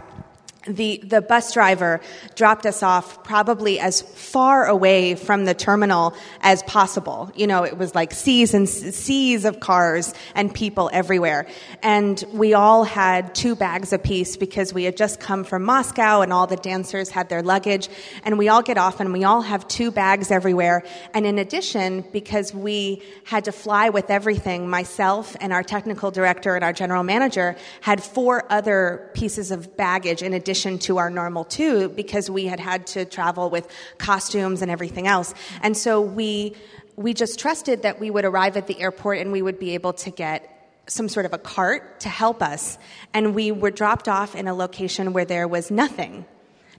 the, 0.66 1.00
the 1.04 1.22
bus 1.22 1.54
driver 1.54 2.00
dropped 2.34 2.66
us 2.66 2.82
off 2.82 3.22
probably 3.24 3.78
as 3.78 4.02
far 4.02 4.66
away 4.66 5.14
from 5.14 5.44
the 5.44 5.54
terminal 5.54 6.14
as 6.40 6.62
possible. 6.64 7.30
You 7.36 7.46
know, 7.46 7.64
it 7.64 7.78
was 7.78 7.94
like 7.94 8.12
seas 8.12 8.54
and 8.54 8.68
seas 8.68 9.44
of 9.44 9.60
cars 9.60 10.12
and 10.34 10.52
people 10.52 10.90
everywhere. 10.92 11.46
And 11.82 12.22
we 12.32 12.54
all 12.54 12.84
had 12.84 13.34
two 13.34 13.54
bags 13.54 13.92
apiece 13.92 14.36
because 14.36 14.74
we 14.74 14.84
had 14.84 14.96
just 14.96 15.20
come 15.20 15.44
from 15.44 15.62
Moscow 15.62 16.22
and 16.22 16.32
all 16.32 16.46
the 16.46 16.56
dancers 16.56 17.10
had 17.10 17.28
their 17.28 17.42
luggage. 17.42 17.88
And 18.24 18.36
we 18.38 18.48
all 18.48 18.62
get 18.62 18.78
off 18.78 19.00
and 19.00 19.12
we 19.12 19.24
all 19.24 19.42
have 19.42 19.68
two 19.68 19.90
bags 19.90 20.30
everywhere. 20.30 20.82
And 21.14 21.26
in 21.26 21.38
addition, 21.38 22.04
because 22.12 22.52
we 22.52 23.02
had 23.24 23.44
to 23.44 23.52
fly 23.52 23.90
with 23.90 24.10
everything, 24.10 24.68
myself 24.68 25.36
and 25.40 25.52
our 25.52 25.62
technical 25.62 26.10
director 26.10 26.54
and 26.56 26.64
our 26.64 26.72
general 26.72 27.04
manager 27.04 27.56
had 27.80 28.02
four 28.02 28.44
other 28.50 29.10
pieces 29.14 29.50
of 29.50 29.76
baggage 29.76 30.22
in 30.22 30.34
addition 30.34 30.55
addition 30.56 30.78
to 30.78 30.96
our 30.96 31.10
normal 31.10 31.44
two 31.44 31.90
because 31.90 32.30
we 32.30 32.46
had 32.46 32.58
had 32.58 32.86
to 32.86 33.04
travel 33.04 33.50
with 33.50 33.68
costumes 33.98 34.62
and 34.62 34.70
everything 34.70 35.06
else. 35.06 35.34
And 35.60 35.76
so 35.76 36.00
we, 36.00 36.54
we 36.96 37.12
just 37.12 37.38
trusted 37.38 37.82
that 37.82 38.00
we 38.00 38.10
would 38.10 38.24
arrive 38.24 38.56
at 38.56 38.66
the 38.66 38.80
airport 38.80 39.18
and 39.18 39.32
we 39.32 39.42
would 39.42 39.58
be 39.58 39.74
able 39.74 39.92
to 39.92 40.10
get 40.10 40.50
some 40.86 41.10
sort 41.10 41.26
of 41.26 41.34
a 41.34 41.38
cart 41.38 42.00
to 42.00 42.08
help 42.08 42.42
us. 42.42 42.78
And 43.12 43.34
we 43.34 43.52
were 43.52 43.70
dropped 43.70 44.08
off 44.08 44.34
in 44.34 44.48
a 44.48 44.54
location 44.54 45.12
where 45.12 45.26
there 45.26 45.46
was 45.46 45.70
nothing 45.70 46.24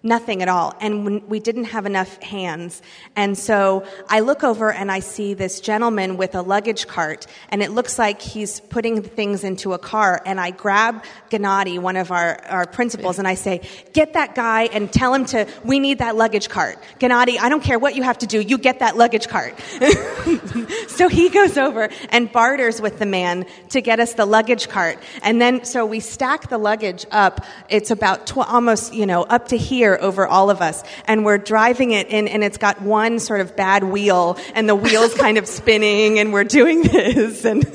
nothing 0.04 0.42
at 0.42 0.48
all. 0.48 0.76
And 0.80 1.28
we 1.28 1.40
didn't 1.40 1.66
have 1.66 1.86
enough 1.86 2.22
hands. 2.22 2.82
And 3.16 3.38
so 3.38 3.86
I 4.10 4.22
look 4.22 4.44
over 4.44 4.72
and 4.72 4.92
I 4.92 5.00
see 5.00 5.34
this 5.34 5.60
gentleman 5.60 6.18
with 6.18 6.36
a 6.36 6.42
luggage 6.42 6.88
cart, 6.88 7.28
and 7.50 7.62
it 7.62 7.72
looks 7.72 7.98
like 8.00 8.22
he's 8.22 8.60
putting 8.60 9.02
things 9.02 9.44
into 9.44 9.74
a 9.74 9.78
car. 9.78 10.22
And 10.26 10.40
I 10.40 10.52
grab 10.52 11.04
Gennady, 11.30 11.80
one 11.80 11.98
of 11.98 12.12
our, 12.12 12.40
our 12.46 12.66
principals, 12.66 13.20
and 13.20 13.28
I 13.28 13.36
say, 13.36 13.62
Get 13.94 14.14
that 14.14 14.36
guy 14.36 14.64
and 14.64 14.92
tell 14.92 15.14
him 15.14 15.26
to, 15.26 15.48
we 15.64 15.80
need 15.80 16.00
that 16.00 16.16
luggage 16.16 16.50
cart. 16.50 16.78
Gennady, 17.00 17.40
I 17.40 17.50
don't 17.50 17.64
care 17.64 17.80
what 17.80 17.96
you 17.96 18.04
have 18.04 18.20
to 18.20 18.28
do, 18.28 18.40
you 18.40 18.58
get 18.58 18.80
that 18.80 18.98
luggage 18.98 19.28
cart. 19.28 19.60
so 20.88 21.08
he 21.08 21.30
goes 21.30 21.58
over 21.58 21.90
and 22.10 22.32
barters 22.32 22.82
with 22.82 23.00
the 23.00 23.06
man 23.06 23.46
to 23.70 23.82
get 23.82 24.00
us 24.00 24.14
the 24.14 24.26
luggage 24.26 24.70
cart. 24.70 25.00
And 25.24 25.42
then, 25.42 25.66
so 25.66 25.86
we 25.86 26.00
stack 26.00 26.50
the 26.50 26.58
luggage 26.58 27.06
up. 27.12 27.46
It's 27.70 27.92
about 27.92 28.28
tw- 28.28 28.38
almost, 28.38 28.94
you 28.94 29.06
know, 29.06 29.24
up 29.24 29.50
to 29.50 29.58
here 29.58 29.87
over 29.96 30.26
all 30.26 30.50
of 30.50 30.62
us. 30.62 30.84
And 31.06 31.24
we're 31.24 31.38
driving 31.38 31.92
it 31.92 32.08
in, 32.08 32.28
and 32.28 32.44
it's 32.44 32.58
got 32.58 32.82
one 32.82 33.20
sort 33.20 33.42
of 33.42 33.56
bad 33.56 33.84
wheel, 33.84 34.38
and 34.54 34.68
the 34.68 34.76
wheel's 34.76 35.14
kind 35.26 35.38
of 35.38 35.48
spinning, 35.48 36.20
and 36.20 36.34
we're 36.34 36.44
doing 36.44 36.82
this. 36.84 37.46
And, 37.46 37.66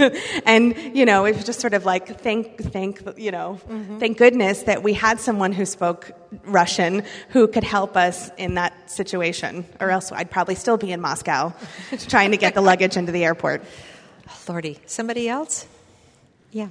and 0.44 0.76
you 0.96 1.04
know, 1.04 1.24
it's 1.24 1.44
just 1.44 1.60
sort 1.60 1.74
of 1.74 1.84
like, 1.84 2.20
thank, 2.20 2.58
thank, 2.58 3.02
you 3.16 3.30
know, 3.30 3.60
mm-hmm. 3.68 3.98
thank 3.98 4.18
goodness 4.18 4.62
that 4.64 4.82
we 4.82 4.92
had 4.92 5.20
someone 5.20 5.52
who 5.52 5.64
spoke 5.64 6.12
Russian 6.44 7.04
who 7.30 7.46
could 7.46 7.64
help 7.64 7.96
us 7.96 8.30
in 8.36 8.54
that 8.54 8.90
situation, 8.90 9.64
or 9.80 9.90
else 9.90 10.12
I'd 10.12 10.30
probably 10.30 10.54
still 10.54 10.76
be 10.76 10.92
in 10.92 11.00
Moscow 11.00 11.52
trying 12.08 12.32
to 12.32 12.36
get 12.36 12.54
the 12.54 12.60
luggage 12.60 12.96
into 12.96 13.12
the 13.12 13.24
airport. 13.24 13.62
Lordy, 14.48 14.80
somebody 14.86 15.28
else? 15.28 15.66
Yeah. 16.50 16.68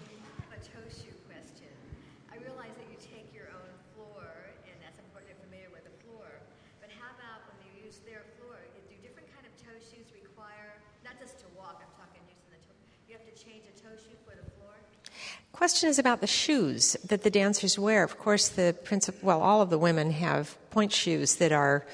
Question 15.61 15.91
is 15.91 15.99
about 15.99 16.21
the 16.21 16.25
shoes 16.25 16.97
that 17.05 17.21
the 17.21 17.29
dancers 17.29 17.77
wear. 17.77 18.03
Of 18.03 18.17
course, 18.17 18.49
the 18.49 18.75
principal, 18.83 19.19
well, 19.21 19.41
all 19.43 19.61
of 19.61 19.69
the 19.69 19.77
women 19.77 20.09
have 20.09 20.57
point 20.71 20.91
shoes 20.91 21.35
that 21.35 21.51
are 21.51 21.85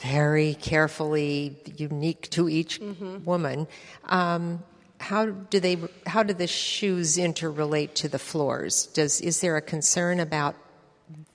very 0.00 0.54
carefully 0.54 1.56
unique 1.76 2.28
to 2.30 2.48
each 2.48 2.80
mm-hmm. 2.80 3.22
woman. 3.24 3.68
Um, 4.06 4.64
how 4.98 5.26
do 5.26 5.60
they? 5.60 5.76
How 6.04 6.24
do 6.24 6.34
the 6.34 6.48
shoes 6.48 7.16
interrelate 7.16 7.94
to 8.02 8.08
the 8.08 8.18
floors? 8.18 8.86
Does 8.86 9.20
is 9.20 9.40
there 9.40 9.56
a 9.56 9.62
concern 9.62 10.18
about 10.18 10.56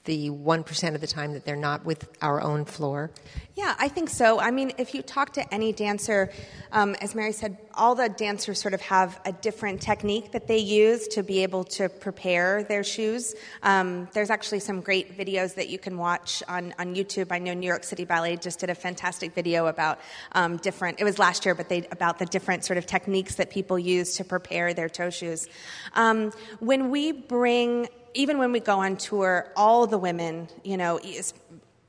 the 0.08 0.32
1% 0.32 0.96
of 0.96 1.02
the 1.02 1.08
time 1.08 1.34
that 1.34 1.46
they're 1.46 1.56
not 1.56 1.86
with 1.86 2.10
our 2.24 2.42
own 2.42 2.66
floor? 2.66 3.12
Yeah, 3.56 3.76
I 3.78 3.90
think 3.90 4.10
so. 4.10 4.40
I 4.40 4.52
mean, 4.52 4.72
if 4.78 4.96
you 4.96 5.02
talk 5.02 5.34
to 5.34 5.54
any 5.54 5.74
dancer, 5.74 6.32
um, 6.72 6.96
as 7.02 7.14
Mary 7.14 7.32
said, 7.32 7.58
all 7.74 7.94
the 7.94 8.08
dancers 8.08 8.60
sort 8.60 8.74
of 8.74 8.82
have 8.82 9.20
a 9.26 9.32
different 9.32 9.82
technique 9.82 10.32
that 10.32 10.48
they 10.48 10.60
use 10.60 11.08
to 11.10 11.24
be 11.24 11.44
able 11.44 11.64
to 11.66 11.90
prepare 11.90 12.64
their 12.64 12.84
shoes. 12.84 13.36
Um, 13.64 14.08
there's 14.14 14.30
actually 14.30 14.60
some 14.60 14.82
great 14.82 15.18
videos 15.18 15.56
that 15.56 15.70
you 15.70 15.78
can 15.78 15.98
watch 15.98 16.42
on, 16.48 16.74
on 16.80 16.96
YouTube. 16.96 17.32
I 17.32 17.40
know 17.40 17.54
New 17.54 17.68
York 17.68 17.84
City 17.84 18.06
Ballet 18.06 18.38
just 18.38 18.60
did 18.60 18.70
a 18.70 18.76
fantastic 18.76 19.34
video 19.34 19.68
about 19.68 20.00
um, 20.32 20.58
different, 20.58 21.02
it 21.02 21.04
was 21.04 21.20
last 21.20 21.46
year, 21.46 21.54
but 21.54 21.68
they, 21.68 21.86
about 21.92 22.20
the 22.20 22.26
different 22.26 22.64
sort 22.64 22.78
of 22.78 22.86
techniques 22.86 23.36
that 23.36 23.50
people 23.50 23.78
use 23.78 24.16
to 24.16 24.24
prepare 24.24 24.74
their 24.74 24.88
toe 24.88 25.10
shoes. 25.10 25.48
Um, 25.94 26.32
when 26.60 26.90
we 26.90 27.12
bring 27.12 27.90
even 28.14 28.38
when 28.38 28.52
we 28.52 28.60
go 28.60 28.80
on 28.80 28.98
tour, 28.98 29.52
all 29.56 29.88
the 29.88 29.98
women, 29.98 30.48
you 30.64 30.78
know, 30.78 31.00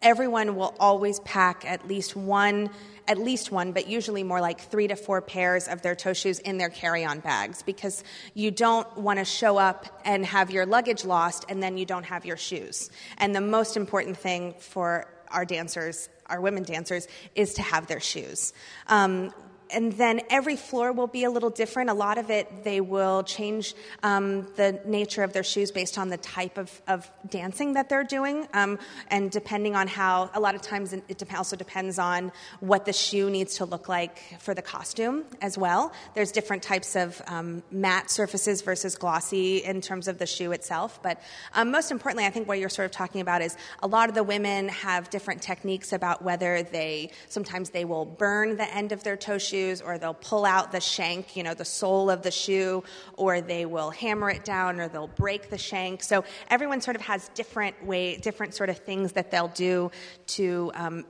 everyone 0.03 0.57
will 0.57 0.75
always 0.79 1.21
pack 1.21 1.65
at 1.65 1.89
least 1.89 2.17
one 2.17 2.71
at 3.09 3.17
least 3.17 3.51
one, 3.51 3.73
but 3.73 3.89
usually 3.89 4.23
more 4.23 4.41
like 4.41 4.61
three 4.61 4.87
to 4.87 4.95
four 4.95 5.23
pairs 5.23 5.67
of 5.67 5.81
their 5.81 5.95
toe 5.95 6.13
shoes 6.13 6.39
in 6.41 6.59
their 6.59 6.69
carry 6.69 7.07
on 7.07 7.21
bags 7.21 7.63
because 7.63 8.05
you 8.35 8.51
don't 8.51 8.99
want 8.99 9.19
to 9.19 9.25
show 9.25 9.57
up 9.57 9.87
and 10.05 10.27
have 10.27 10.51
your 10.51 10.67
luggage 10.67 11.07
lost 11.07 11.47
and 11.49 11.63
then 11.63 11.79
you 11.79 11.87
don't 11.87 12.05
have 12.05 12.27
your 12.27 12.37
shoes. 12.37 12.91
And 13.17 13.35
the 13.35 13.41
most 13.41 13.79
important 13.79 14.19
thing 14.19 14.55
for 14.59 15.09
our 15.31 15.47
dancers, 15.47 16.11
our 16.27 16.41
women 16.41 16.65
dancers, 16.65 17.09
is 17.35 17.55
to 17.55 17.63
have 17.63 17.87
their 17.87 18.01
shoes. 18.01 18.53
Um, 18.89 19.33
and 19.71 19.93
then 19.93 20.21
every 20.31 20.57
floor 20.57 20.93
will 20.93 21.07
be 21.07 21.25
a 21.25 21.31
little 21.31 21.51
different. 21.51 21.91
A 21.91 21.95
lot 21.95 22.19
of 22.19 22.31
it, 22.31 22.65
they 22.65 22.81
will 22.81 23.23
change 23.23 23.75
um, 24.03 24.47
the 24.57 24.81
nature 24.85 25.23
of 25.23 25.33
their 25.33 25.43
shoes 25.43 25.71
based 25.71 25.99
on 25.99 26.09
the 26.09 26.17
type 26.17 26.59
of, 26.59 26.83
of 26.89 27.11
dancing 27.29 27.75
that 27.75 27.89
they're 27.89 28.05
doing. 28.05 28.47
Um, 28.55 28.79
and 29.09 29.31
depending 29.31 29.77
on 29.77 29.89
how, 29.89 30.31
a 30.35 30.41
lot 30.41 30.55
of 30.55 30.63
times 30.63 30.93
it 30.93 31.23
also 31.35 31.57
depends 31.57 31.99
on 31.99 32.33
what 32.61 32.85
the 32.85 32.93
shoe 32.93 33.31
needs 33.31 33.57
to 33.57 33.65
look 33.65 33.89
like 33.89 34.41
for 34.41 34.55
the 34.55 34.63
costume 34.63 35.25
as 35.41 35.59
well. 35.59 35.93
There's 36.15 36.33
different 36.33 36.63
types 36.63 36.97
of 36.97 37.21
um, 37.27 37.63
matte 37.71 38.11
surfaces 38.11 38.63
versus 38.63 38.97
glossy 38.97 39.59
in 39.59 39.81
terms 39.81 40.09
of 40.09 40.19
the 40.19 40.27
shoe 40.27 40.53
itself. 40.53 41.01
But 41.03 41.21
um, 41.55 41.71
most 41.71 41.91
importantly, 41.91 42.27
I 42.27 42.31
think 42.31 42.49
what 42.49 42.59
you're 42.59 42.69
sort 42.69 42.87
of 42.87 42.93
talking 42.93 43.21
about 43.21 43.43
is 43.43 43.57
a 43.83 43.87
lot 43.87 44.09
of 44.09 44.15
the 44.15 44.23
women 44.23 44.69
have 44.69 45.11
different 45.11 45.43
techniques 45.43 45.93
about 45.93 46.23
whether 46.23 46.63
they, 46.63 47.11
sometimes 47.29 47.71
they 47.71 47.85
will 47.85 48.05
burn 48.05 48.57
the 48.57 48.75
end 48.75 48.93
of 48.93 49.03
their 49.03 49.17
toe 49.17 49.39
shoes 49.59 49.81
or 49.81 49.99
they'll 49.99 50.15
pull 50.15 50.45
out 50.45 50.73
the 50.73 50.81
shank, 50.81 51.37
you 51.37 51.43
know, 51.43 51.55
the 51.55 51.65
sole 51.65 52.11
of 52.11 52.23
the 52.23 52.31
shoe, 52.31 52.85
or 53.17 53.41
they 53.41 53.67
will 53.67 53.91
hammer 53.91 54.31
it 54.31 54.45
down 54.45 54.81
or 54.81 54.89
they'll 54.89 55.09
break 55.09 55.51
the 55.51 55.59
shank. 55.59 56.03
So 56.03 56.25
everyone 56.49 56.81
sort 56.81 56.97
of 56.97 57.03
has 57.03 57.29
different 57.35 57.85
way, 57.85 58.17
different 58.17 58.55
sort 58.55 58.71
of 58.71 58.79
things 58.79 59.13
that 59.13 59.31
they'll 59.31 59.49
do 59.49 59.91
to 60.39 60.71
um, 60.75 61.05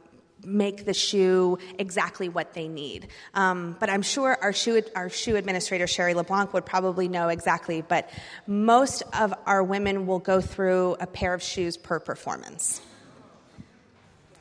make 0.45 0.85
the 0.85 0.95
shoe 0.95 1.59
exactly 1.79 2.29
what 2.29 2.55
they 2.55 2.69
need. 2.69 3.09
Um, 3.35 3.77
but 3.81 3.91
I'm 3.91 4.03
sure 4.03 4.39
our 4.41 4.53
shoe, 4.53 4.83
our 4.95 5.11
shoe 5.11 5.37
administrator, 5.37 5.87
Sherry 5.87 6.15
LeBlanc, 6.15 6.53
would 6.53 6.65
probably 6.65 7.09
know 7.09 7.29
exactly. 7.29 7.83
But 7.83 8.09
most 8.47 9.03
of 9.13 9.35
our 9.47 9.63
women 9.63 10.07
will 10.07 10.21
go 10.21 10.41
through 10.41 10.97
a 11.01 11.07
pair 11.07 11.35
of 11.35 11.43
shoes 11.43 11.77
per 11.77 11.99
performance. 11.99 12.81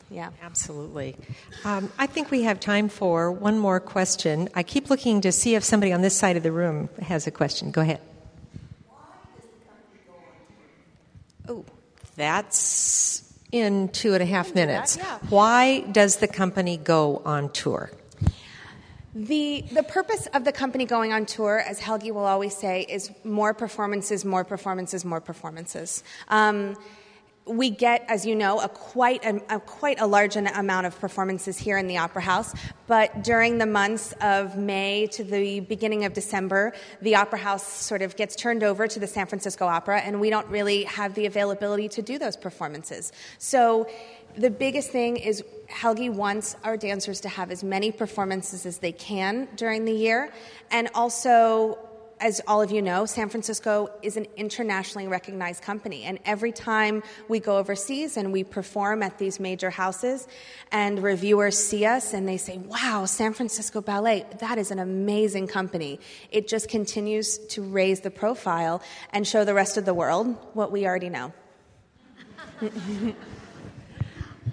Yeah. 0.09 0.29
Absolutely. 0.41 1.15
Um, 1.65 1.91
I 1.97 2.07
think 2.07 2.31
we 2.31 2.43
have 2.43 2.59
time 2.59 2.87
for 2.87 3.31
one 3.31 3.59
more 3.59 3.79
question. 3.79 4.47
I 4.55 4.63
keep 4.63 4.89
looking 4.89 5.21
to 5.21 5.31
see 5.31 5.55
if 5.55 5.63
somebody 5.63 5.91
on 5.91 6.01
this 6.01 6.15
side 6.15 6.37
of 6.37 6.43
the 6.43 6.51
room 6.51 6.89
has 7.01 7.27
a 7.27 7.31
question. 7.31 7.71
Go 7.71 7.81
ahead. 7.81 7.99
Oh, 11.47 11.65
that's 12.15 13.33
in 13.51 13.89
two 13.89 14.13
and 14.13 14.23
a 14.23 14.25
half 14.25 14.53
minutes. 14.55 14.95
That, 14.95 15.21
yeah. 15.23 15.29
Why 15.29 15.81
does 15.81 16.17
the 16.17 16.27
company 16.27 16.77
go 16.77 17.21
on 17.25 17.51
tour? 17.51 17.91
The, 19.15 19.65
the 19.71 19.83
purpose 19.83 20.27
of 20.33 20.43
the 20.43 20.51
company 20.51 20.85
going 20.85 21.11
on 21.11 21.25
tour, 21.25 21.59
as 21.59 21.79
Helgi 21.79 22.11
will 22.11 22.25
always 22.25 22.55
say, 22.55 22.85
is 22.87 23.09
more 23.23 23.53
performances, 23.53 24.23
more 24.23 24.43
performances, 24.43 25.03
more 25.03 25.21
performances. 25.21 26.03
Um, 26.27 26.77
we 27.47 27.69
get, 27.69 28.05
as 28.07 28.25
you 28.25 28.35
know, 28.35 28.59
a 28.59 28.69
quite 28.69 29.23
a, 29.25 29.41
a, 29.55 29.59
quite 29.59 29.99
a 29.99 30.07
large 30.07 30.35
amount 30.35 30.85
of 30.85 30.99
performances 30.99 31.57
here 31.57 31.77
in 31.77 31.87
the 31.87 31.97
Opera 31.97 32.21
House. 32.21 32.53
But 32.87 33.23
during 33.23 33.57
the 33.57 33.65
months 33.65 34.13
of 34.21 34.57
May 34.57 35.07
to 35.07 35.23
the 35.23 35.59
beginning 35.61 36.05
of 36.05 36.13
December, 36.13 36.73
the 37.01 37.15
Opera 37.15 37.39
House 37.39 37.65
sort 37.65 38.01
of 38.01 38.15
gets 38.15 38.35
turned 38.35 38.63
over 38.63 38.87
to 38.87 38.99
the 38.99 39.07
San 39.07 39.27
Francisco 39.27 39.65
Opera, 39.65 39.99
and 39.99 40.19
we 40.19 40.29
don't 40.29 40.47
really 40.47 40.83
have 40.83 41.15
the 41.15 41.25
availability 41.25 41.89
to 41.89 42.01
do 42.01 42.17
those 42.17 42.37
performances. 42.37 43.11
So 43.39 43.89
the 44.37 44.49
biggest 44.49 44.91
thing 44.91 45.17
is 45.17 45.43
Helgi 45.67 46.09
wants 46.09 46.55
our 46.63 46.77
dancers 46.77 47.21
to 47.21 47.29
have 47.29 47.51
as 47.51 47.63
many 47.63 47.91
performances 47.91 48.65
as 48.65 48.77
they 48.77 48.91
can 48.91 49.47
during 49.55 49.85
the 49.85 49.93
year, 49.93 50.31
and 50.71 50.89
also 50.93 51.79
as 52.19 52.41
all 52.47 52.61
of 52.61 52.71
you 52.71 52.81
know, 52.81 53.05
San 53.05 53.29
Francisco 53.29 53.89
is 54.01 54.17
an 54.17 54.25
internationally 54.35 55.07
recognized 55.07 55.63
company. 55.63 56.03
And 56.03 56.19
every 56.25 56.51
time 56.51 57.03
we 57.27 57.39
go 57.39 57.57
overseas 57.57 58.17
and 58.17 58.31
we 58.31 58.43
perform 58.43 59.03
at 59.03 59.17
these 59.17 59.39
major 59.39 59.69
houses, 59.69 60.27
and 60.71 61.01
reviewers 61.01 61.57
see 61.57 61.85
us 61.85 62.13
and 62.13 62.27
they 62.27 62.37
say, 62.37 62.57
wow, 62.57 63.05
San 63.05 63.33
Francisco 63.33 63.81
Ballet, 63.81 64.25
that 64.39 64.57
is 64.57 64.71
an 64.71 64.79
amazing 64.79 65.47
company. 65.47 65.99
It 66.31 66.47
just 66.47 66.69
continues 66.69 67.37
to 67.49 67.61
raise 67.61 68.01
the 68.01 68.11
profile 68.11 68.81
and 69.11 69.27
show 69.27 69.45
the 69.45 69.53
rest 69.53 69.77
of 69.77 69.85
the 69.85 69.93
world 69.93 70.35
what 70.53 70.71
we 70.71 70.85
already 70.85 71.09
know. 71.09 71.33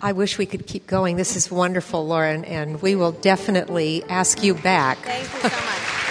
I 0.02 0.12
wish 0.12 0.36
we 0.36 0.46
could 0.46 0.66
keep 0.66 0.86
going. 0.86 1.16
This 1.16 1.36
is 1.36 1.50
wonderful, 1.50 2.06
Lauren, 2.06 2.44
and 2.44 2.82
we 2.82 2.94
will 2.94 3.12
definitely 3.12 4.04
ask 4.08 4.42
you 4.42 4.54
back. 4.54 4.98
Thank 4.98 5.22
you 5.22 5.48
so 5.48 5.48
much. 5.48 6.03